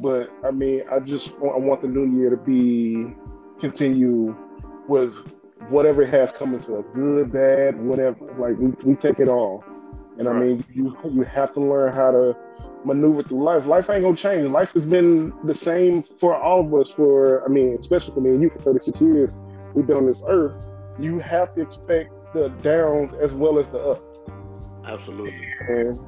But 0.00 0.32
I 0.42 0.52
mean, 0.52 0.84
I 0.90 1.00
just 1.00 1.34
I 1.34 1.58
want 1.58 1.82
the 1.82 1.88
new 1.88 2.18
year 2.18 2.30
to 2.30 2.38
be 2.38 3.14
continue 3.58 4.34
with 4.88 5.14
whatever 5.68 6.06
has 6.06 6.32
coming 6.32 6.60
to 6.60 6.78
us, 6.78 6.84
good, 6.94 7.30
bad, 7.30 7.78
whatever. 7.78 8.24
Like 8.38 8.56
we, 8.56 8.72
we 8.84 8.96
take 8.96 9.18
it 9.18 9.28
all, 9.28 9.62
and 10.18 10.28
I 10.28 10.38
mean, 10.38 10.64
you 10.72 10.96
you 11.04 11.22
have 11.22 11.52
to 11.54 11.60
learn 11.60 11.92
how 11.92 12.10
to 12.10 12.36
maneuver 12.84 13.22
through 13.22 13.42
life. 13.42 13.66
Life 13.66 13.90
ain't 13.90 14.02
gonna 14.02 14.16
change. 14.16 14.48
Life 14.50 14.72
has 14.74 14.84
been 14.84 15.32
the 15.44 15.54
same 15.54 16.02
for 16.02 16.34
all 16.34 16.60
of 16.66 16.74
us. 16.74 16.90
For 16.90 17.44
I 17.44 17.48
mean, 17.48 17.76
especially 17.78 18.14
for 18.14 18.20
me 18.20 18.30
and 18.30 18.42
you, 18.42 18.50
for 18.50 18.58
thirty 18.60 18.80
six 18.80 19.00
years, 19.00 19.32
we've 19.74 19.86
been 19.86 19.96
on 19.96 20.06
this 20.06 20.22
earth. 20.26 20.66
You 20.98 21.18
have 21.20 21.54
to 21.54 21.62
expect 21.62 22.12
the 22.34 22.48
downs 22.62 23.12
as 23.14 23.32
well 23.34 23.58
as 23.58 23.70
the 23.70 23.78
ups. 23.78 24.18
Absolutely. 24.84 25.52
And 25.68 25.98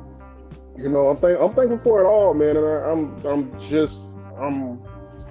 you 0.76 0.88
know, 0.88 1.08
I'm 1.08 1.16
thank 1.16 1.40
I'm 1.40 1.54
thankful 1.54 1.78
for 1.78 2.02
it 2.02 2.06
all, 2.06 2.34
man. 2.34 2.56
And 2.56 2.66
I, 2.66 2.90
I'm 2.90 3.26
I'm 3.26 3.60
just 3.60 4.02
I'm 4.38 4.82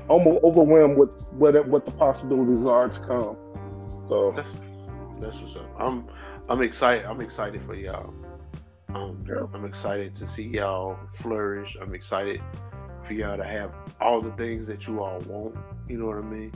almost 0.07 0.43
overwhelmed 0.43 0.97
with 0.97 1.23
what 1.31 1.67
what 1.67 1.85
the 1.85 1.91
possibilities 1.91 2.65
are 2.65 2.89
to 2.89 2.99
come. 3.01 3.37
So 4.03 4.33
That's 4.35 4.49
that's 5.19 5.41
what's 5.41 5.55
up. 5.55 5.69
I'm 5.77 6.07
I'm 6.49 6.61
excited. 6.61 7.05
I'm 7.05 7.21
excited 7.21 7.61
for 7.63 7.75
y'all. 7.75 8.13
Um, 8.93 9.23
yeah. 9.27 9.45
I'm 9.53 9.65
excited 9.65 10.15
to 10.15 10.27
see 10.27 10.47
y'all 10.47 10.97
flourish. 11.13 11.77
I'm 11.81 11.93
excited 11.93 12.41
for 13.03 13.13
y'all 13.13 13.37
to 13.37 13.43
have 13.43 13.71
all 13.99 14.21
the 14.21 14.31
things 14.31 14.65
that 14.67 14.87
you 14.87 15.01
all 15.01 15.19
want. 15.21 15.55
You 15.87 15.97
know 15.97 16.07
what 16.07 16.17
I 16.17 16.21
mean? 16.21 16.53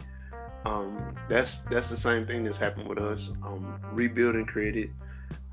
Um, 0.65 1.15
that's 1.29 1.59
that's 1.59 1.89
the 1.89 1.97
same 1.97 2.25
thing 2.25 2.43
that's 2.43 2.57
happened 2.57 2.87
with 2.87 2.97
us. 2.97 3.31
Um, 3.43 3.79
rebuilding 3.91 4.45
credit. 4.45 4.89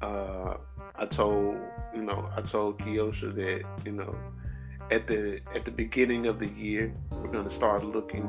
Uh, 0.01 0.55
I 0.97 1.07
told 1.07 1.59
you 1.95 2.03
know 2.03 2.29
I 2.37 2.41
told 2.41 2.79
Kiosha 2.79 3.35
that 3.35 3.65
you 3.85 3.93
know 3.93 4.17
at 4.91 5.07
the 5.07 5.41
at 5.55 5.65
the 5.65 5.71
beginning 5.71 6.27
of 6.27 6.39
the 6.39 6.49
year 6.49 6.95
we're 7.13 7.29
gonna 7.31 7.51
start 7.51 7.85
looking 7.85 8.27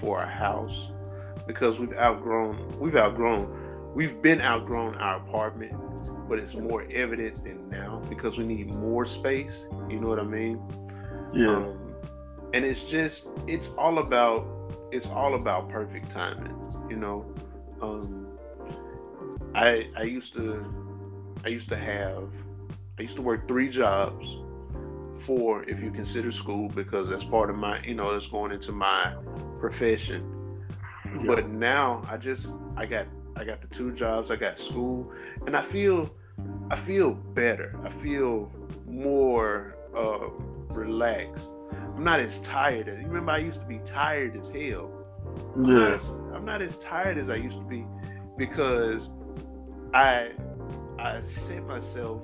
for 0.00 0.22
a 0.22 0.28
house 0.28 0.90
because 1.46 1.78
we've 1.78 1.96
outgrown 1.96 2.78
we've 2.78 2.96
outgrown 2.96 3.63
we've 3.94 4.20
been 4.20 4.40
outgrown 4.40 4.96
our 4.96 5.16
apartment 5.16 5.72
but 6.28 6.38
it's 6.38 6.54
more 6.54 6.86
evident 6.90 7.42
than 7.44 7.68
now 7.68 8.02
because 8.08 8.38
we 8.38 8.44
need 8.44 8.68
more 8.74 9.04
space 9.04 9.66
you 9.88 9.98
know 9.98 10.08
what 10.08 10.18
i 10.18 10.22
mean? 10.22 10.60
Yeah. 11.32 11.56
Um, 11.56 11.94
and 12.52 12.64
it's 12.64 12.86
just 12.86 13.28
it's 13.46 13.74
all 13.74 13.98
about 13.98 14.46
it's 14.92 15.08
all 15.08 15.34
about 15.34 15.68
perfect 15.68 16.10
timing 16.10 16.56
you 16.88 16.96
know? 16.96 17.34
Um 17.82 18.26
i 19.54 19.88
i 19.96 20.02
used 20.02 20.34
to 20.34 20.64
i 21.44 21.48
used 21.48 21.68
to 21.68 21.76
have 21.76 22.28
i 22.98 23.02
used 23.02 23.16
to 23.16 23.22
work 23.22 23.46
three 23.46 23.68
jobs 23.68 24.38
four 25.20 25.64
if 25.64 25.82
you 25.82 25.90
consider 25.90 26.30
school 26.30 26.68
because 26.68 27.08
that's 27.08 27.24
part 27.24 27.50
of 27.50 27.56
my 27.56 27.80
you 27.82 27.94
know 27.94 28.12
that's 28.12 28.28
going 28.28 28.52
into 28.52 28.72
my 28.72 29.14
profession. 29.60 30.30
Yeah. 31.06 31.22
but 31.26 31.48
now 31.48 32.02
i 32.08 32.16
just 32.16 32.48
i 32.76 32.84
got 32.86 33.06
i 33.36 33.44
got 33.44 33.60
the 33.60 33.68
two 33.68 33.92
jobs 33.92 34.30
i 34.30 34.36
got 34.36 34.58
school 34.58 35.10
and 35.46 35.56
i 35.56 35.62
feel 35.62 36.10
i 36.70 36.76
feel 36.76 37.12
better. 37.12 37.78
I 37.84 37.90
feel 37.90 38.50
more 38.86 39.76
uh 39.96 40.28
relaxed. 40.74 41.50
I'm 41.96 42.02
not 42.02 42.20
as 42.20 42.40
tired 42.40 42.88
as 42.88 42.98
you 42.98 43.06
remember 43.06 43.32
i 43.32 43.38
used 43.38 43.60
to 43.60 43.66
be 43.66 43.80
tired 43.84 44.36
as 44.36 44.48
hell? 44.48 44.90
I'm, 45.54 45.64
yeah. 45.64 45.74
not 45.74 45.92
as, 45.92 46.10
I'm 46.34 46.44
not 46.44 46.62
as 46.62 46.78
tired 46.78 47.18
as 47.18 47.28
i 47.30 47.36
used 47.36 47.58
to 47.58 47.64
be 47.64 47.86
because 48.36 49.10
i 49.92 50.32
i 50.98 51.20
set 51.22 51.64
myself 51.64 52.22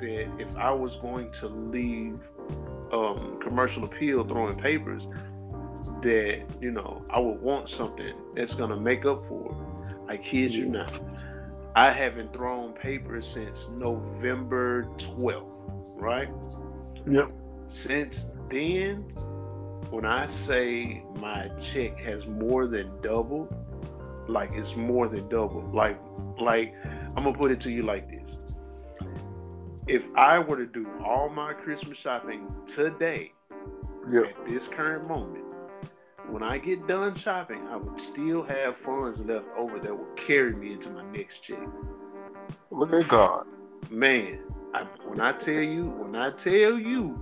that 0.00 0.28
if 0.38 0.56
I 0.56 0.72
was 0.72 0.96
going 0.96 1.30
to 1.32 1.48
leave 1.48 2.20
um, 2.92 3.38
commercial 3.40 3.84
appeal 3.84 4.24
throwing 4.24 4.56
papers, 4.56 5.06
that 6.02 6.42
you 6.60 6.70
know 6.70 7.04
I 7.10 7.20
would 7.20 7.40
want 7.40 7.68
something 7.68 8.14
that's 8.34 8.54
gonna 8.54 8.78
make 8.78 9.04
up 9.04 9.26
for 9.26 9.52
it. 9.52 9.94
I 10.08 10.16
kid 10.16 10.52
you 10.52 10.66
not. 10.66 10.98
I 11.74 11.90
haven't 11.90 12.32
thrown 12.32 12.72
papers 12.72 13.26
since 13.28 13.68
November 13.70 14.84
12th, 14.98 15.46
right? 15.94 16.28
Yep. 17.08 17.30
Since 17.68 18.30
then, 18.48 19.02
when 19.90 20.04
I 20.04 20.26
say 20.26 21.04
my 21.20 21.48
check 21.60 21.96
has 21.98 22.26
more 22.26 22.66
than 22.66 23.00
doubled, 23.02 23.54
like 24.28 24.50
it's 24.54 24.74
more 24.74 25.08
than 25.08 25.28
double. 25.28 25.62
Like, 25.72 26.00
like 26.40 26.74
I'm 27.16 27.24
gonna 27.24 27.38
put 27.38 27.52
it 27.52 27.60
to 27.60 27.70
you 27.70 27.84
like 27.84 28.10
this 28.10 28.20
if 29.90 30.04
I 30.14 30.38
were 30.38 30.56
to 30.56 30.66
do 30.66 30.88
all 31.04 31.28
my 31.28 31.52
Christmas 31.52 31.98
shopping 31.98 32.46
today, 32.64 33.32
yep. 34.10 34.26
at 34.26 34.46
this 34.46 34.68
current 34.68 35.08
moment, 35.08 35.39
when 36.30 36.42
I 36.42 36.58
get 36.58 36.86
done 36.86 37.14
shopping, 37.14 37.66
I 37.68 37.76
would 37.76 38.00
still 38.00 38.42
have 38.44 38.76
funds 38.76 39.20
left 39.20 39.46
over 39.56 39.78
that 39.78 39.96
would 39.96 40.16
carry 40.16 40.54
me 40.54 40.74
into 40.74 40.90
my 40.90 41.04
next 41.10 41.40
check. 41.40 41.58
Look 42.70 42.92
at 42.92 43.08
God. 43.08 43.46
Man, 43.90 44.38
I, 44.72 44.82
when 45.04 45.20
I 45.20 45.32
tell 45.32 45.62
you, 45.62 45.86
when 45.86 46.14
I 46.14 46.30
tell 46.30 46.78
you, 46.78 47.20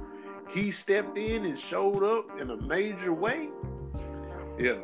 he 0.50 0.70
stepped 0.70 1.16
in 1.16 1.44
and 1.46 1.58
showed 1.58 2.02
up 2.02 2.40
in 2.40 2.50
a 2.50 2.56
major 2.56 3.12
way. 3.12 3.48
Yeah, 4.58 4.78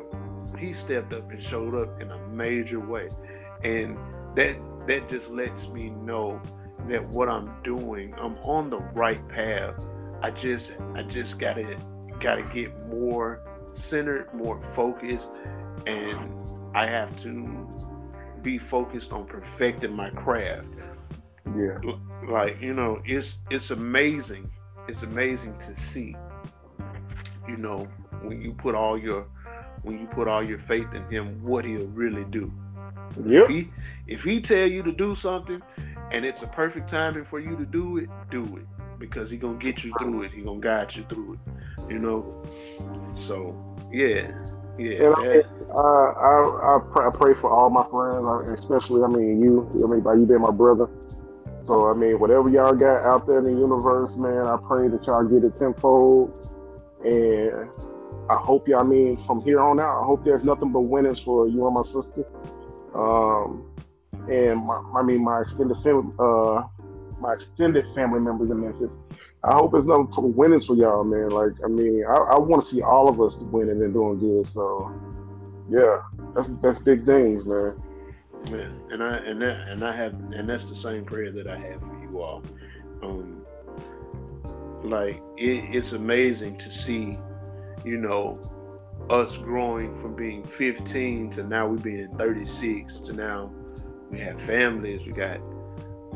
he 0.57 0.73
stepped 0.73 1.13
up 1.13 1.29
and 1.31 1.41
showed 1.41 1.75
up 1.75 2.01
in 2.01 2.11
a 2.11 2.27
major 2.29 2.79
way, 2.79 3.09
and 3.63 3.97
that 4.35 4.57
that 4.87 5.09
just 5.09 5.29
lets 5.29 5.67
me 5.69 5.89
know 5.89 6.41
that 6.87 7.07
what 7.09 7.29
I'm 7.29 7.51
doing, 7.63 8.13
I'm 8.17 8.35
on 8.37 8.69
the 8.69 8.79
right 8.79 9.27
path. 9.27 9.85
I 10.21 10.31
just 10.31 10.73
I 10.93 11.03
just 11.03 11.39
gotta 11.39 11.77
gotta 12.19 12.43
get 12.43 12.87
more 12.87 13.41
centered, 13.75 14.33
more 14.33 14.61
focused, 14.75 15.29
and 15.85 16.19
I 16.73 16.85
have 16.85 17.17
to 17.23 17.67
be 18.41 18.57
focused 18.57 19.11
on 19.11 19.25
perfecting 19.25 19.93
my 19.93 20.09
craft. 20.11 20.67
Yeah. 21.55 21.79
Like, 22.27 22.61
you 22.61 22.73
know, 22.73 23.01
it's 23.05 23.39
it's 23.49 23.71
amazing. 23.71 24.49
It's 24.87 25.03
amazing 25.03 25.57
to 25.59 25.75
see, 25.75 26.15
you 27.47 27.57
know, 27.57 27.87
when 28.21 28.41
you 28.41 28.53
put 28.53 28.75
all 28.75 28.97
your 28.97 29.27
when 29.83 29.99
you 29.99 30.07
put 30.07 30.27
all 30.27 30.43
your 30.43 30.59
faith 30.59 30.93
in 30.93 31.07
him, 31.09 31.43
what 31.43 31.65
he'll 31.65 31.87
really 31.87 32.25
do. 32.25 32.51
Yep. 33.23 33.43
If 33.43 33.49
he 33.49 33.69
if 34.07 34.23
he 34.23 34.41
tell 34.41 34.67
you 34.67 34.83
to 34.83 34.91
do 34.91 35.15
something 35.15 35.61
and 36.11 36.25
it's 36.25 36.43
a 36.43 36.47
perfect 36.47 36.89
timing 36.89 37.25
for 37.25 37.39
you 37.39 37.55
to 37.55 37.65
do 37.65 37.97
it, 37.97 38.09
do 38.29 38.57
it 38.57 38.74
because 38.99 39.31
he 39.31 39.37
gonna 39.37 39.57
get 39.57 39.83
you 39.83 39.93
through 39.99 40.23
it. 40.23 40.31
He 40.31 40.41
gonna 40.41 40.59
guide 40.59 40.95
you 40.95 41.03
through 41.03 41.33
it. 41.33 41.91
You 41.91 41.99
know. 41.99 42.43
So 43.17 43.55
yeah, 43.91 44.31
yeah. 44.77 45.03
And 45.03 45.15
I, 45.15 45.43
uh, 45.73 45.79
I, 45.79 46.75
I, 46.75 46.79
pray, 46.91 47.05
I, 47.05 47.09
pray, 47.13 47.33
for 47.33 47.49
all 47.49 47.69
my 47.69 47.85
friends, 47.89 48.59
especially 48.59 49.03
I 49.03 49.07
mean 49.07 49.41
you. 49.41 49.69
I 49.83 49.87
mean 49.87 50.01
by 50.01 50.15
you 50.15 50.25
being 50.25 50.41
my 50.41 50.51
brother. 50.51 50.89
So 51.61 51.89
I 51.89 51.93
mean 51.93 52.19
whatever 52.19 52.49
y'all 52.49 52.75
got 52.75 53.05
out 53.05 53.25
there 53.25 53.39
in 53.39 53.45
the 53.45 53.51
universe, 53.51 54.15
man. 54.15 54.45
I 54.45 54.57
pray 54.67 54.87
that 54.89 55.07
y'all 55.07 55.23
get 55.23 55.43
it 55.43 55.55
tenfold, 55.55 56.49
and 57.03 57.69
I 58.29 58.35
hope 58.35 58.67
y'all. 58.67 58.81
I 58.81 58.83
mean 58.83 59.17
from 59.17 59.41
here 59.41 59.59
on 59.59 59.79
out, 59.79 60.01
I 60.01 60.05
hope 60.05 60.23
there's 60.23 60.43
nothing 60.43 60.71
but 60.71 60.81
winners 60.81 61.19
for 61.19 61.47
you 61.47 61.65
and 61.65 61.75
my 61.75 61.83
sister. 61.83 62.25
Um, 62.93 63.71
and 64.29 64.65
my, 64.65 64.81
I 64.95 65.03
mean 65.03 65.23
my 65.23 65.41
extended 65.41 65.77
family, 65.83 66.13
uh, 66.19 66.63
my 67.19 67.33
extended 67.33 67.85
family 67.95 68.19
members 68.19 68.51
in 68.51 68.61
Memphis. 68.61 68.93
I 69.43 69.53
hope 69.53 69.75
it's 69.75 69.85
nothing 69.85 70.07
for 70.07 70.21
winnings 70.21 70.65
for 70.65 70.75
y'all, 70.75 71.03
man. 71.03 71.29
Like, 71.29 71.53
I 71.63 71.67
mean, 71.67 72.03
I, 72.07 72.13
I 72.13 72.37
want 72.37 72.63
to 72.63 72.67
see 72.67 72.81
all 72.81 73.07
of 73.07 73.21
us 73.21 73.35
winning 73.37 73.81
and 73.81 73.93
doing 73.93 74.19
good. 74.19 74.47
So, 74.47 74.91
yeah, 75.69 76.01
that's 76.33 76.49
that's 76.61 76.79
big 76.79 77.05
things, 77.05 77.45
man. 77.45 77.81
Man, 78.51 78.79
and 78.91 79.03
I 79.03 79.17
and 79.17 79.41
that 79.41 79.67
and 79.67 79.83
I 79.83 79.95
have 79.95 80.13
and 80.13 80.47
that's 80.47 80.65
the 80.65 80.75
same 80.75 81.05
prayer 81.05 81.31
that 81.31 81.47
I 81.47 81.57
have 81.57 81.81
for 81.81 81.99
you 82.01 82.21
all. 82.21 82.43
Um, 83.01 83.41
like 84.83 85.21
it, 85.37 85.75
it's 85.75 85.93
amazing 85.93 86.57
to 86.59 86.71
see, 86.71 87.17
you 87.83 87.97
know, 87.97 88.35
us 89.09 89.37
growing 89.37 89.99
from 90.01 90.15
being 90.15 90.43
15 90.43 91.31
to 91.31 91.43
now 91.43 91.67
we 91.67 91.77
being 91.77 92.15
36 92.17 92.99
to 92.99 93.13
now 93.13 93.51
we 94.09 94.19
have 94.19 94.39
families, 94.41 95.01
we 95.05 95.11
got 95.11 95.39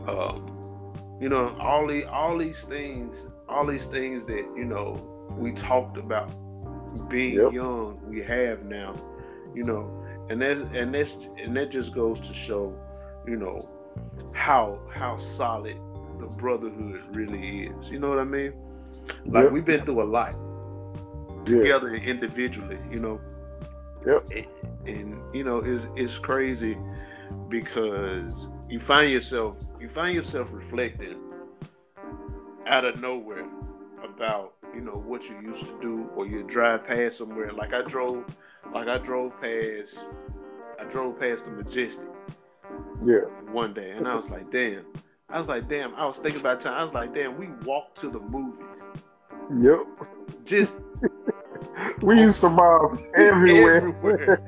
um, 0.07 0.59
you 1.20 1.30
know, 1.30 1.55
all 1.59 1.86
the 1.88 2.05
all 2.05 2.38
these 2.38 2.63
things, 2.63 3.28
all 3.47 3.65
these 3.65 3.86
things 3.86 4.26
that, 4.28 4.45
you 4.55 4.65
know, 4.65 5.28
we 5.38 5.51
talked 5.51 5.97
about 5.97 6.32
being 7.09 7.36
yep. 7.36 7.53
young, 7.53 7.99
we 8.07 8.22
have 8.22 8.63
now, 8.63 8.95
you 9.53 9.63
know, 9.63 10.05
and 10.30 10.41
that 10.41 10.57
and 10.74 10.91
that's 10.91 11.17
and 11.38 11.55
that 11.57 11.72
just 11.72 11.93
goes 11.93 12.20
to 12.22 12.34
show, 12.34 12.74
you 13.28 13.36
know, 13.36 13.70
how 14.34 14.80
how 14.93 15.17
solid 15.17 15.78
the 16.20 16.28
brotherhood 16.28 17.03
really 17.11 17.63
is. 17.67 17.89
You 17.89 17.99
know 17.99 18.09
what 18.09 18.20
I 18.20 18.24
mean? 18.24 18.53
Like 19.26 19.45
yep. 19.45 19.51
we've 19.51 19.65
been 19.65 19.84
through 19.84 20.01
a 20.01 20.05
lot 20.05 20.36
together 21.45 21.89
and 21.89 22.03
individually, 22.03 22.80
you 22.89 22.99
know. 22.99 23.22
Yep. 24.05 24.30
And, 24.86 24.88
and 24.88 25.36
you 25.36 25.43
know, 25.43 25.57
it's 25.57 25.86
it's 25.95 26.17
crazy 26.17 26.78
because 27.49 28.49
you 28.70 28.80
find 28.80 29.11
yourself 29.11 29.57
you 29.80 29.88
find 29.88 30.15
yourself 30.15 30.49
reflecting 30.51 31.17
out 32.65 32.86
of 32.86 32.99
nowhere 32.99 33.47
about 34.03 34.53
you 34.73 34.82
know 34.82 35.03
what 35.05 35.23
you 35.30 35.36
used 35.41 35.61
to 35.61 35.80
do 35.82 36.09
or 36.15 36.25
you 36.25 36.43
drive 36.43 36.86
past 36.86 37.17
somewhere 37.17 37.51
like 37.51 37.73
i 37.73 37.82
drove 37.82 38.23
like 38.73 38.88
i 38.88 38.97
drove 38.97 39.39
past 39.41 39.99
i 40.80 40.84
drove 40.86 41.19
past 41.19 41.45
the 41.45 41.51
majestic 41.51 42.07
yeah 43.03 43.21
one 43.51 43.73
day 43.73 43.91
and 43.91 44.07
i 44.07 44.15
was 44.15 44.30
like 44.30 44.51
damn 44.51 44.86
i 45.30 45.38
was 45.38 45.47
like 45.47 45.67
damn 45.67 45.95
i 45.95 46.05
was 46.05 46.17
thinking 46.17 46.41
about 46.41 46.61
time 46.61 46.73
i 46.73 46.84
was 46.84 46.93
like 46.93 47.13
damn 47.13 47.38
we 47.38 47.47
walked 47.65 47.99
to 47.99 48.09
the 48.09 48.19
movies 48.19 48.84
yep 49.61 49.86
just 50.45 50.82
we 52.01 52.19
used 52.19 52.39
to 52.41 52.49
mob 52.49 52.99
everywhere. 53.15 53.77
Everywhere. 53.77 54.41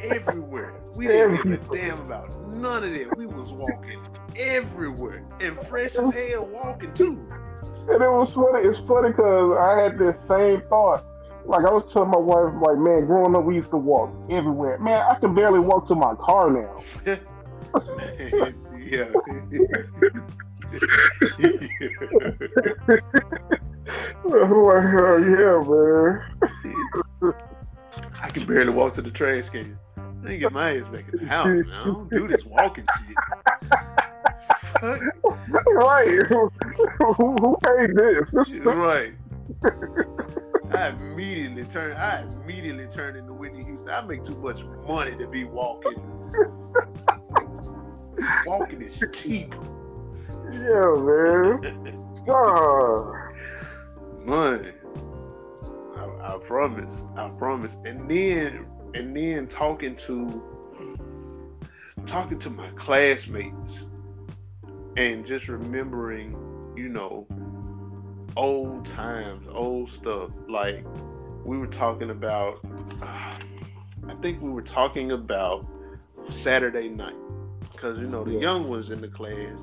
everywhere. 0.00 0.74
We 0.96 1.08
didn't 1.08 1.42
give 1.42 1.70
a 1.70 1.76
damn 1.76 2.00
about 2.00 2.48
none 2.48 2.84
of 2.84 2.92
that. 2.92 3.16
We 3.16 3.26
was 3.26 3.52
walking 3.52 4.00
everywhere. 4.34 5.24
And 5.40 5.58
fresh 5.58 5.94
as 5.94 6.12
hell 6.12 6.46
walking 6.46 6.92
too. 6.94 7.20
And 7.88 8.02
it 8.02 8.10
was 8.10 8.32
funny. 8.32 8.66
It's 8.66 8.80
funny 8.88 9.10
because 9.10 9.56
I 9.58 9.82
had 9.82 9.96
this 9.98 10.18
same 10.26 10.62
thought. 10.68 11.04
Like 11.44 11.64
I 11.64 11.70
was 11.70 11.92
telling 11.92 12.10
my 12.10 12.18
wife, 12.18 12.52
like, 12.60 12.78
man, 12.78 13.06
growing 13.06 13.36
up 13.36 13.44
we 13.44 13.54
used 13.56 13.70
to 13.70 13.76
walk 13.76 14.10
everywhere. 14.30 14.78
Man, 14.78 15.04
I 15.08 15.14
can 15.20 15.32
barely 15.34 15.60
walk 15.60 15.86
to 15.88 15.94
my 15.94 16.14
car 16.16 16.50
now. 16.50 16.82
yeah. 17.06 17.18
oh, 24.24 25.18
yeah, 25.18 25.62
man. 25.68 26.22
I 28.20 28.28
can 28.30 28.46
barely 28.46 28.70
walk 28.70 28.94
to 28.94 29.02
the 29.02 29.10
trash 29.10 29.50
can. 29.50 29.78
I 30.26 30.30
ain't 30.30 30.40
get 30.40 30.52
my 30.52 30.78
ass 30.78 30.88
back 30.88 31.08
in 31.12 31.20
the 31.20 31.26
house, 31.26 31.46
man. 31.46 31.70
I 31.72 31.84
don't 31.84 32.10
do 32.10 32.26
this 32.26 32.44
walking 32.44 32.86
shit. 32.98 33.16
Right. 34.82 36.26
who, 36.28 37.36
who 37.40 37.58
paid 37.62 37.94
this? 37.94 38.30
this 38.30 38.48
is 38.48 38.60
right. 38.60 39.14
I 40.72 40.88
immediately 40.88 41.64
turn. 41.64 41.96
I 41.96 42.22
immediately 42.22 42.86
turned 42.88 43.16
into 43.16 43.32
Whitney 43.32 43.64
Houston. 43.64 43.88
I 43.88 44.00
make 44.02 44.24
too 44.24 44.36
much 44.36 44.64
money 44.86 45.16
to 45.16 45.26
be 45.26 45.44
walking. 45.44 45.94
walking 48.44 48.82
is 48.82 49.02
cheap. 49.12 49.54
Yeah, 50.50 50.94
man. 50.96 52.22
God. 52.26 53.32
Money. 54.24 54.72
I, 55.96 56.34
I 56.34 56.38
promise. 56.44 57.04
I 57.16 57.28
promise. 57.30 57.76
And 57.84 58.10
then, 58.10 58.66
and 58.96 59.16
then 59.16 59.46
talking 59.46 59.96
to, 59.96 60.42
talking 62.06 62.38
to 62.38 62.50
my 62.50 62.68
classmates, 62.70 63.86
and 64.96 65.26
just 65.26 65.48
remembering, 65.48 66.32
you 66.76 66.88
know, 66.88 67.26
old 68.36 68.86
times, 68.86 69.46
old 69.50 69.90
stuff. 69.90 70.30
Like 70.48 70.84
we 71.44 71.58
were 71.58 71.66
talking 71.66 72.10
about. 72.10 72.60
Uh, 73.02 73.34
I 74.08 74.14
think 74.22 74.40
we 74.40 74.50
were 74.50 74.62
talking 74.62 75.12
about 75.12 75.66
Saturday 76.28 76.88
night 76.88 77.16
because 77.76 77.98
you 77.98 78.06
know 78.06 78.24
the 78.24 78.32
yeah. 78.32 78.40
young 78.40 78.68
ones 78.68 78.90
in 78.90 79.00
the 79.00 79.08
class 79.08 79.62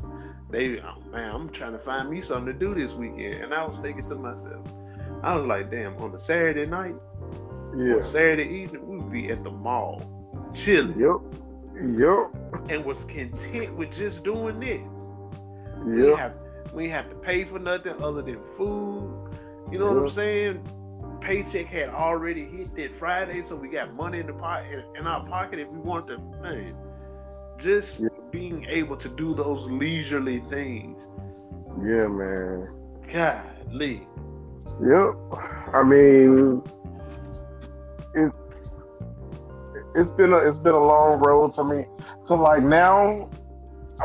they 0.50 0.80
oh 0.82 1.02
man 1.12 1.34
i'm 1.34 1.50
trying 1.50 1.72
to 1.72 1.80
find 1.80 2.10
me 2.10 2.22
something 2.22 2.46
to 2.46 2.54
do 2.54 2.76
this 2.76 2.94
weekend 2.94 3.44
and 3.44 3.54
i 3.54 3.66
was 3.66 3.80
thinking 3.80 4.08
to 4.08 4.16
myself 4.16 4.66
i 5.24 5.36
was 5.36 5.46
like 5.48 5.72
damn 5.72 5.96
on 5.98 6.14
a 6.14 6.20
saturday 6.20 6.66
night 6.66 6.94
yeah 7.76 8.02
saturday 8.04 8.48
evening 8.48 8.88
we'd 8.88 9.12
be 9.12 9.32
at 9.32 9.44
the 9.44 9.52
mall 9.52 10.02
chilling 10.54 11.00
yep 11.00 11.18
yep 11.98 12.30
and 12.70 12.84
was 12.86 13.04
content 13.06 13.76
with 13.76 13.92
just 13.92 14.24
doing 14.24 14.60
this 14.60 14.82
yep. 15.88 16.06
we 16.06 16.14
have 16.16 16.34
we 16.74 16.90
have 16.90 17.10
to 17.10 17.16
pay 17.16 17.44
for 17.44 17.60
nothing 17.60 18.02
other 18.02 18.22
than 18.22 18.40
food 18.58 19.32
you 19.72 19.78
know 19.78 19.88
yep. 19.88 19.96
what 19.96 20.04
i'm 20.04 20.10
saying 20.10 21.20
paycheck 21.22 21.68
had 21.68 21.90
already 21.90 22.46
hit 22.46 22.76
that 22.76 22.94
friday 22.98 23.42
so 23.42 23.56
we 23.56 23.70
got 23.70 23.96
money 23.96 24.20
in 24.20 24.28
the 24.28 24.34
pocket 24.34 24.86
in 24.96 25.08
our 25.08 25.26
pocket 25.26 25.60
if 25.60 25.68
we 25.70 25.80
want 25.80 26.08
to 26.08 26.18
man 26.42 26.76
just 27.58 28.00
yeah. 28.00 28.10
being 28.32 28.66
able 28.66 28.98
to 28.98 29.10
do 29.10 29.34
those 29.34 29.70
leisurely 29.70 30.40
things. 30.42 31.08
Yeah, 31.82 32.08
man. 32.08 32.70
Golly. 33.12 34.08
Yep. 34.82 35.16
I 35.74 35.84
mean, 35.84 36.62
it's 38.16 38.36
it's 39.96 40.12
been 40.14 40.34
a 40.34 40.38
it's 40.38 40.58
been 40.58 40.74
a 40.74 40.86
long 40.86 41.20
road 41.20 41.54
to 41.56 41.64
me. 41.64 41.86
So 42.26 42.36
like 42.36 42.64
now, 42.64 43.30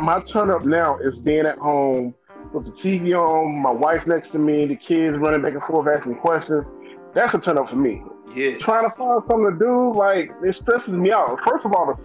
my 0.01 0.21
turn 0.21 0.51
up 0.51 0.65
now 0.65 0.99
is 0.99 1.19
being 1.19 1.47
at 1.47 1.59
home 1.59 2.15
with 2.53 2.67
the 2.67 2.73
TV 2.73 3.13
on, 3.15 3.61
my 3.63 3.71
wife 3.71 4.07
next 4.07 4.31
to 4.31 4.39
me, 4.39 4.67
the 4.67 4.77
kids 4.77 5.17
running 5.17 5.43
back 5.43 5.53
and 5.53 5.63
forth 5.63 5.89
asking 5.89 6.17
questions. 6.17 6.67
That's 7.15 7.35
a 7.35 7.39
turn 7.39 7.59
up 7.59 7.71
for 7.71 7.77
me. 7.77 8.03
Yes. 8.35 8.61
Trying 8.61 8.85
to 8.85 8.91
find 8.97 9.23
something 9.27 9.53
to 9.53 9.59
do, 9.59 9.93
like 9.95 10.31
it 10.45 10.55
stresses 10.55 10.93
me 10.93 11.13
out. 11.13 11.39
First 11.47 11.65
of 11.65 11.75
all, 11.75 11.99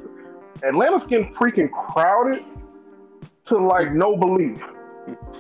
Atlanta's 0.64 1.08
getting 1.08 1.34
freaking 1.36 1.70
crowded 1.72 2.44
to 3.46 3.58
like 3.58 3.94
no 3.94 4.16
belief. 4.16 4.62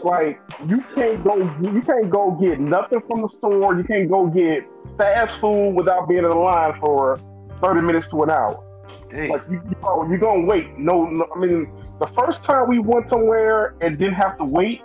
Like 0.03 0.39
you 0.68 0.84
can't 0.95 1.24
go, 1.24 1.38
you 1.61 1.82
can't 1.82 2.09
go 2.09 2.32
get 2.32 2.59
nothing 2.59 3.01
from 3.01 3.22
the 3.22 3.30
store. 3.30 3.78
You 3.78 3.84
can't 3.84 4.09
go 4.09 4.28
get 4.28 4.68
fast 4.97 5.39
food 5.39 5.72
without 5.72 6.07
being 6.09 6.24
in 6.24 6.30
the 6.30 6.36
line 6.36 6.74
for 6.80 7.20
thirty 7.61 7.82
minutes 7.82 8.09
to 8.09 8.24
an 8.24 8.30
hour. 8.30 8.64
Dang. 9.09 9.30
Like 9.30 9.43
you, 9.49 9.61
you 9.70 10.07
you're 10.09 10.18
gonna 10.18 10.45
wait. 10.45 10.78
No, 10.78 11.05
no, 11.05 11.26
I 11.34 11.39
mean 11.39 11.72
the 11.99 12.07
first 12.07 12.43
time 12.43 12.68
we 12.68 12.80
went 12.80 13.07
somewhere 13.07 13.76
and 13.82 13.97
didn't 13.97 14.16
have 14.16 14.38
to 14.39 14.45
wait, 14.45 14.82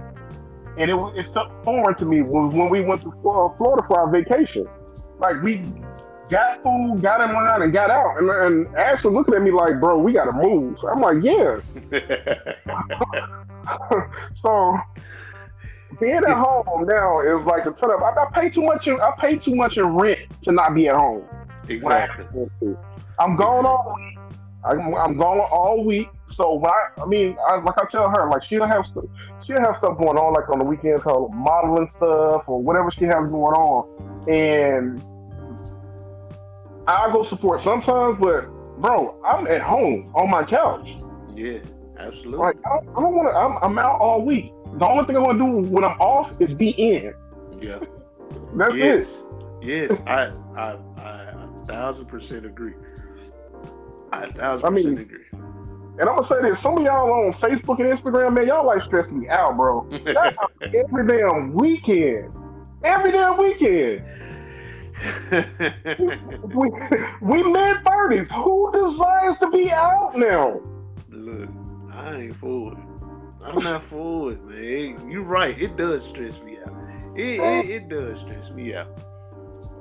and 0.76 0.90
it 0.90 0.96
it 1.16 1.26
felt 1.34 1.50
foreign 1.64 1.96
to 1.96 2.04
me 2.04 2.22
was 2.22 2.54
when 2.54 2.68
we 2.68 2.80
went 2.82 3.02
to 3.02 3.12
Florida 3.22 3.86
for 3.88 3.98
our 3.98 4.10
vacation. 4.10 4.66
Like 5.18 5.42
we 5.42 5.64
got 6.30 6.62
food, 6.62 7.02
got 7.02 7.20
in 7.20 7.34
line, 7.34 7.62
and 7.62 7.72
got 7.72 7.90
out. 7.90 8.18
And, 8.18 8.30
and 8.30 8.76
Ashley 8.76 9.12
looking 9.12 9.34
at 9.34 9.42
me 9.42 9.50
like, 9.50 9.80
bro, 9.80 9.98
we 9.98 10.12
got 10.12 10.26
to 10.26 10.32
move. 10.32 10.78
So 10.80 10.88
I'm 10.88 11.00
like, 11.00 11.16
yeah. 11.22 11.60
so 14.34 14.78
being 16.00 16.14
at 16.14 16.28
home 16.28 16.86
now 16.86 17.20
is 17.20 17.44
like 17.44 17.66
a 17.66 17.70
ton 17.70 17.90
of. 17.90 18.02
I, 18.02 18.10
I 18.10 18.26
pay 18.32 18.50
too 18.50 18.62
much. 18.62 18.86
In, 18.86 19.00
I 19.00 19.12
pay 19.18 19.36
too 19.36 19.54
much 19.54 19.78
in 19.78 19.86
rent 19.86 20.20
to 20.42 20.52
not 20.52 20.74
be 20.74 20.88
at 20.88 20.96
home. 20.96 21.24
Exactly. 21.68 22.26
I'm 23.18 23.36
gone 23.36 23.64
exactly. 23.64 23.68
all 23.68 23.94
week. 23.96 24.18
I'm, 24.64 24.94
I'm 24.94 25.16
gone 25.16 25.40
all 25.40 25.84
week. 25.84 26.08
So 26.30 26.54
when 26.54 26.70
I, 26.70 27.02
I 27.02 27.06
mean, 27.06 27.36
I, 27.48 27.56
like 27.56 27.78
I 27.78 27.86
tell 27.86 28.08
her, 28.08 28.30
like 28.30 28.44
she'll 28.44 28.66
have 28.66 28.86
stuff, 28.86 29.04
she'll 29.46 29.60
have 29.60 29.78
stuff 29.78 29.98
going 29.98 30.18
on, 30.18 30.34
like 30.34 30.48
on 30.50 30.58
the 30.58 30.64
weekends, 30.64 31.02
her 31.04 31.28
modeling 31.28 31.88
stuff 31.88 32.44
or 32.46 32.62
whatever 32.62 32.90
she 32.90 33.06
has 33.06 33.14
going 33.14 33.54
on, 33.54 34.28
and 34.28 35.02
I'll 36.88 37.12
go 37.12 37.22
support 37.22 37.62
sometimes, 37.62 38.18
but 38.18 38.46
bro, 38.78 39.20
I'm 39.22 39.46
at 39.46 39.60
home 39.60 40.10
on 40.14 40.30
my 40.30 40.42
couch. 40.42 40.96
Yeah, 41.36 41.58
absolutely. 41.98 42.38
Like 42.38 42.56
I 42.64 42.76
don't, 42.76 42.94
don't 42.94 43.14
want 43.14 43.28
to. 43.28 43.38
I'm, 43.38 43.70
I'm, 43.70 43.78
out 43.78 44.00
all 44.00 44.24
week. 44.24 44.50
The 44.78 44.88
only 44.88 45.04
thing 45.04 45.16
I 45.16 45.20
want 45.20 45.38
to 45.38 45.44
do 45.44 45.70
when 45.70 45.84
I'm 45.84 46.00
off 46.00 46.40
is 46.40 46.54
be 46.54 46.70
in. 46.70 47.12
Yeah, 47.60 47.80
that's 48.54 48.74
yes. 48.74 49.06
it. 49.06 49.90
Yes, 49.90 50.00
I, 50.06 50.32
I, 50.56 50.76
I, 50.96 51.12
a 51.34 51.66
thousand 51.66 52.06
percent 52.06 52.46
agree. 52.46 52.74
I 54.10 54.22
a 54.22 54.32
thousand 54.32 54.66
I 54.66 54.70
mean, 54.70 54.96
agree. 54.96 55.24
And 55.32 56.08
I'm 56.08 56.16
gonna 56.16 56.26
say 56.26 56.40
this: 56.40 56.58
some 56.62 56.78
of 56.78 56.84
y'all 56.84 57.12
on 57.12 57.34
Facebook 57.34 57.80
and 57.80 57.98
Instagram, 57.98 58.32
man, 58.32 58.46
y'all 58.46 58.64
like 58.64 58.82
stress 58.84 59.10
me 59.10 59.28
out, 59.28 59.58
bro. 59.58 59.86
every 60.62 61.06
damn 61.06 61.52
weekend, 61.52 62.32
every 62.82 63.12
damn 63.12 63.36
weekend 63.36 64.06
we 66.54 66.70
we 67.20 67.42
mid 67.42 67.76
thirties. 67.86 68.28
Who 68.30 68.72
desires 68.72 69.38
to 69.40 69.50
be 69.50 69.70
out 69.70 70.12
now? 70.16 70.60
Look, 71.10 71.50
I 71.92 72.16
ain't 72.16 72.36
for 72.36 72.72
it. 72.72 72.78
I'm 73.44 73.62
not 73.62 73.84
for 73.84 74.32
it, 74.32 74.42
man. 74.44 75.10
You're 75.10 75.22
right. 75.22 75.60
It 75.60 75.76
does 75.76 76.06
stress 76.06 76.40
me 76.42 76.58
out. 76.58 76.74
It, 77.16 77.40
it, 77.40 77.70
it 77.70 77.88
does 77.88 78.20
stress 78.20 78.50
me 78.50 78.74
out. 78.74 78.88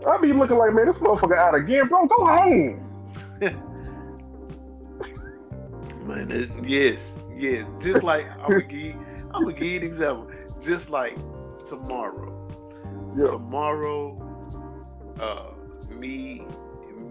I 0.07 0.17
be 0.21 0.31
looking 0.31 0.57
like, 0.57 0.73
man, 0.73 0.87
this 0.87 0.95
motherfucker 0.97 1.37
out 1.37 1.55
again, 1.55 1.87
bro. 1.87 2.05
Go 2.05 2.25
home. 2.25 2.83
man, 6.07 6.31
it, 6.31 6.49
yes, 6.63 7.15
yes. 7.35 7.65
Just 7.81 8.03
like 8.03 8.29
I'm 8.39 8.51
gonna 8.51 8.61
give, 8.63 8.95
I'm 9.33 9.43
gonna 9.43 9.53
give 9.53 9.63
you 9.63 9.77
an 9.77 9.83
example. 9.83 10.29
Just 10.61 10.89
like 10.89 11.17
tomorrow. 11.65 12.33
Yeah. 13.17 13.31
Tomorrow 13.31 14.26
uh, 15.19 15.51
me, 15.89 16.45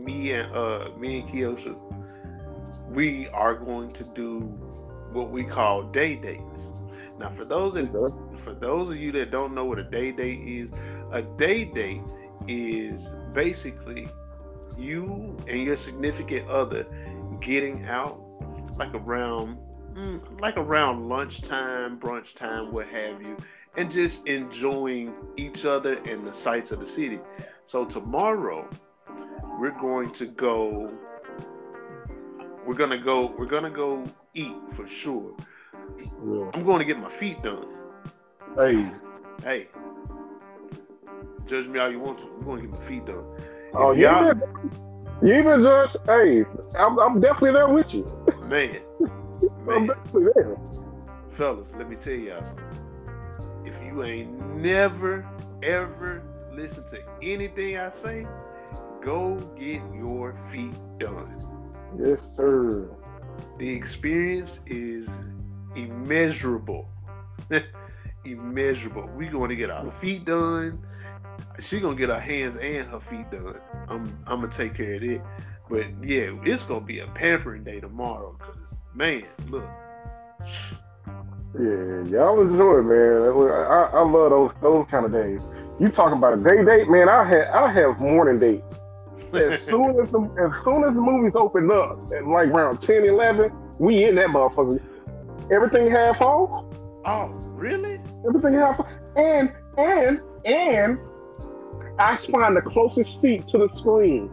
me 0.02 0.32
and 0.32 0.54
uh, 0.54 0.90
me 0.98 1.20
and 1.20 1.28
Kiosha, 1.28 1.76
we 2.88 3.28
are 3.28 3.54
going 3.54 3.92
to 3.94 4.04
do 4.04 4.40
what 5.12 5.30
we 5.30 5.44
call 5.44 5.82
day 5.84 6.16
dates. 6.16 6.72
Now, 7.18 7.30
for 7.30 7.44
those 7.44 7.74
that, 7.74 7.90
for 8.44 8.54
those 8.54 8.90
of 8.90 8.96
you 8.96 9.12
that 9.12 9.30
don't 9.30 9.54
know 9.54 9.64
what 9.64 9.78
a 9.78 9.84
day 9.84 10.12
date 10.12 10.40
is, 10.46 10.70
a 11.12 11.22
day 11.22 11.64
date 11.64 12.02
is 12.46 13.08
basically 13.32 14.08
you 14.76 15.36
and 15.48 15.62
your 15.62 15.76
significant 15.76 16.48
other 16.48 16.86
getting 17.40 17.86
out 17.86 18.20
like 18.76 18.94
around 18.94 19.58
mm, 19.94 20.40
like 20.40 20.56
around 20.56 21.08
lunchtime, 21.08 21.98
brunch 21.98 22.34
time, 22.34 22.72
what 22.72 22.86
have 22.88 23.22
you, 23.22 23.36
and 23.76 23.90
just 23.90 24.26
enjoying 24.26 25.14
each 25.36 25.64
other 25.64 25.94
and 26.04 26.26
the 26.26 26.32
sights 26.32 26.72
of 26.72 26.80
the 26.80 26.86
city. 26.86 27.18
So 27.66 27.84
tomorrow 27.84 28.68
we're 29.58 29.76
going 29.76 30.12
to 30.12 30.26
go 30.26 30.88
we're 32.64 32.74
gonna 32.74 32.98
go 32.98 33.34
we're 33.36 33.46
gonna 33.46 33.70
go 33.70 34.04
eat 34.34 34.54
for 34.74 34.86
sure. 34.86 35.34
Yeah. 35.98 36.50
I'm 36.54 36.62
going 36.62 36.78
to 36.78 36.84
get 36.84 36.98
my 36.98 37.10
feet 37.10 37.42
done. 37.42 37.66
Hey. 38.56 38.88
Hey. 39.42 39.68
Judge 41.46 41.66
me 41.66 41.80
how 41.80 41.86
you 41.86 41.98
want 41.98 42.18
to. 42.18 42.24
I'm 42.24 42.44
going 42.44 42.62
to 42.62 42.68
get 42.68 42.78
my 42.78 42.86
feet 42.86 43.04
done. 43.04 43.24
Oh, 43.74 43.92
you 43.92 44.08
even, 44.08 44.42
you 45.22 45.38
even 45.38 45.62
judge. 45.62 45.96
Hey, 46.06 46.44
I'm, 46.78 46.98
I'm 46.98 47.20
definitely 47.20 47.52
there 47.52 47.68
with 47.68 47.92
you. 47.92 48.04
Man. 48.44 48.80
Man. 49.64 49.76
I'm 49.76 49.86
definitely 49.86 50.32
there. 50.34 50.56
Fellas, 51.30 51.68
let 51.76 51.88
me 51.88 51.96
tell 51.96 52.14
y'all 52.14 52.44
something. 52.44 52.64
If 53.64 53.74
you 53.84 54.04
ain't 54.04 54.56
never, 54.56 55.28
ever 55.62 56.22
listen 56.56 56.84
to 56.88 57.02
anything 57.22 57.76
I 57.76 57.90
say, 57.90 58.26
go 59.02 59.36
get 59.56 59.82
your 60.00 60.34
feet 60.50 60.74
done. 60.98 61.46
Yes, 61.98 62.22
sir. 62.34 62.90
The 63.58 63.68
experience 63.68 64.60
is 64.66 65.08
immeasurable. 65.74 66.88
Immeasurable. 68.24 69.08
We're 69.14 69.30
going 69.30 69.50
to 69.50 69.56
get 69.56 69.70
our 69.70 69.90
feet 69.92 70.24
done. 70.24 70.84
She 71.60 71.80
gonna 71.80 71.96
get 71.96 72.08
her 72.08 72.20
hands 72.20 72.56
and 72.56 72.88
her 72.88 73.00
feet 73.00 73.30
done. 73.30 73.60
I'm 73.88 74.18
I'm 74.26 74.40
gonna 74.40 74.48
take 74.48 74.74
care 74.74 74.94
of 74.94 75.02
it. 75.02 75.20
But 75.68 75.86
yeah, 76.02 76.30
it's 76.42 76.64
gonna 76.64 76.80
be 76.80 77.00
a 77.00 77.06
pampering 77.08 77.62
day 77.64 77.80
tomorrow. 77.80 78.36
Cause 78.38 78.74
man, 78.94 79.24
look. 79.48 79.68
Yeah, 81.54 82.02
y'all 82.10 82.40
enjoy 82.40 82.78
it, 82.78 82.82
man. 82.82 83.50
I, 83.50 83.90
I 83.94 84.02
love 84.02 84.30
those 84.30 84.52
those 84.60 84.86
kind 84.90 85.06
of 85.06 85.12
days. 85.12 85.40
You 85.78 85.88
talking 85.88 86.18
about 86.18 86.34
a 86.34 86.36
day 86.36 86.64
date, 86.64 86.88
man? 86.88 87.08
I 87.08 87.24
had 87.24 87.46
I 87.48 87.72
have 87.72 87.98
morning 88.00 88.38
dates. 88.38 88.80
As 89.32 89.62
soon 89.64 89.98
as 90.00 90.10
the 90.10 90.20
as 90.20 90.64
soon 90.64 90.84
as 90.84 90.94
the 90.94 91.00
movies 91.00 91.32
open 91.34 91.70
up, 91.70 92.02
at 92.12 92.26
like 92.26 92.48
around 92.48 92.82
10, 92.82 93.04
11, 93.04 93.52
we 93.78 94.04
in 94.04 94.16
that 94.16 94.28
motherfucker. 94.28 94.80
Everything 95.50 95.90
half 95.90 96.20
off. 96.20 96.64
Oh, 97.04 97.28
really? 97.54 98.00
Everything 98.26 98.54
half 98.54 98.80
off. 98.80 98.88
And 99.16 99.50
and 99.78 100.20
and 100.44 100.98
I 101.98 102.16
find 102.16 102.56
the 102.56 102.62
closest 102.62 103.20
seat 103.20 103.48
to 103.48 103.58
the 103.58 103.68
screen. 103.74 104.30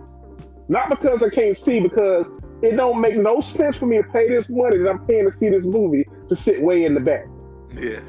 Not 0.68 0.90
because 0.90 1.22
I 1.22 1.30
can't 1.30 1.58
see, 1.58 1.80
because 1.80 2.26
it 2.62 2.76
don't 2.76 3.00
make 3.00 3.16
no 3.18 3.42
sense 3.42 3.78
for 3.78 3.86
me 3.86 3.98
to 3.98 4.04
pay 4.04 4.28
this 4.30 4.50
money 4.50 4.78
that 4.78 4.90
I'm 4.90 5.06
paying 5.06 5.30
to 5.30 5.38
see 5.38 5.50
this 5.50 5.66
movie 5.66 6.06
to 6.30 6.36
sit 6.36 6.62
way 6.62 6.86
in 6.86 6.94
the 6.94 7.00
back. 7.00 7.26
Yes. 7.74 8.04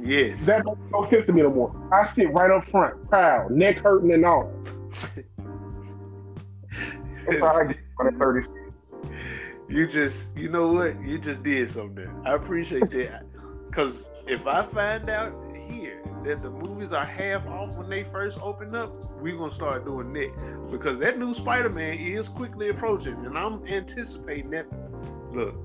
Yes. 0.00 0.44
That 0.46 0.64
don't 0.64 0.80
make 0.80 0.90
no 0.90 1.08
sense 1.10 1.26
to 1.26 1.32
me 1.32 1.42
no 1.42 1.50
more. 1.50 1.74
I 1.92 2.12
sit 2.14 2.32
right 2.32 2.50
up 2.50 2.68
front, 2.70 3.08
proud, 3.08 3.50
neck 3.50 3.78
hurting 3.78 4.12
and 4.12 4.24
all. 4.24 4.52
That's 7.26 7.40
how 7.40 7.60
I 7.60 7.66
get 7.66 7.78
on 7.98 8.06
the 8.06 8.12
30 8.18 8.48
You 9.68 9.86
just, 9.86 10.36
you 10.36 10.48
know 10.48 10.72
what? 10.72 11.00
You 11.02 11.18
just 11.18 11.42
did 11.42 11.70
something. 11.70 12.08
I 12.24 12.34
appreciate 12.34 12.90
that. 12.90 13.24
Because 13.68 14.06
if 14.26 14.46
I 14.46 14.62
find 14.62 15.08
out 15.08 15.32
here 15.68 16.02
that 16.24 16.40
the 16.40 16.50
movies 16.50 16.92
are 16.92 17.04
half 17.04 17.46
off 17.46 17.76
when 17.76 17.88
they 17.88 18.04
first 18.04 18.38
open 18.40 18.74
up, 18.74 18.96
we're 19.20 19.36
gonna 19.36 19.52
start 19.52 19.84
doing 19.84 20.12
that 20.14 20.70
because 20.70 20.98
that 20.98 21.18
new 21.18 21.34
Spider-Man 21.34 21.98
is 21.98 22.28
quickly 22.28 22.68
approaching, 22.68 23.14
and 23.26 23.36
I'm 23.36 23.66
anticipating 23.66 24.50
that. 24.50 24.66
Look, 25.32 25.56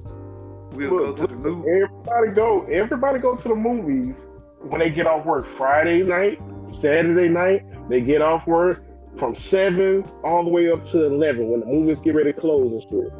we'll 0.71 1.07
Look, 1.07 1.17
go 1.17 1.27
to 1.27 1.35
the 1.35 1.49
new. 1.49 1.59
Everybody 1.67 2.31
go. 2.35 2.61
Everybody 2.63 3.19
go 3.19 3.35
to 3.35 3.47
the 3.47 3.55
movies 3.55 4.29
when 4.59 4.79
they 4.79 4.89
get 4.89 5.07
off 5.07 5.25
work 5.25 5.47
Friday 5.47 6.03
night, 6.03 6.39
Saturday 6.71 7.29
night. 7.29 7.65
They 7.89 8.01
get 8.01 8.21
off 8.21 8.45
work 8.47 8.83
from 9.17 9.35
seven 9.35 10.03
all 10.23 10.43
the 10.43 10.49
way 10.49 10.69
up 10.69 10.85
to 10.85 11.05
eleven 11.05 11.49
when 11.49 11.59
the 11.61 11.65
movies 11.65 11.99
get 11.99 12.15
ready 12.15 12.33
to 12.33 12.39
close 12.39 12.71
and 12.71 12.83
shit. 12.83 13.13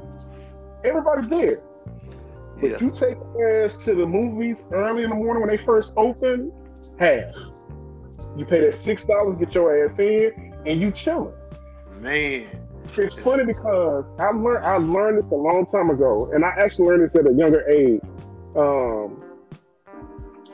Everybody's 0.84 1.30
there. 1.30 1.62
But 2.60 2.70
Yeah, 2.72 2.78
you 2.80 2.91
take 2.91 3.18
your 3.38 3.66
ass 3.66 3.78
to 3.86 3.95
the 3.95 4.06
movies 4.06 4.64
early 4.72 5.04
in 5.04 5.10
the 5.10 5.16
morning 5.16 5.41
when 5.41 5.50
they 5.56 5.64
first 5.64 5.93
open, 5.97 6.52
half. 6.97 7.36
You 8.38 8.45
pay 8.45 8.62
that 8.62 8.76
six 8.76 9.06
dollars, 9.06 9.38
get 9.39 9.54
your 9.56 9.89
ass 9.89 9.97
in, 10.00 10.54
and 10.66 10.80
you 10.80 10.91
chilling. 10.91 11.34
man. 12.00 12.47
It's 12.97 13.15
funny 13.15 13.45
because 13.45 14.05
I 14.19 14.31
learned 14.31 14.65
I 14.65 14.77
learned 14.77 15.23
this 15.23 15.31
a 15.31 15.35
long 15.35 15.65
time 15.71 15.89
ago, 15.89 16.31
and 16.33 16.43
I 16.43 16.49
actually 16.59 16.87
learned 16.87 17.03
this 17.03 17.15
at 17.15 17.27
a 17.27 17.33
younger 17.33 17.67
age. 17.69 18.01
Um, 18.55 19.23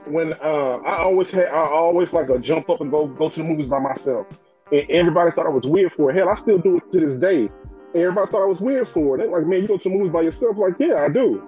when 0.08 0.34
uh, 0.34 0.78
I 0.86 0.98
always 0.98 1.32
had, 1.32 1.48
I 1.48 1.66
always 1.68 2.14
like 2.14 2.28
to 2.28 2.40
jump 2.40 2.70
up 2.70 2.82
and 2.82 2.92
go 2.92 3.08
go 3.08 3.30
to 3.30 3.38
the 3.38 3.44
movies 3.44 3.68
by 3.68 3.80
myself, 3.80 4.28
and 4.72 4.90
everybody 4.90 5.32
thought 5.32 5.46
I 5.46 5.50
was 5.50 5.64
weird 5.66 5.94
for 5.94 6.12
it. 6.12 6.18
Hell, 6.18 6.30
I 6.30 6.36
still 6.36 6.60
do 6.60 6.78
it 6.78 6.92
to 6.92 7.00
this 7.00 7.20
day. 7.20 7.50
And 7.94 8.04
everybody 8.04 8.30
thought 8.30 8.44
I 8.44 8.48
was 8.48 8.60
weird 8.60 8.90
for 8.90 9.16
it. 9.16 9.20
They're 9.20 9.32
like, 9.32 9.48
man, 9.48 9.62
you 9.62 9.68
go 9.68 9.78
to 9.78 9.84
the 9.84 9.96
movies 9.96 10.12
by 10.12 10.22
yourself? 10.22 10.58
Like, 10.58 10.74
yeah, 10.80 10.96
I 10.96 11.10
do. 11.10 11.42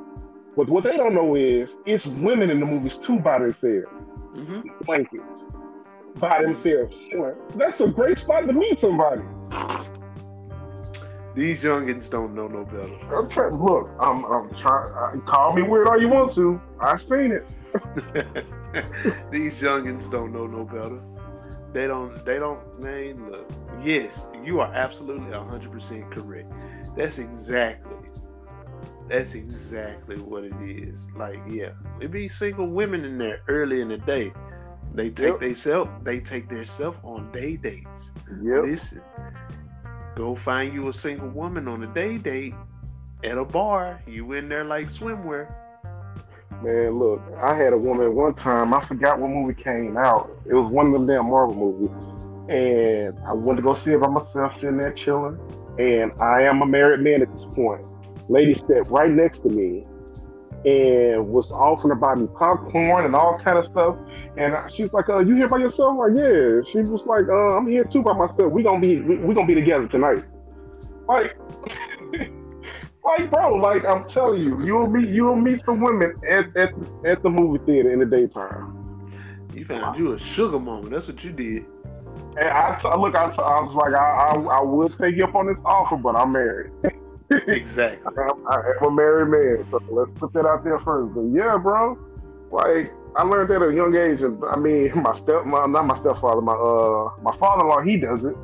But 0.55 0.69
what 0.69 0.85
they 0.85 0.95
don't 0.95 1.13
know 1.13 1.35
is 1.35 1.75
it's 1.85 2.07
women 2.07 2.49
in 2.49 2.59
the 2.59 2.65
movies 2.65 2.97
too 2.97 3.19
by 3.19 3.39
themselves, 3.39 3.87
hmm 4.33 4.61
blankets 4.85 5.45
by 6.19 6.41
themselves. 6.41 6.95
That's 7.55 7.79
a 7.81 7.87
great 7.87 8.19
spot 8.19 8.47
to 8.47 8.53
meet 8.53 8.79
somebody. 8.79 9.21
These 11.37 11.61
youngins 11.61 12.09
don't 12.09 12.33
know 12.33 12.47
no 12.47 12.65
better. 12.65 12.97
I'm 13.15 13.29
trying. 13.29 13.53
Look, 13.63 13.91
I'm. 13.99 14.25
I'm 14.25 14.49
trying. 14.55 15.21
Call 15.21 15.53
me 15.53 15.61
weird 15.61 15.87
all 15.87 16.01
you 16.01 16.07
want 16.09 16.33
to. 16.33 16.59
I 16.81 16.97
seen 16.97 17.31
it. 17.31 17.45
These 19.31 19.61
youngins 19.61 20.09
don't 20.09 20.33
know 20.33 20.47
no 20.47 20.65
better. 20.65 20.99
They 21.73 21.85
don't. 21.85 22.25
They 22.25 22.39
don't. 22.39 22.81
Man, 22.81 23.29
look. 23.29 23.51
Yes, 23.83 24.25
you 24.43 24.59
are 24.61 24.73
absolutely 24.73 25.31
hundred 25.31 25.71
percent 25.71 26.09
correct. 26.09 26.51
That's 26.95 27.19
exactly. 27.19 27.93
That's 29.07 29.35
exactly 29.35 30.17
what 30.17 30.43
it 30.43 30.55
is. 30.59 31.05
Like, 31.15 31.39
yeah, 31.47 31.73
it 32.01 32.09
be 32.09 32.29
single 32.29 32.67
women 32.67 33.05
in 33.05 33.19
there 33.19 33.43
early 33.47 33.81
in 33.81 33.89
the 33.89 33.99
day. 33.99 34.33
They 34.91 35.11
take 35.11 35.33
Yep. 35.33 35.39
they 35.39 35.53
self. 35.53 35.89
They 36.03 36.19
take 36.19 36.49
their 36.49 36.65
self 36.65 36.99
on 37.03 37.31
day 37.31 37.57
dates. 37.57 38.11
Yep. 38.41 38.63
Listen, 38.63 39.01
go 40.17 40.33
find 40.33 40.73
you 40.73 40.87
a 40.89 40.93
single 40.93 41.29
woman 41.29 41.67
on 41.67 41.83
a 41.83 41.87
day 41.93 42.17
date 42.17 42.55
at 43.23 43.37
a 43.37 43.45
bar. 43.45 44.01
You 44.07 44.33
in 44.33 44.49
there 44.49 44.65
like 44.65 44.87
swimwear. 44.87 45.53
Man, 46.63 46.97
look, 46.97 47.21
I 47.37 47.55
had 47.55 47.71
a 47.71 47.77
woman 47.77 48.15
one 48.15 48.33
time. 48.33 48.73
I 48.73 48.83
forgot 48.87 49.19
what 49.19 49.29
movie 49.29 49.53
came 49.53 49.95
out. 49.95 50.35
It 50.47 50.55
was 50.55 50.71
one 50.71 50.87
of 50.87 50.93
them 50.93 51.05
damn 51.05 51.29
Marvel 51.29 51.55
movies, 51.55 51.95
and 52.49 53.15
I 53.27 53.33
went 53.33 53.57
to 53.57 53.61
go 53.61 53.75
see 53.75 53.91
it 53.91 54.01
by 54.01 54.07
myself, 54.07 54.53
sitting 54.55 54.79
there 54.79 54.91
chilling. 54.91 55.37
And 55.77 56.11
I 56.19 56.41
am 56.41 56.63
a 56.63 56.65
married 56.65 57.01
man 57.01 57.21
at 57.21 57.31
this 57.37 57.47
point. 57.49 57.85
Lady 58.27 58.55
sat 58.55 58.89
right 58.89 59.11
next 59.11 59.41
to 59.41 59.49
me 59.49 59.85
and 60.67 61.29
was 61.29 61.51
offering 61.51 61.91
to 61.91 61.95
buy 61.95 62.13
me 62.15 62.27
popcorn 62.37 63.05
and 63.05 63.15
all 63.15 63.39
kind 63.39 63.57
of 63.57 63.65
stuff. 63.65 63.95
And 64.35 64.55
she's 64.71 64.91
like, 64.91 65.07
"Uh, 65.07 65.19
you 65.19 65.35
here 65.35 65.47
by 65.47 65.57
yourself?" 65.57 65.91
I'm 65.91 65.97
like, 65.97 66.23
yeah. 66.23 66.59
She 66.69 66.81
was 66.81 67.01
like, 67.05 67.27
"Uh, 67.29 67.57
I'm 67.57 67.67
here 67.67 67.85
too 67.85 68.01
by 68.01 68.13
myself. 68.13 68.51
We 68.51 68.63
gonna 68.63 68.81
be 68.81 68.99
we, 68.99 69.17
we 69.17 69.33
gonna 69.33 69.47
be 69.47 69.55
together 69.55 69.87
tonight." 69.87 70.25
Like. 71.07 71.37
Like, 73.07 73.31
bro, 73.31 73.55
like 73.55 73.85
I'm 73.85 74.05
telling 74.05 74.41
you, 74.41 74.61
you'll 74.65 74.89
meet 74.89 75.07
you'll 75.07 75.37
meet 75.37 75.61
some 75.61 75.79
women 75.79 76.13
at, 76.29 76.53
at 76.57 76.73
at 77.05 77.23
the 77.23 77.29
movie 77.29 77.63
theater 77.65 77.93
in 77.93 77.99
the 77.99 78.05
daytime. 78.05 79.09
You 79.53 79.63
found 79.63 79.97
you 79.97 80.11
a 80.11 80.19
sugar 80.19 80.59
moment. 80.59 80.89
That's 80.91 81.07
what 81.07 81.23
you 81.23 81.31
did. 81.31 81.65
And 82.37 82.49
I 82.49 82.77
t- 82.77 82.89
look, 82.89 83.15
I, 83.15 83.31
t- 83.31 83.41
I 83.41 83.61
was 83.61 83.73
like, 83.75 83.93
I, 83.93 83.97
I 83.97 84.57
I 84.57 84.61
would 84.61 84.97
take 84.97 85.15
you 85.15 85.23
up 85.23 85.35
on 85.35 85.47
this 85.47 85.57
offer, 85.63 85.95
but 85.95 86.17
I'm 86.17 86.33
married. 86.33 86.71
Exactly. 87.47 88.13
I'm, 88.17 88.47
I 88.47 88.55
am 88.77 88.83
a 88.83 88.91
married 88.91 89.29
man, 89.29 89.65
so 89.71 89.81
let's 89.89 90.11
put 90.19 90.33
that 90.33 90.45
out 90.45 90.63
there 90.63 90.79
first. 90.79 91.13
But 91.15 91.23
yeah, 91.31 91.57
bro, 91.57 91.97
like 92.51 92.93
I 93.15 93.23
learned 93.23 93.49
that 93.49 93.61
at 93.61 93.69
a 93.69 93.73
young 93.73 93.95
age. 93.95 94.21
And 94.21 94.43
I 94.45 94.57
mean, 94.57 94.91
my 95.01 95.15
step, 95.17 95.45
my 95.45 95.65
not 95.65 95.85
my 95.85 95.97
stepfather, 95.97 96.41
my 96.41 96.53
uh, 96.53 97.09
my 97.21 97.35
father-in-law, 97.37 97.81
he 97.81 97.97
does 97.97 98.25
it. 98.25 98.35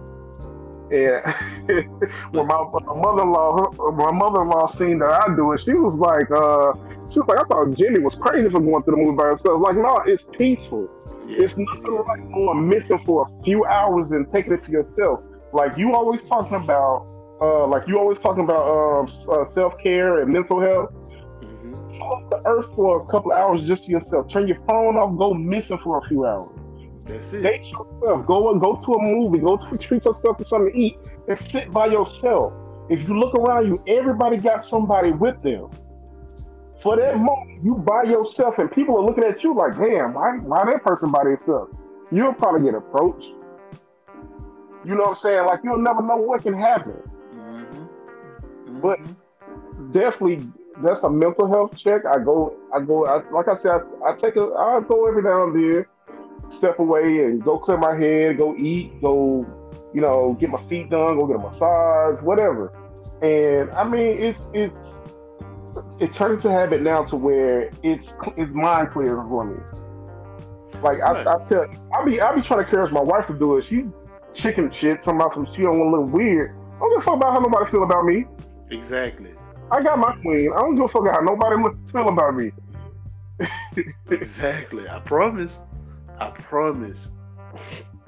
And 0.92 1.24
when 2.32 2.48
my 2.48 2.64
mother-in-law, 2.64 3.72
my 3.94 4.12
mother-in-law 4.12 4.68
seen 4.68 5.00
that 5.00 5.10
I 5.10 5.36
do 5.36 5.52
it, 5.54 5.62
she 5.66 5.74
was 5.74 5.96
like, 5.96 6.30
uh, 6.32 6.74
she 7.12 7.20
was 7.20 7.28
like, 7.28 7.40
I 7.40 7.44
thought 7.44 7.76
Jimmy 7.76 8.00
was 8.00 8.16
crazy 8.16 8.50
for 8.50 8.60
going 8.60 8.84
to 8.84 8.92
the 8.92 8.98
movie 8.98 9.16
by 9.16 9.30
himself. 9.30 9.62
Like, 9.62 9.76
no, 9.76 10.02
it's 10.06 10.26
peaceful. 10.38 10.90
Yeah. 11.28 11.44
It's 11.44 11.58
nothing 11.58 12.04
like 12.08 12.32
going 12.32 12.70
missing 12.70 13.00
for 13.06 13.28
a 13.28 13.44
few 13.44 13.66
hours 13.66 14.12
and 14.12 14.30
taking 14.30 14.54
it 14.54 14.64
to 14.64 14.72
yourself. 14.72 15.22
Like 15.52 15.78
you 15.78 15.94
always 15.94 16.24
talking 16.26 16.56
about, 16.58 17.08
uh, 17.44 17.68
like 17.68 17.88
you 17.88 18.00
always 18.00 18.20
talking 18.20 18.44
about 18.44 18.66
um, 18.68 19.06
uh, 19.30 19.48
self 19.50 19.74
care 19.84 20.22
and 20.22 20.32
mental 20.32 20.62
health. 20.62 20.92
Mhm. 21.42 22.00
Off 22.02 22.30
the 22.30 22.42
earth 22.46 22.70
for 22.76 23.00
a 23.00 23.06
couple 23.06 23.32
of 23.32 23.38
hours 23.38 23.68
just 23.68 23.86
to 23.86 23.92
yourself. 23.92 24.30
Turn 24.30 24.48
your 24.48 24.60
phone 24.68 24.96
off. 24.98 25.18
Go 25.18 25.34
missing 25.34 25.80
for 25.84 25.98
a 25.98 26.08
few 26.08 26.26
hours. 26.26 26.50
That's 27.06 27.34
it. 27.34 27.42
Date 27.42 27.66
yourself. 27.66 28.26
Go 28.26 28.52
and 28.52 28.62
go 28.62 28.76
to 28.86 28.94
a 28.94 29.02
movie. 29.02 29.40
Go 29.40 29.58
to 29.58 29.78
treat 29.78 30.06
yourself 30.06 30.38
to 30.38 30.46
something 30.46 30.72
to 30.72 30.80
eat 30.80 31.00
and 31.28 31.38
sit 31.40 31.72
by 31.72 31.88
yourself. 31.88 32.54
If 32.90 33.08
you 33.08 33.20
look 33.20 33.36
around 33.36 33.68
you, 33.68 33.78
everybody 33.88 34.38
got 34.38 34.64
somebody 34.64 35.12
with 35.12 35.42
them. 35.42 35.70
For 36.82 36.98
that 36.98 37.18
moment, 37.18 37.64
you 37.64 37.76
by 37.76 38.04
yourself, 38.04 38.60
and 38.60 38.70
people 38.70 38.98
are 38.98 39.06
looking 39.06 39.24
at 39.24 39.42
you 39.44 39.56
like, 39.56 39.78
"Damn, 39.78 40.14
why, 40.14 40.38
why 40.38 40.66
that 40.66 40.84
person 40.84 41.12
by 41.12 41.24
themselves?" 41.24 41.74
You'll 42.12 42.34
probably 42.34 42.64
get 42.70 42.76
approached. 42.76 43.26
You 44.86 44.96
know 44.96 45.04
what 45.04 45.18
I'm 45.18 45.24
saying? 45.24 45.46
Like 45.46 45.62
you'll 45.64 45.78
never 45.78 46.02
know 46.02 46.18
what 46.18 46.44
can 46.44 46.54
happen. 46.54 47.02
But- 48.82 49.00
Mhm. 49.00 49.94
Definitely, 49.94 50.48
that's 50.84 51.04
a 51.04 51.10
mental 51.10 51.48
health 51.48 51.76
check. 51.78 52.06
I 52.06 52.18
go, 52.20 52.54
I 52.74 52.80
go. 52.80 53.06
I, 53.06 53.22
like 53.32 53.48
I 53.48 53.56
said, 53.56 53.72
I, 53.72 54.10
I 54.12 54.16
take 54.16 54.36
a, 54.36 54.42
I 54.54 54.80
go 54.88 55.08
every 55.08 55.22
now 55.22 55.44
and 55.44 55.56
then, 55.56 55.86
step 56.50 56.80
away 56.80 57.24
and 57.26 57.44
go 57.44 57.58
clear 57.60 57.78
my 57.78 57.96
head, 57.96 58.38
go 58.38 58.56
eat, 58.56 59.00
go, 59.02 59.46
you 59.94 60.02
know, 60.02 60.36
get 60.40 60.50
my 60.50 60.62
feet 60.70 60.90
done, 60.90 61.18
go 61.18 61.28
get 61.28 61.36
a 61.36 61.40
massage, 61.40 62.22
whatever. 62.24 62.72
And 63.22 63.70
I 63.72 63.84
mean, 63.84 64.18
it's 64.20 64.48
it's 64.54 64.76
it 66.00 66.14
turns 66.14 66.44
to 66.44 66.52
habit 66.52 66.82
now 66.82 67.04
to 67.04 67.16
where 67.16 67.70
it's 67.84 68.08
it's 68.38 68.52
mind 68.54 68.92
clear 68.92 69.16
for 69.30 69.46
me. 69.46 69.56
Like 70.82 71.00
Right. 71.00 71.28
I, 71.28 71.34
I 71.36 71.50
tell, 71.50 71.66
I 71.94 72.06
be 72.06 72.20
I 72.22 72.34
be 72.34 72.42
trying 72.42 72.60
to 72.62 72.66
encourage 72.66 72.92
my 72.92 73.02
wife 73.02 73.28
to 73.28 73.34
do 73.34 73.58
it. 73.58 73.66
She 73.66 73.86
chicken 74.34 74.72
shit, 74.72 75.02
talking 75.02 75.20
about 75.20 75.34
some 75.34 75.48
she 75.56 75.62
don't 75.62 75.78
want 75.80 75.94
to 75.96 76.02
look 76.02 76.14
weird. 76.14 76.56
I 76.76 76.80
don't 76.80 76.90
give 76.92 77.00
a 77.00 77.06
fuck 77.06 77.16
about 77.16 77.34
how 77.34 77.40
nobody 77.40 77.70
feel 77.72 77.84
about 77.84 78.06
me. 78.06 78.26
Exactly. 78.74 79.32
I 79.72 79.82
got 79.82 79.98
my 79.98 80.14
queen. 80.18 80.52
I 80.54 80.60
don't 80.62 80.76
give 80.76 80.86
a 80.86 80.88
fuck 80.90 81.08
how 81.12 81.22
nobody 81.22 81.58
must 81.58 81.76
feel 81.92 82.10
about 82.10 82.36
me. 82.36 82.52
exactly. 84.10 84.88
I 84.88 85.00
promise. 85.00 85.60
I 86.20 86.30
promise. 86.30 87.10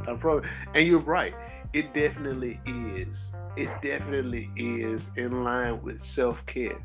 I 0.08 0.14
promise. 0.16 0.48
And 0.74 0.88
you're 0.88 1.00
right. 1.00 1.34
It 1.74 1.94
definitely 1.94 2.60
is. 2.66 3.32
It 3.56 3.70
definitely 3.82 4.52
is 4.56 5.12
in 5.16 5.44
line 5.44 5.82
with 5.82 6.04
self 6.04 6.46
care 6.46 6.78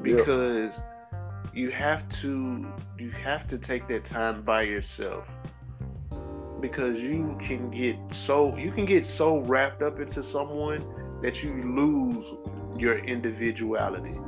because 0.00 0.72
you 1.54 1.70
have 1.70 2.08
to 2.08 2.66
you 2.98 3.10
have 3.10 3.46
to 3.46 3.58
take 3.58 3.86
that 3.88 4.04
time 4.04 4.42
by 4.42 4.62
yourself 4.62 5.28
because 6.60 7.00
you 7.02 7.36
can 7.40 7.70
get 7.70 7.96
so 8.10 8.56
you 8.56 8.70
can 8.70 8.84
get 8.84 9.04
so 9.04 9.38
wrapped 9.38 9.82
up 9.82 10.00
into 10.00 10.22
someone 10.22 10.84
that 11.20 11.42
you 11.42 11.52
lose 11.62 12.26
your 12.78 12.98
individuality 12.98 14.18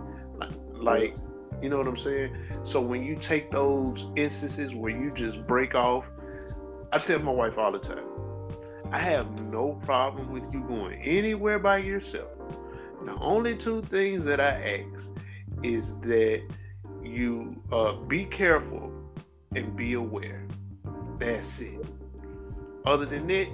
like 0.73 1.17
you 1.63 1.69
know 1.69 1.79
what 1.79 1.89
i'm 1.89 1.97
saying 1.97 2.35
so 2.65 2.81
when 2.81 3.03
you 3.03 3.17
take 3.17 3.51
those 3.51 4.07
instances 4.17 4.75
where 4.75 4.91
you 4.91 5.11
just 5.13 5.47
break 5.47 5.75
off 5.75 6.11
i 6.93 6.99
tell 6.99 7.19
my 7.21 7.33
wife 7.33 7.57
all 7.59 7.73
the 7.73 7.79
time 7.79 8.07
i 8.93 8.99
have 8.99 9.41
no 9.41 9.73
problem 9.85 10.31
with 10.31 10.53
you 10.53 10.63
going 10.65 11.01
anywhere 11.03 11.59
by 11.59 11.79
yourself 11.79 12.31
the 13.05 13.15
only 13.17 13.57
two 13.57 13.83
things 13.83 14.25
that 14.25 14.41
i 14.41 14.83
ask 14.83 15.11
is 15.63 15.99
that 16.01 16.43
you 17.03 17.63
uh, 17.73 17.93
be 17.93 18.25
careful 18.25 18.93
and 19.55 19.77
be 19.77 19.95
aware. 19.95 20.47
That's 21.19 21.61
it. 21.61 21.81
Other 22.85 23.07
than 23.07 23.27
that, 23.29 23.49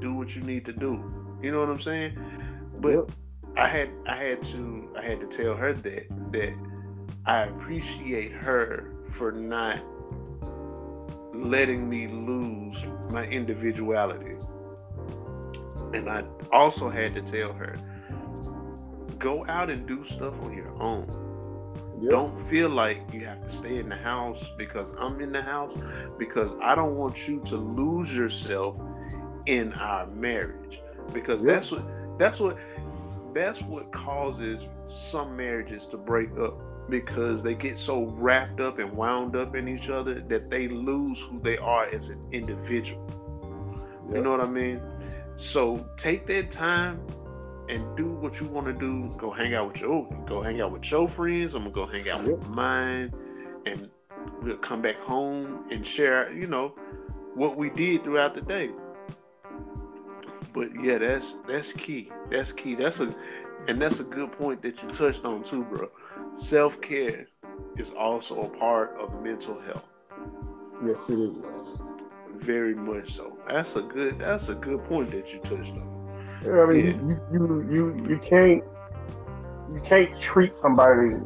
do 0.00 0.14
what 0.14 0.34
you 0.34 0.42
need 0.42 0.64
to 0.66 0.72
do. 0.72 1.02
You 1.42 1.52
know 1.52 1.60
what 1.60 1.68
I'm 1.68 1.80
saying? 1.80 2.18
But 2.80 2.92
yep. 2.92 3.10
I 3.56 3.68
had 3.68 3.90
I 4.06 4.16
had 4.16 4.42
to 4.44 4.88
I 4.96 5.02
had 5.02 5.20
to 5.20 5.26
tell 5.26 5.54
her 5.54 5.72
that 5.72 6.32
that 6.32 6.54
I 7.24 7.44
appreciate 7.44 8.32
her 8.32 8.92
for 9.12 9.32
not 9.32 9.80
letting 11.34 11.88
me 11.88 12.08
lose 12.08 12.86
my 13.10 13.26
individuality. 13.26 14.38
And 15.94 16.08
I 16.08 16.24
also 16.52 16.90
had 16.90 17.14
to 17.14 17.22
tell 17.22 17.52
her 17.52 17.76
go 19.18 19.46
out 19.46 19.70
and 19.70 19.86
do 19.86 20.04
stuff 20.04 20.34
on 20.42 20.54
your 20.54 20.74
own 20.80 21.26
Yep. 22.00 22.10
Don't 22.10 22.38
feel 22.48 22.68
like 22.68 23.02
you 23.12 23.24
have 23.24 23.42
to 23.46 23.50
stay 23.50 23.78
in 23.78 23.88
the 23.88 23.96
house 23.96 24.50
because 24.58 24.92
I'm 24.98 25.20
in 25.22 25.32
the 25.32 25.40
house 25.40 25.72
because 26.18 26.50
I 26.60 26.74
don't 26.74 26.96
want 26.96 27.26
you 27.26 27.40
to 27.46 27.56
lose 27.56 28.14
yourself 28.14 28.76
in 29.46 29.72
our 29.72 30.06
marriage 30.08 30.80
because 31.14 31.42
yep. 31.42 31.54
that's 31.54 31.72
what 31.72 32.18
that's 32.18 32.38
what 32.38 32.58
that's 33.36 33.60
what 33.62 33.92
causes 33.92 34.66
some 34.88 35.36
marriages 35.36 35.86
to 35.88 35.98
break 35.98 36.30
up 36.38 36.58
because 36.88 37.42
they 37.42 37.54
get 37.54 37.78
so 37.78 38.04
wrapped 38.04 38.60
up 38.60 38.78
and 38.78 38.90
wound 38.92 39.36
up 39.36 39.54
in 39.54 39.68
each 39.68 39.90
other 39.90 40.20
that 40.20 40.50
they 40.50 40.68
lose 40.68 41.20
who 41.20 41.38
they 41.40 41.58
are 41.58 41.86
as 41.86 42.08
an 42.08 42.24
individual. 42.32 43.04
Yep. 44.06 44.16
You 44.16 44.22
know 44.22 44.30
what 44.30 44.40
I 44.40 44.46
mean? 44.46 44.80
So 45.36 45.86
take 45.96 46.26
that 46.28 46.50
time 46.50 47.04
and 47.68 47.96
do 47.96 48.06
what 48.06 48.40
you 48.40 48.46
want 48.46 48.68
to 48.68 48.72
do. 48.72 49.12
Go 49.18 49.30
hang 49.30 49.54
out 49.54 49.68
with 49.72 49.80
your 49.80 50.08
go 50.26 50.40
hang 50.40 50.60
out 50.60 50.72
with 50.72 50.90
your 50.90 51.08
friends. 51.08 51.54
I'm 51.54 51.64
gonna 51.64 51.74
go 51.74 51.86
hang 51.86 52.08
out 52.08 52.24
with 52.24 52.46
mine, 52.48 53.12
and 53.66 53.90
we'll 54.40 54.56
come 54.56 54.80
back 54.80 54.98
home 55.00 55.66
and 55.70 55.86
share. 55.86 56.32
You 56.32 56.46
know 56.46 56.68
what 57.34 57.56
we 57.56 57.68
did 57.68 58.04
throughout 58.04 58.34
the 58.34 58.40
day. 58.40 58.70
But 60.56 60.70
yeah, 60.82 60.96
that's 60.96 61.34
that's 61.46 61.74
key. 61.74 62.10
That's 62.30 62.50
key. 62.50 62.76
That's 62.76 63.00
a 63.00 63.14
and 63.68 63.80
that's 63.80 64.00
a 64.00 64.04
good 64.04 64.32
point 64.32 64.62
that 64.62 64.82
you 64.82 64.88
touched 64.88 65.22
on 65.26 65.44
too, 65.44 65.64
bro. 65.64 65.90
Self 66.34 66.80
care 66.80 67.26
is 67.76 67.90
also 67.90 68.44
a 68.44 68.48
part 68.48 68.96
of 68.98 69.22
mental 69.22 69.60
health. 69.60 69.84
Yes, 70.82 70.96
it 71.10 71.18
is. 71.18 71.82
Very 72.36 72.74
much 72.74 73.12
so. 73.12 73.38
That's 73.46 73.76
a 73.76 73.82
good. 73.82 74.18
That's 74.18 74.48
a 74.48 74.54
good 74.54 74.82
point 74.84 75.10
that 75.10 75.30
you 75.30 75.40
touched 75.40 75.74
on. 75.74 76.40
Yeah, 76.42 76.62
I 76.62 76.66
mean, 76.72 76.86
yeah. 76.86 77.16
you, 77.32 77.66
you 77.68 77.68
you 77.70 78.06
you 78.08 78.20
can't 78.20 78.64
you 79.74 79.80
can't 79.86 80.22
treat 80.22 80.56
somebody 80.56 81.16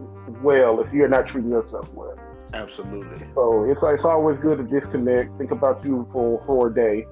well 0.43 0.81
if 0.81 0.93
you're 0.93 1.09
not 1.09 1.29
treating 1.29 1.51
yourself 1.51 1.89
well. 1.93 2.19
Absolutely. 2.53 3.29
So 3.37 3.63
it's 3.71 3.81
it's 3.81 4.05
always 4.05 4.41
good 4.41 4.59
to 4.59 4.65
disconnect, 4.65 5.39
think 5.39 5.53
about 5.53 5.85
you 5.85 6.09
for 6.13 6.43
for 6.43 6.67
a 6.67 6.75
day. 6.75 7.07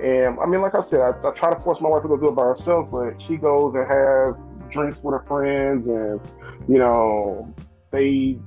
And 0.00 0.38
I 0.40 0.46
mean, 0.46 0.62
like 0.62 0.74
I 0.74 0.88
said, 0.88 1.00
I, 1.00 1.10
I 1.10 1.30
try 1.32 1.52
to 1.52 1.60
force 1.60 1.78
my 1.80 1.88
wife 1.88 2.02
to 2.02 2.08
go 2.08 2.16
do 2.16 2.28
it 2.28 2.34
by 2.34 2.44
herself, 2.44 2.90
but 2.90 3.14
she 3.26 3.36
goes 3.36 3.74
and 3.74 3.86
has 3.86 4.34
drinks 4.70 4.98
with 5.02 5.12
her 5.12 5.24
friends, 5.26 5.86
and 5.86 6.20
you 6.68 6.78
know, 6.78 7.54
they 7.90 8.38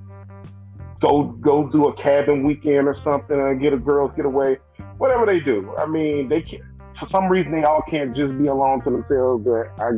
go 1.02 1.24
go 1.42 1.70
do 1.70 1.88
a 1.88 1.94
cabin 2.02 2.44
weekend 2.44 2.88
or 2.88 2.96
something 2.96 3.40
and 3.40 3.62
get 3.62 3.74
a 3.74 3.78
girls 3.78 4.12
getaway, 4.16 4.58
whatever 4.98 5.26
they 5.26 5.40
do. 5.40 5.74
I 5.78 5.86
mean, 5.86 6.30
they 6.30 6.42
can't, 6.42 6.64
for 7.00 7.08
some 7.10 7.28
reason 7.28 7.52
they 7.52 7.64
all 7.64 7.84
can't 7.90 8.16
just 8.16 8.38
be 8.38 8.48
alone 8.48 8.82
to 8.84 8.90
themselves. 8.90 9.46
But 9.46 9.68
I, 9.80 9.92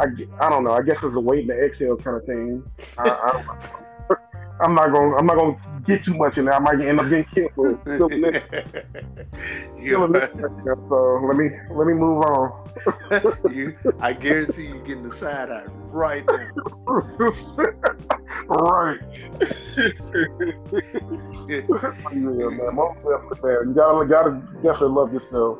I, 0.00 0.06
I 0.40 0.50
don't 0.50 0.64
know. 0.64 0.72
I 0.72 0.82
guess 0.82 0.96
it's 1.02 1.16
a 1.16 1.20
Waiting 1.20 1.48
to 1.48 1.64
Exhale 1.64 1.96
kind 1.96 2.16
of 2.16 2.24
thing. 2.24 2.62
I, 2.98 3.08
I, 3.08 4.14
am 4.64 4.74
not 4.74 4.92
gonna 4.92 5.16
I'm 5.16 5.26
not 5.26 5.36
gonna 5.36 5.56
get 5.86 6.04
too 6.04 6.14
much 6.14 6.38
in 6.38 6.46
there. 6.46 6.54
I 6.54 6.58
might 6.58 6.80
end 6.80 7.00
up 7.00 7.08
getting 7.08 7.24
killed 7.26 7.52
for 7.54 7.98
So 10.88 11.20
let 11.26 11.36
me 11.36 11.50
let 11.70 11.86
me 11.86 11.94
move 11.94 12.22
on. 12.24 12.70
you, 13.54 13.76
I 14.00 14.12
guarantee 14.12 14.66
you 14.66 14.78
getting 14.80 15.02
the 15.02 15.12
side 15.14 15.50
eye 15.50 15.64
right 15.66 16.24
now. 16.26 16.50
right. 18.46 19.00
yeah, 21.48 21.62
man. 22.12 22.74
Most 22.74 22.96
definitely, 22.98 23.40
man. 23.42 23.68
You 23.68 23.74
gotta, 23.74 24.06
gotta 24.06 24.42
definitely 24.62 24.88
love 24.88 25.12
yourself 25.12 25.58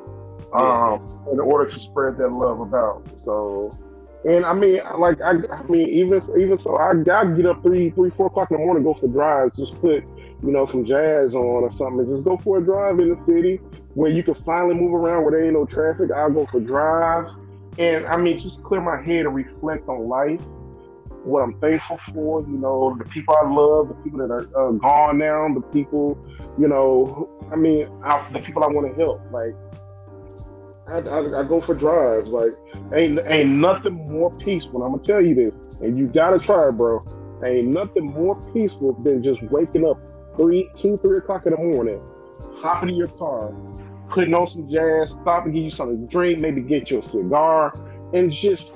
um, 0.53 1.01
yeah. 1.27 1.33
in 1.33 1.41
order 1.41 1.71
to 1.71 1.81
spread 1.81 2.17
that 2.19 2.33
love 2.33 2.61
about. 2.61 3.09
So, 3.25 3.71
and 4.25 4.45
I 4.45 4.53
mean, 4.53 4.81
like 4.99 5.21
I, 5.23 5.31
I 5.31 5.63
mean, 5.65 5.89
even 5.89 6.23
even 6.39 6.59
so, 6.59 6.77
I 6.77 6.95
gotta 6.95 7.31
get 7.31 7.47
up 7.47 7.63
three, 7.63 7.91
three, 7.91 8.11
four 8.11 8.27
o'clock 8.27 8.51
in 8.51 8.59
the 8.59 8.65
morning, 8.65 8.83
go 8.83 8.95
for 8.95 9.09
drives, 9.09 9.57
just 9.57 9.75
put 9.81 10.05
you 10.43 10.53
know 10.53 10.67
some 10.67 10.85
jazz 10.85 11.35
on 11.35 11.41
or 11.41 11.73
something, 11.73 12.01
and 12.01 12.09
just 12.09 12.25
go 12.25 12.37
for 12.39 12.59
a 12.59 12.63
drive 12.63 12.99
in 13.01 13.15
the 13.15 13.25
city 13.25 13.61
where 13.95 14.11
you 14.11 14.23
can 14.23 14.35
finally 14.35 14.75
move 14.75 14.93
around 14.95 15.23
where 15.23 15.33
there 15.33 15.45
ain't 15.45 15.55
no 15.55 15.65
traffic. 15.65 16.11
I'll 16.15 16.31
go 16.31 16.47
for 16.47 16.61
drives, 16.61 17.33
and 17.79 18.07
I 18.07 18.17
mean, 18.19 18.39
just 18.39 18.63
clear 18.63 18.81
my 18.81 19.01
head 19.01 19.27
and 19.27 19.35
reflect 19.35 19.89
on 19.89 20.09
life. 20.09 20.41
What 21.25 21.43
I'm 21.43 21.59
thankful 21.61 21.99
for, 22.15 22.41
you 22.43 22.57
know, 22.57 22.97
the 22.99 23.05
people 23.05 23.35
I 23.35 23.47
love, 23.47 23.89
the 23.89 23.95
people 23.95 24.21
that 24.21 24.31
are 24.31 24.69
uh, 24.69 24.73
gone 24.73 25.19
now, 25.19 25.53
the 25.53 25.61
people, 25.61 26.19
you 26.59 26.67
know, 26.67 27.29
I 27.53 27.57
mean, 27.57 27.89
I, 28.03 28.27
the 28.33 28.39
people 28.41 28.65
I 28.65 28.69
want 28.69 28.95
to 28.95 29.03
help. 29.03 29.21
Like, 29.31 29.55
I, 30.91 30.99
I, 30.99 31.41
I, 31.41 31.43
go 31.45 31.61
for 31.61 31.75
drives. 31.75 32.31
Like, 32.31 32.53
ain't 32.95 33.21
ain't 33.27 33.51
nothing 33.51 33.95
more 34.11 34.31
peaceful. 34.39 34.83
I'm 34.83 34.93
gonna 34.93 35.03
tell 35.03 35.25
you 35.25 35.35
this, 35.35 35.55
and 35.81 35.97
you 35.97 36.07
gotta 36.07 36.39
try 36.39 36.69
it, 36.69 36.73
bro. 36.73 37.01
Ain't 37.45 37.69
nothing 37.69 38.07
more 38.07 38.35
peaceful 38.53 38.93
than 39.03 39.23
just 39.23 39.43
waking 39.45 39.87
up 39.87 39.99
three, 40.37 40.69
two, 40.77 40.97
three 40.99 41.19
o'clock 41.19 41.47
in 41.47 41.53
the 41.53 41.59
morning, 41.59 42.01
hopping 42.57 42.91
in 42.91 42.97
your 42.97 43.09
car, 43.09 43.53
putting 44.11 44.35
on 44.35 44.47
some 44.47 44.69
jazz, 44.71 45.11
stop 45.11 45.45
and 45.45 45.55
give 45.55 45.65
you 45.65 45.71
something 45.71 46.01
to 46.01 46.07
drink, 46.07 46.41
maybe 46.41 46.61
get 46.61 46.91
you 46.91 46.99
a 46.99 47.03
cigar, 47.03 47.73
and 48.13 48.33
just 48.33 48.73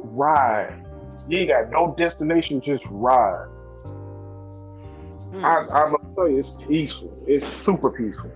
ride. 0.00 0.84
You 1.28 1.38
ain't 1.38 1.50
got 1.50 1.70
no 1.70 1.94
destination, 1.96 2.60
just 2.60 2.84
ride. 2.90 3.46
Hmm. 5.30 5.44
I, 5.44 5.56
I'm 5.58 5.92
gonna 5.92 6.14
tell 6.14 6.28
you, 6.28 6.38
it's 6.38 6.56
peaceful. 6.66 7.12
It's 7.26 7.46
super 7.46 7.90
peaceful. 7.90 8.32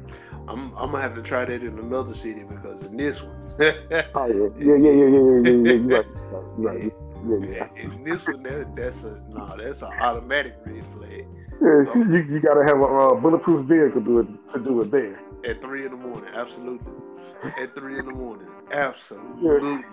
I'm 0.52 0.76
I'm 0.76 0.90
gonna 0.90 1.00
have 1.00 1.14
to 1.14 1.22
try 1.22 1.46
that 1.46 1.62
in 1.62 1.78
another 1.78 2.14
city 2.14 2.42
because 2.42 2.82
in 2.82 2.96
this 2.96 3.22
one. 3.22 3.36
oh 4.14 4.26
yeah, 4.26 4.50
yeah, 4.58 4.76
yeah, 4.76 4.90
yeah, 4.90 5.08
yeah, 5.08 5.50
yeah, 5.50 5.72
yeah. 5.72 6.02
Right. 6.58 6.82
Right. 6.82 6.92
Yeah, 7.24 7.36
yeah. 7.48 7.68
In 7.76 8.02
this 8.02 8.26
one, 8.26 8.42
that, 8.42 8.74
that's 8.74 9.04
a 9.04 9.10
no, 9.28 9.46
nah, 9.46 9.54
that's 9.54 9.82
an 9.82 9.92
automatic 10.00 10.56
red 10.64 10.84
flag. 10.86 11.24
Yeah, 11.60 11.94
you, 11.94 12.26
you 12.28 12.40
gotta 12.40 12.64
have 12.64 12.80
a 12.80 12.84
uh, 12.84 13.14
bulletproof 13.14 13.64
vehicle 13.66 14.00
to 14.00 14.04
do 14.04 14.18
it 14.18 14.52
to 14.52 14.58
do 14.58 14.80
it 14.80 14.90
there. 14.90 15.20
At 15.48 15.60
three 15.60 15.84
in 15.84 15.92
the 15.92 15.98
morning, 15.98 16.28
absolutely. 16.34 16.92
At 17.60 17.76
three 17.76 18.00
in 18.00 18.06
the 18.06 18.12
morning, 18.12 18.48
absolutely. 18.72 19.84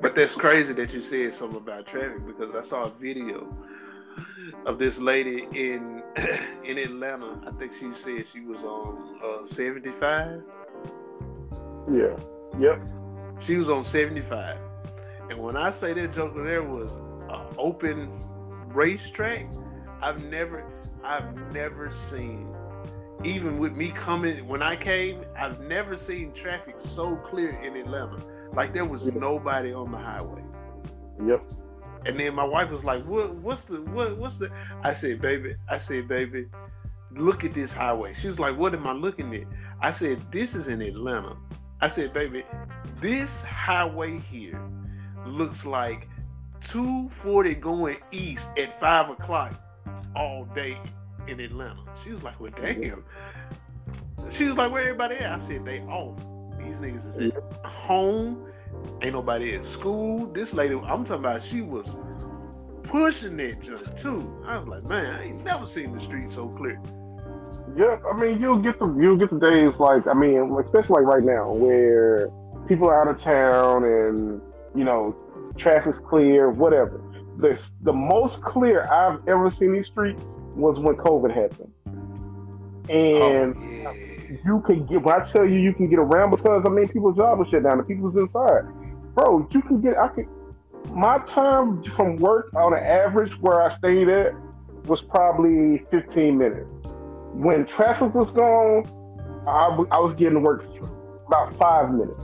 but 0.00 0.16
that's 0.16 0.34
crazy 0.34 0.72
that 0.72 0.94
you 0.94 1.02
said 1.02 1.34
something 1.34 1.58
about 1.58 1.86
traffic 1.86 2.26
because 2.26 2.54
I 2.54 2.62
saw 2.66 2.84
a 2.84 2.90
video 2.90 3.54
of 4.66 4.78
this 4.78 4.98
lady 4.98 5.46
in 5.52 6.02
in 6.64 6.78
Atlanta. 6.78 7.40
I 7.46 7.50
think 7.52 7.72
she 7.78 7.92
said 7.94 8.26
she 8.32 8.40
was 8.40 8.58
on 8.58 9.18
uh, 9.22 9.46
75. 9.46 10.42
Yeah. 11.90 12.16
Yep. 12.58 12.82
She 13.40 13.56
was 13.56 13.70
on 13.70 13.84
75. 13.84 14.58
And 15.30 15.42
when 15.42 15.56
I 15.56 15.70
say 15.70 15.92
that 15.94 16.12
joker 16.12 16.44
there 16.44 16.62
was 16.62 16.90
an 17.28 17.46
open 17.58 18.10
racetrack, 18.68 19.46
I've 20.00 20.22
never 20.24 20.64
I've 21.04 21.34
never 21.52 21.90
seen 22.10 22.48
even 23.24 23.58
with 23.58 23.76
me 23.76 23.92
coming 23.92 24.48
when 24.48 24.62
I 24.62 24.74
came, 24.74 25.24
I've 25.36 25.60
never 25.60 25.96
seen 25.96 26.32
traffic 26.32 26.76
so 26.78 27.16
clear 27.16 27.50
in 27.50 27.76
Atlanta. 27.76 28.18
Like 28.52 28.72
there 28.72 28.84
was 28.84 29.06
nobody 29.06 29.72
on 29.72 29.92
the 29.92 29.98
highway. 29.98 30.42
Yep. 31.24 31.44
And 32.04 32.18
then 32.18 32.34
my 32.34 32.44
wife 32.44 32.70
was 32.70 32.84
like, 32.84 33.04
"What? 33.04 33.34
What's 33.34 33.64
the? 33.64 33.80
What? 33.80 34.16
What's 34.16 34.38
the?" 34.38 34.50
I 34.82 34.92
said, 34.92 35.20
"Baby," 35.20 35.54
I 35.68 35.78
said, 35.78 36.08
"Baby, 36.08 36.46
look 37.16 37.44
at 37.44 37.54
this 37.54 37.72
highway. 37.72 38.14
She 38.14 38.28
was 38.28 38.38
like, 38.38 38.56
what 38.56 38.74
am 38.74 38.86
I 38.86 38.92
looking 38.92 39.34
at? 39.34 39.44
I 39.80 39.92
said, 39.92 40.20
this 40.32 40.54
is 40.54 40.68
in 40.68 40.80
Atlanta. 40.80 41.36
I 41.80 41.88
said, 41.88 42.12
baby, 42.12 42.44
this 43.00 43.42
highway 43.42 44.18
here 44.18 44.60
looks 45.26 45.66
like 45.66 46.08
240 46.62 47.54
going 47.56 47.96
east 48.12 48.48
at 48.56 48.78
five 48.78 49.10
o'clock 49.10 49.60
all 50.14 50.44
day 50.54 50.78
in 51.26 51.40
Atlanta. 51.40 51.82
She 52.02 52.10
was 52.10 52.22
like, 52.22 52.38
well, 52.40 52.52
mm-hmm. 52.52 52.80
damn. 52.80 53.04
She 54.30 54.44
was 54.44 54.56
like, 54.56 54.70
where 54.70 54.82
everybody 54.82 55.16
at? 55.16 55.32
I 55.32 55.38
said, 55.40 55.64
they 55.64 55.80
off. 55.80 56.18
These 56.58 56.76
niggas 56.76 57.08
is 57.08 57.18
at 57.18 57.34
mm-hmm. 57.34 57.68
home. 57.68 58.51
Ain't 59.02 59.14
nobody 59.14 59.54
at 59.54 59.64
school. 59.64 60.26
This 60.26 60.54
lady, 60.54 60.74
I'm 60.74 61.04
talking 61.04 61.14
about, 61.14 61.42
she 61.42 61.60
was 61.62 61.96
pushing 62.82 63.36
that 63.38 63.60
joint 63.62 63.96
too. 63.96 64.42
I 64.46 64.58
was 64.58 64.68
like, 64.68 64.84
man, 64.84 65.06
I 65.06 65.24
ain't 65.24 65.44
never 65.44 65.66
seen 65.66 65.92
the 65.92 66.00
street 66.00 66.30
so 66.30 66.48
clear. 66.48 66.80
Yeah, 67.74 67.96
I 68.10 68.16
mean, 68.18 68.40
you'll 68.40 68.58
get 68.58 68.78
the 68.78 68.86
you'll 68.94 69.16
get 69.16 69.30
the 69.30 69.38
days 69.38 69.78
like 69.78 70.06
I 70.06 70.12
mean, 70.12 70.54
especially 70.62 71.02
like 71.02 71.14
right 71.14 71.22
now 71.22 71.50
where 71.50 72.28
people 72.68 72.88
are 72.88 73.00
out 73.00 73.08
of 73.08 73.20
town 73.20 73.84
and 73.84 74.42
you 74.74 74.84
know 74.84 75.16
traffic's 75.56 75.98
clear, 75.98 76.50
whatever. 76.50 77.00
The 77.38 77.58
the 77.82 77.92
most 77.92 78.42
clear 78.42 78.86
I've 78.88 79.26
ever 79.26 79.50
seen 79.50 79.72
these 79.72 79.86
streets 79.86 80.22
was 80.54 80.78
when 80.78 80.96
COVID 80.96 81.34
happened, 81.34 81.72
oh, 82.90 83.40
and 83.40 83.56
oh, 83.56 83.92
yeah. 83.92 84.11
You 84.44 84.62
can 84.66 84.86
get. 84.86 85.02
When 85.02 85.14
I 85.14 85.24
tell 85.24 85.44
you, 85.44 85.58
you 85.58 85.72
can 85.72 85.88
get 85.88 85.98
around 85.98 86.30
because 86.30 86.62
I 86.64 86.68
mean, 86.68 86.88
people's 86.88 87.16
jobs 87.16 87.46
are 87.46 87.50
shut 87.50 87.62
down 87.62 87.78
and 87.78 87.88
people's 87.88 88.16
inside. 88.16 88.62
Bro, 89.14 89.48
you 89.50 89.62
can 89.62 89.80
get. 89.80 89.98
I 89.98 90.08
could. 90.08 90.26
My 90.90 91.18
time 91.26 91.82
from 91.92 92.16
work 92.16 92.52
on 92.54 92.72
an 92.72 92.82
average 92.82 93.38
where 93.40 93.62
I 93.62 93.74
stayed 93.74 94.08
at 94.08 94.34
was 94.86 95.00
probably 95.00 95.84
15 95.90 96.36
minutes. 96.36 96.68
When 97.32 97.66
traffic 97.66 98.14
was 98.14 98.30
gone, 98.32 98.84
I, 99.46 99.96
I 99.96 100.00
was 100.00 100.14
getting 100.14 100.34
to 100.34 100.40
work 100.40 100.64
about 101.26 101.56
five 101.56 101.92
minutes. 101.92 102.18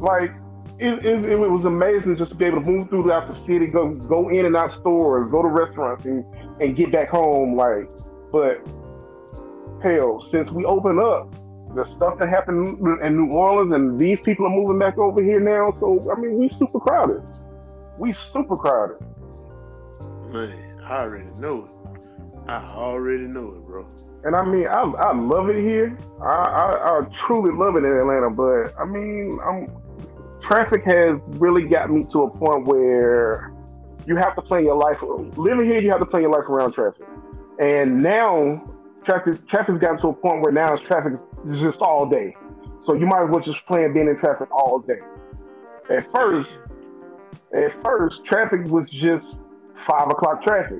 Like 0.00 0.32
it, 0.78 1.04
it, 1.04 1.26
it, 1.26 1.38
was 1.38 1.66
amazing 1.66 2.16
just 2.16 2.32
to 2.32 2.36
be 2.36 2.46
able 2.46 2.62
to 2.62 2.70
move 2.70 2.88
throughout 2.88 3.28
the 3.28 3.34
city, 3.44 3.66
go 3.66 3.94
go 3.94 4.28
in 4.30 4.46
and 4.46 4.56
out 4.56 4.72
stores, 4.72 5.30
go 5.30 5.42
to 5.42 5.48
restaurants, 5.48 6.06
and 6.06 6.24
and 6.60 6.74
get 6.74 6.90
back 6.90 7.10
home. 7.10 7.54
Like, 7.54 7.90
but 8.32 8.66
since 10.30 10.50
we 10.50 10.64
opened 10.64 11.00
up, 11.00 11.34
the 11.74 11.84
stuff 11.84 12.18
that 12.18 12.28
happened 12.28 12.78
in 13.02 13.16
New 13.16 13.32
Orleans, 13.32 13.72
and 13.72 13.98
these 13.98 14.20
people 14.20 14.46
are 14.46 14.50
moving 14.50 14.78
back 14.78 14.98
over 14.98 15.22
here 15.22 15.40
now. 15.40 15.72
So 15.78 16.10
I 16.10 16.20
mean, 16.20 16.38
we 16.38 16.48
super 16.50 16.80
crowded. 16.80 17.22
We 17.98 18.12
super 18.32 18.56
crowded. 18.56 18.98
Man, 20.32 20.80
I 20.84 21.02
already 21.02 21.32
know 21.40 21.64
it. 21.64 22.50
I 22.50 22.64
already 22.66 23.26
know 23.26 23.52
it, 23.52 23.66
bro. 23.66 23.88
And 24.24 24.34
I 24.36 24.44
mean, 24.44 24.66
I, 24.66 24.82
I 24.82 25.16
love 25.16 25.48
it 25.48 25.62
here. 25.62 25.96
I, 26.20 26.26
I, 26.26 26.98
I 26.98 27.00
truly 27.26 27.52
love 27.56 27.76
it 27.76 27.84
in 27.84 27.92
Atlanta. 27.92 28.30
But 28.30 28.78
I 28.78 28.84
mean, 28.84 29.38
I'm 29.44 29.68
traffic 30.40 30.84
has 30.84 31.20
really 31.38 31.62
got 31.68 31.90
me 31.90 32.04
to 32.12 32.22
a 32.22 32.30
point 32.30 32.66
where 32.66 33.52
you 34.06 34.16
have 34.16 34.34
to 34.34 34.42
plan 34.42 34.64
your 34.64 34.76
life. 34.76 34.98
Living 35.36 35.66
here, 35.66 35.80
you 35.80 35.90
have 35.90 36.00
to 36.00 36.06
plan 36.06 36.22
your 36.22 36.32
life 36.32 36.48
around 36.48 36.72
traffic. 36.72 37.06
And 37.58 38.02
now, 38.02 38.62
traffic 39.10 39.48
traffic's 39.48 39.78
gotten 39.78 39.98
to 40.00 40.08
a 40.08 40.12
point 40.12 40.42
where 40.42 40.52
now 40.52 40.74
it's 40.74 40.86
traffic 40.86 41.14
is 41.14 41.60
just 41.60 41.80
all 41.80 42.08
day. 42.08 42.36
So 42.84 42.94
you 42.94 43.06
might 43.06 43.24
as 43.24 43.30
well 43.30 43.40
just 43.40 43.58
plan 43.66 43.92
being 43.92 44.08
in 44.08 44.18
traffic 44.18 44.50
all 44.52 44.78
day. 44.78 45.00
At 45.90 46.10
first, 46.12 46.50
at 47.52 47.82
first, 47.82 48.24
traffic 48.24 48.64
was 48.66 48.88
just 48.88 49.36
five 49.86 50.08
o'clock 50.10 50.42
traffic. 50.44 50.78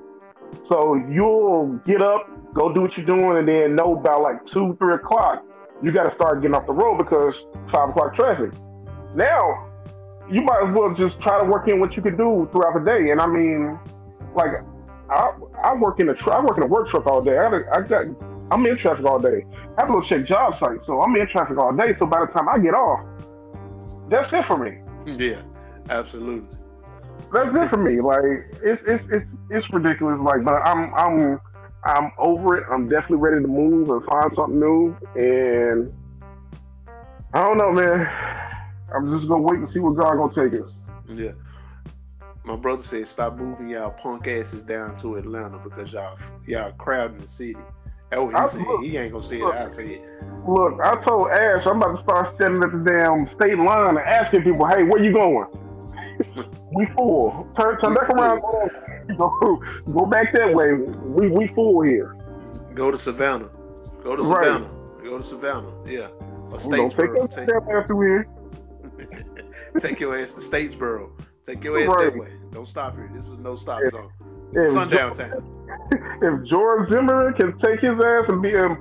So 0.64 0.94
you'll 1.10 1.80
get 1.86 2.02
up, 2.02 2.28
go 2.54 2.72
do 2.72 2.82
what 2.82 2.96
you're 2.96 3.06
doing, 3.06 3.38
and 3.38 3.48
then 3.48 3.74
know 3.74 3.98
about 3.98 4.22
like 4.22 4.46
two, 4.46 4.76
three 4.78 4.94
o'clock, 4.94 5.44
you 5.82 5.90
got 5.90 6.08
to 6.08 6.14
start 6.14 6.40
getting 6.40 6.54
off 6.54 6.66
the 6.66 6.72
road 6.72 6.98
because 6.98 7.34
five 7.70 7.90
o'clock 7.90 8.14
traffic. 8.14 8.52
Now, 9.14 9.68
you 10.30 10.42
might 10.42 10.68
as 10.68 10.74
well 10.74 10.94
just 10.94 11.20
try 11.20 11.40
to 11.40 11.44
work 11.44 11.68
in 11.68 11.80
what 11.80 11.96
you 11.96 12.02
can 12.02 12.16
do 12.16 12.48
throughout 12.52 12.74
the 12.74 12.84
day. 12.84 13.10
And 13.10 13.20
I 13.20 13.26
mean, 13.26 13.78
like, 14.34 14.52
I, 15.10 15.32
I 15.64 15.74
work 15.74 16.00
in 16.00 16.08
a 16.08 16.14
truck. 16.14 16.40
I 16.40 16.44
work 16.44 16.56
in 16.56 16.62
a 16.62 16.66
work 16.66 16.88
truck 16.88 17.06
all 17.06 17.20
day. 17.20 17.36
I, 17.36 17.46
I 17.46 17.80
got 17.82 18.06
I'm 18.50 18.66
in 18.66 18.78
traffic 18.78 19.04
all 19.04 19.18
day. 19.18 19.44
I 19.76 19.82
have 19.82 19.86
to 19.86 19.92
go 19.92 20.02
check 20.02 20.26
job 20.26 20.58
sites, 20.58 20.86
so 20.86 21.00
I'm 21.00 21.14
in 21.16 21.28
traffic 21.28 21.58
all 21.58 21.72
day. 21.72 21.94
So 21.98 22.06
by 22.06 22.20
the 22.20 22.26
time 22.26 22.48
I 22.48 22.58
get 22.58 22.74
off, 22.74 23.06
that's 24.08 24.32
it 24.32 24.44
for 24.46 24.56
me. 24.56 24.78
Yeah, 25.06 25.42
absolutely. 25.88 26.48
That's 27.32 27.54
it 27.54 27.68
for 27.68 27.76
me. 27.76 28.00
Like 28.00 28.54
it's 28.62 28.82
it's 28.86 29.04
it's 29.10 29.30
it's 29.50 29.70
ridiculous. 29.72 30.20
Like, 30.20 30.44
but 30.44 30.54
I'm 30.54 30.92
I'm 30.94 31.40
I'm 31.84 32.12
over 32.18 32.58
it. 32.58 32.66
I'm 32.70 32.88
definitely 32.88 33.18
ready 33.18 33.42
to 33.42 33.48
move 33.48 33.90
and 33.90 34.04
find 34.04 34.32
something 34.34 34.58
new. 34.58 34.96
And 35.14 35.92
I 37.32 37.40
don't 37.42 37.58
know, 37.58 37.72
man. 37.72 38.06
I'm 38.94 39.16
just 39.16 39.28
gonna 39.28 39.42
wait 39.42 39.60
and 39.60 39.70
see 39.70 39.78
where 39.78 39.92
God 39.92 40.16
gonna 40.16 40.50
take 40.50 40.60
us. 40.60 40.72
Yeah. 41.08 41.32
My 42.50 42.56
brother 42.56 42.82
said, 42.82 43.06
"Stop 43.06 43.36
moving 43.36 43.68
y'all 43.68 43.92
punk 43.92 44.26
asses 44.26 44.64
down 44.64 44.96
to 44.98 45.14
Atlanta 45.14 45.58
because 45.58 45.92
y'all 45.92 46.18
y'all 46.46 46.72
crowding 46.72 47.20
the 47.20 47.28
city." 47.28 47.56
That's 48.10 48.20
what 48.20 48.30
he 48.30 48.34
I, 48.34 48.48
said. 48.48 48.60
Look, 48.62 48.82
he 48.82 48.96
ain't 48.96 49.12
gonna 49.12 49.24
say 49.24 49.38
it. 49.38 49.44
I 49.44 49.70
said. 49.70 50.00
Look, 50.48 50.80
I 50.82 51.00
told 51.00 51.30
Ash 51.30 51.64
I'm 51.64 51.76
about 51.76 51.96
to 51.96 52.02
start 52.02 52.34
standing 52.34 52.60
at 52.64 52.72
the 52.72 52.90
damn 52.90 53.30
state 53.30 53.56
line 53.56 53.90
and 53.90 53.98
asking 54.00 54.42
people, 54.42 54.66
"Hey, 54.66 54.82
where 54.82 55.00
you 55.00 55.12
going?" 55.12 55.46
we 56.74 56.86
full. 56.96 57.48
Turn 57.56 57.80
turn 57.80 57.90
we 57.90 58.00
back 58.00 58.10
around. 58.10 58.42
Go, 59.16 59.62
go 59.92 60.06
back 60.06 60.32
that 60.32 60.52
way. 60.52 60.72
We 60.74 61.28
we 61.28 61.46
full 61.54 61.82
here. 61.82 62.16
Go 62.74 62.90
to 62.90 62.98
Savannah. 62.98 63.48
Go 64.02 64.16
to 64.16 64.24
Savannah. 64.24 64.66
Right. 64.66 65.04
Go 65.04 65.18
to 65.18 65.22
Savannah. 65.22 65.72
Yeah. 65.86 66.08
Or 66.50 66.58
Statesboro. 66.58 67.30
Take, 67.32 67.46
take. 69.06 69.80
Take 69.80 70.00
your 70.00 70.18
ass 70.18 70.32
to 70.32 70.40
Statesboro. 70.40 71.12
Take 71.46 71.62
your 71.62 71.78
ass 71.78 71.88
right. 71.88 72.12
that 72.12 72.20
way. 72.20 72.39
Don't 72.52 72.68
stop 72.68 72.96
here. 72.96 73.10
This 73.14 73.26
is 73.26 73.38
no 73.38 73.56
stop 73.56 73.80
if, 73.82 73.92
zone. 73.92 74.10
If 74.52 74.72
Sundown 74.72 75.16
George, 75.16 75.30
time. 75.30 75.44
If 76.22 76.48
George 76.48 76.88
Zimmerman 76.88 77.34
can 77.34 77.56
take 77.58 77.80
his 77.80 78.00
ass 78.00 78.28
and 78.28 78.40
be 78.42 78.54
a, 78.54 78.76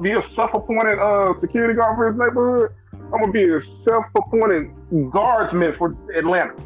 be 0.00 0.12
a 0.12 0.22
self-appointed 0.34 0.98
uh, 0.98 1.34
security 1.40 1.74
guard 1.74 1.96
for 1.96 2.10
his 2.10 2.18
neighborhood, 2.18 2.72
I'm 2.92 3.20
gonna 3.20 3.32
be 3.32 3.44
a 3.44 3.60
self-appointed 3.84 4.70
guardsman 5.10 5.74
for 5.76 5.94
Atlanta. 6.16 6.52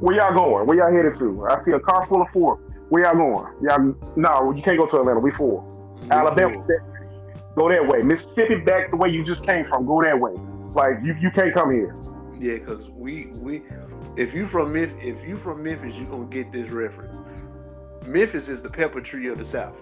Where 0.00 0.16
y'all 0.16 0.34
going? 0.34 0.66
Where 0.66 0.76
y'all 0.76 0.92
headed 0.92 1.18
to? 1.18 1.46
I 1.46 1.64
see 1.64 1.72
a 1.72 1.80
car 1.80 2.06
full 2.06 2.22
of 2.22 2.28
four. 2.32 2.56
Where 2.88 3.04
y'all 3.04 3.16
going? 3.16 3.52
Y'all 3.62 3.94
no, 4.16 4.52
you 4.52 4.62
can't 4.62 4.78
go 4.78 4.86
to 4.86 4.98
Atlanta. 4.98 5.20
We 5.20 5.30
four. 5.30 5.62
Alabama, 6.10 6.64
go 7.56 7.68
that 7.68 7.86
way. 7.86 8.00
Mississippi, 8.02 8.56
back 8.56 8.90
the 8.90 8.96
way 8.96 9.10
you 9.10 9.24
just 9.24 9.44
came 9.44 9.66
from. 9.66 9.86
Go 9.86 10.02
that 10.02 10.18
way. 10.18 10.32
Like 10.72 10.96
you, 11.02 11.14
you 11.20 11.30
can't 11.30 11.54
come 11.54 11.70
here. 11.72 11.94
Yeah, 12.38 12.54
because 12.54 12.90
we 12.90 13.26
we 13.38 13.62
if 14.16 14.34
you 14.34 14.46
from 14.46 14.72
Memphis, 14.72 14.98
if 15.02 15.26
you 15.26 15.36
from 15.36 15.62
Memphis, 15.62 15.96
you 15.96 16.06
gonna 16.06 16.26
get 16.26 16.52
this 16.52 16.70
reference. 16.70 17.16
Memphis 18.06 18.48
is 18.48 18.62
the 18.62 18.68
pepper 18.68 19.00
tree 19.00 19.28
of 19.28 19.38
the 19.38 19.44
South. 19.44 19.76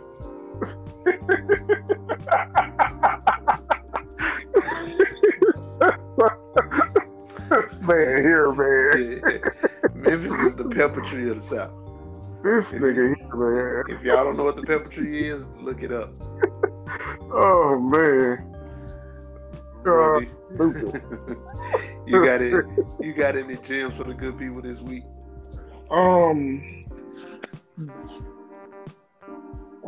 man 7.83 8.23
here, 8.23 8.53
man. 8.53 9.21
Yeah. 9.23 9.39
Memphis 9.95 10.39
is 10.47 10.55
the 10.57 10.65
pepper 10.75 11.03
tree 11.03 11.31
of 11.31 11.37
the 11.37 11.43
South. 11.43 11.71
This 12.43 12.65
if, 12.73 12.81
nigga 12.81 13.15
here, 13.17 13.35
man. 13.35 13.85
If 13.89 14.03
y'all 14.05 14.25
don't 14.25 14.37
know 14.37 14.45
what 14.45 14.57
the 14.57 14.63
pepper 14.63 14.89
tree 14.89 15.29
is, 15.29 15.45
look 15.61 15.83
it 15.83 15.93
up. 15.93 16.15
Oh 17.37 17.81
man. 17.81 18.55
Uh, 19.85 20.21
you 22.07 22.25
got 22.25 22.43
it. 22.43 22.65
You 23.01 23.13
got 23.13 23.37
any 23.37 23.57
gems 23.57 23.95
for 23.95 24.05
the 24.05 24.15
good 24.15 24.39
people 24.39 24.63
this 24.63 24.81
week? 24.81 25.05
Um, 25.91 26.83
I'm 27.79 27.91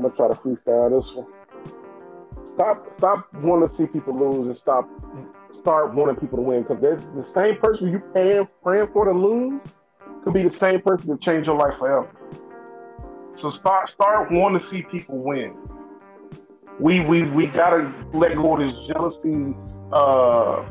gonna 0.02 0.14
try 0.16 0.28
to 0.28 0.34
freestyle 0.34 1.00
this 1.00 1.14
one. 1.14 1.26
Stop, 2.44 2.94
stop 2.96 3.34
wanting 3.34 3.68
to 3.68 3.74
see 3.74 3.86
people 3.86 4.18
lose, 4.18 4.48
and 4.48 4.56
stop, 4.56 4.88
start 5.50 5.94
wanting 5.94 6.16
people 6.16 6.36
to 6.36 6.42
win. 6.42 6.62
Because 6.62 6.80
the 7.14 7.22
same 7.22 7.56
person 7.56 7.90
you 7.90 8.02
paying, 8.12 8.48
praying 8.62 8.88
for 8.92 9.06
to 9.06 9.12
lose 9.12 9.60
could 10.24 10.34
be 10.34 10.42
the 10.42 10.50
same 10.50 10.80
person 10.82 11.08
to 11.08 11.18
change 11.18 11.46
your 11.46 11.56
life 11.56 11.78
forever. 11.78 12.10
So 13.36 13.50
start, 13.50 13.90
start 13.90 14.30
wanting 14.32 14.60
to 14.60 14.66
see 14.66 14.82
people 14.82 15.18
win 15.18 15.54
we 16.78 17.00
we 17.00 17.22
we 17.22 17.46
gotta 17.46 17.92
let 18.12 18.34
go 18.34 18.56
of 18.56 18.60
this 18.60 18.86
jealousy. 18.86 19.54
Uh, 19.92 20.64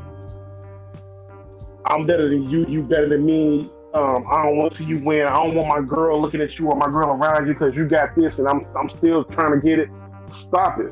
I'm 1.86 2.06
better 2.06 2.28
than 2.28 2.50
you. 2.50 2.66
You 2.68 2.82
better 2.82 3.10
than 3.10 3.26
me. 3.26 3.70
Um, 3.94 4.26
I 4.30 4.44
don't 4.44 4.58
want 4.58 4.74
to 4.74 4.78
see 4.80 4.86
you 4.86 5.00
win. 5.00 5.26
I 5.26 5.36
don't 5.36 5.54
want 5.54 5.70
my 5.70 5.82
girl 5.82 6.22
looking 6.22 6.42
at 6.42 6.60
you 6.60 6.68
or 6.68 6.76
my 6.76 6.90
girl 6.90 7.12
around 7.12 7.48
you 7.48 7.54
because 7.54 7.76
you 7.76 7.88
got 7.88 8.16
this, 8.16 8.40
and 8.40 8.48
I'm 8.48 8.66
I'm 8.76 8.90
still 8.90 9.24
trying 9.24 9.56
to 9.56 9.62
get 9.62 9.80
it. 9.80 9.90
Stop 10.34 10.80
it. 10.80 10.92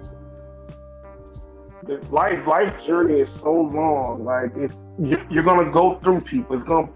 The 1.84 1.98
life 2.12 2.48
life 2.48 2.86
journey 2.86 3.20
is 3.20 3.30
so 3.30 3.54
long. 3.54 4.24
Like 4.24 4.52
if 4.56 4.72
you're 5.30 5.44
gonna 5.44 5.70
go 5.72 6.00
through 6.00 6.22
people, 6.22 6.56
it's 6.56 6.64
gonna 6.64 6.88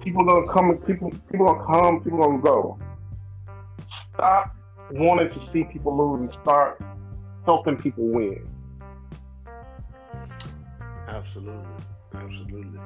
people 0.00 0.24
gonna 0.24 0.52
come. 0.52 0.76
People 0.78 1.12
people 1.30 1.46
gonna 1.46 1.64
come. 1.64 2.00
People 2.02 2.18
gonna 2.18 2.42
go. 2.42 2.78
Stop 3.88 4.56
wanting 4.90 5.30
to 5.30 5.40
see 5.52 5.64
people 5.64 5.96
lose 5.96 6.30
and 6.30 6.40
start 6.42 6.80
helping 7.44 7.76
people 7.76 8.04
win. 8.04 8.48
Absolutely, 11.06 11.66
absolutely. 12.16 12.78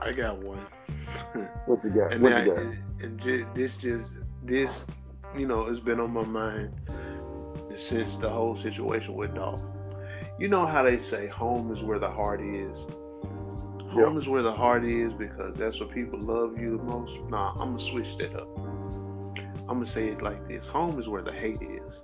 I 0.00 0.12
got 0.12 0.38
one. 0.38 0.58
what 1.66 1.82
you 1.84 1.90
got? 1.90 2.12
And, 2.12 2.22
what 2.22 2.32
I, 2.32 2.44
got? 2.46 2.56
and, 2.58 3.20
this 3.54 3.76
just 3.76 4.12
this, 4.44 4.86
you 5.36 5.46
know, 5.46 5.66
it's 5.66 5.80
been 5.80 6.00
on 6.00 6.12
my 6.12 6.24
mind 6.24 6.72
since 7.76 8.16
the 8.18 8.28
whole 8.28 8.56
situation 8.56 9.14
with 9.14 9.34
Dolph. 9.34 9.62
You 10.38 10.48
know 10.48 10.66
how 10.66 10.82
they 10.82 10.98
say 10.98 11.26
home 11.26 11.72
is 11.74 11.82
where 11.82 11.98
the 11.98 12.10
heart 12.10 12.40
is. 12.40 12.76
Home 13.90 14.14
Yeah. 14.14 14.18
is 14.18 14.28
where 14.28 14.42
the 14.42 14.52
heart 14.52 14.84
is 14.84 15.12
because 15.14 15.54
that's 15.56 15.80
where 15.80 15.88
people 15.88 16.20
love 16.20 16.58
you 16.58 16.76
the 16.76 16.82
most. 16.82 17.18
Nah, 17.30 17.50
I'm 17.52 17.70
gonna 17.70 17.80
switch 17.80 18.16
that 18.18 18.34
up. 18.36 18.48
I'm 19.68 19.78
gonna 19.78 19.86
say 19.86 20.08
it 20.08 20.20
like 20.22 20.46
this: 20.46 20.66
Home 20.68 21.00
is 21.00 21.08
where 21.08 21.22
the 21.22 21.32
hate 21.32 21.62
is. 21.62 22.02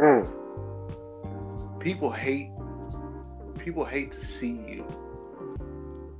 Mm. 0.00 0.28
People 1.78 2.10
hate. 2.10 2.50
People 3.64 3.84
hate 3.84 4.10
to 4.12 4.24
see 4.24 4.52
you 4.52 4.86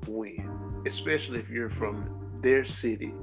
win, 0.07 0.82
especially 0.86 1.38
if 1.38 1.49
you're 1.49 1.70
from 1.70 2.38
their 2.43 2.66
city. 2.66 3.14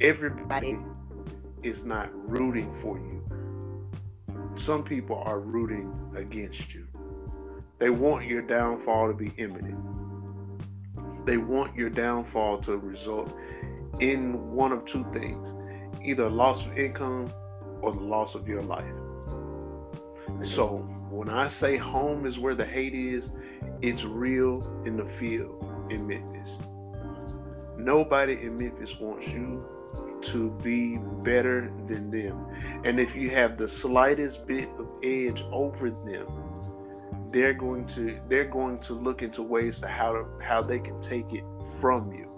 Everybody 0.00 0.78
is 1.62 1.84
not 1.84 2.08
rooting 2.28 2.72
for 2.80 2.98
you. 2.98 3.22
Some 4.56 4.84
people 4.84 5.22
are 5.24 5.40
rooting 5.40 5.92
against 6.16 6.74
you. 6.74 6.86
They 7.78 7.90
want 7.90 8.26
your 8.26 8.40
downfall 8.40 9.08
to 9.08 9.14
be 9.14 9.32
imminent. 9.36 9.78
They 11.26 11.36
want 11.36 11.76
your 11.76 11.90
downfall 11.90 12.58
to 12.62 12.78
result 12.78 13.36
in 14.00 14.50
one 14.50 14.72
of 14.72 14.86
two 14.86 15.04
things 15.12 15.52
either 16.02 16.28
loss 16.28 16.66
of 16.66 16.76
income 16.78 17.30
or 17.80 17.92
the 17.92 18.00
loss 18.00 18.34
of 18.34 18.48
your 18.48 18.62
life. 18.62 18.93
So, 20.44 20.78
when 21.10 21.30
I 21.30 21.48
say 21.48 21.76
home 21.76 22.26
is 22.26 22.38
where 22.38 22.54
the 22.54 22.66
hate 22.66 22.94
is, 22.94 23.30
it's 23.80 24.04
real 24.04 24.82
in 24.84 24.96
the 24.96 25.06
field 25.06 25.64
in 25.90 26.06
Memphis. 26.06 26.50
Nobody 27.78 28.34
in 28.34 28.58
Memphis 28.58 28.98
wants 29.00 29.28
you 29.28 29.66
to 30.22 30.50
be 30.62 30.98
better 31.22 31.72
than 31.86 32.10
them. 32.10 32.46
And 32.84 33.00
if 33.00 33.14
you 33.16 33.30
have 33.30 33.56
the 33.56 33.68
slightest 33.68 34.46
bit 34.46 34.68
of 34.78 34.88
edge 35.02 35.42
over 35.50 35.90
them, 35.90 36.26
they're 37.30 37.54
going 37.54 37.86
to 37.88 38.20
they're 38.28 38.44
going 38.44 38.78
to 38.80 38.94
look 38.94 39.22
into 39.22 39.42
ways 39.42 39.80
to 39.80 39.88
how 39.88 40.12
to 40.12 40.26
how 40.42 40.62
they 40.62 40.78
can 40.78 41.00
take 41.00 41.32
it 41.32 41.44
from 41.80 42.12
you. 42.12 42.30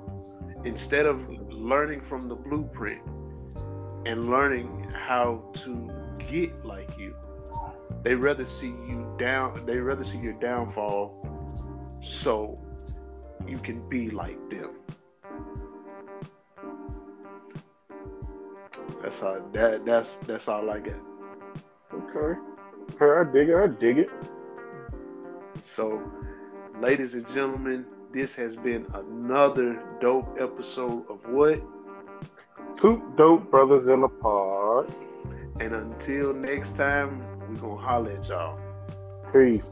Instead 0.65 1.07
of 1.07 1.29
learning 1.53 2.01
from 2.01 2.29
the 2.29 2.35
blueprint 2.35 3.03
and 4.07 4.31
learning 4.31 4.85
how 4.93 5.45
to 5.55 5.91
get 6.31 6.65
like 6.65 6.97
you, 6.99 7.15
they 8.07 8.15
rather 8.15 8.47
see 8.47 8.73
you 8.87 9.05
down 9.19 9.67
they 9.67 9.79
rather 9.79 10.05
see 10.05 10.19
your 10.19 10.35
downfall 10.35 11.27
so 12.01 12.57
you 13.49 13.59
can 13.59 13.89
be 13.89 14.11
like 14.11 14.39
them. 14.49 14.71
That's 19.03 19.19
how 19.19 19.45
that 19.53 19.85
that's 19.85 20.19
that's 20.19 20.47
all 20.47 20.71
I 20.71 20.79
got. 20.79 21.03
Okay. 21.93 22.41
Okay, 22.95 23.29
I 23.29 23.33
dig 23.33 23.49
it. 23.49 23.57
I 23.57 23.67
dig 23.67 23.99
it. 23.99 24.11
So, 25.61 26.01
ladies 26.81 27.15
and 27.15 27.27
gentlemen, 27.35 27.87
this 28.13 28.37
has 28.37 28.55
been 28.55 28.87
another 28.95 29.83
dope 30.01 30.37
episode 30.39 31.11
of 31.11 31.29
what? 31.29 31.61
Two 32.81 33.03
dope 33.17 33.51
brothers 33.51 33.89
in 33.89 34.05
a 34.05 34.09
pod. 34.09 34.95
And 35.59 35.73
until 35.73 36.35
next 36.35 36.77
time, 36.77 37.36
we're 37.61 37.69
gonna 37.69 37.81
holler 37.81 38.13
at 38.13 38.29
y'all. 38.29 38.59
Peace. 39.33 39.65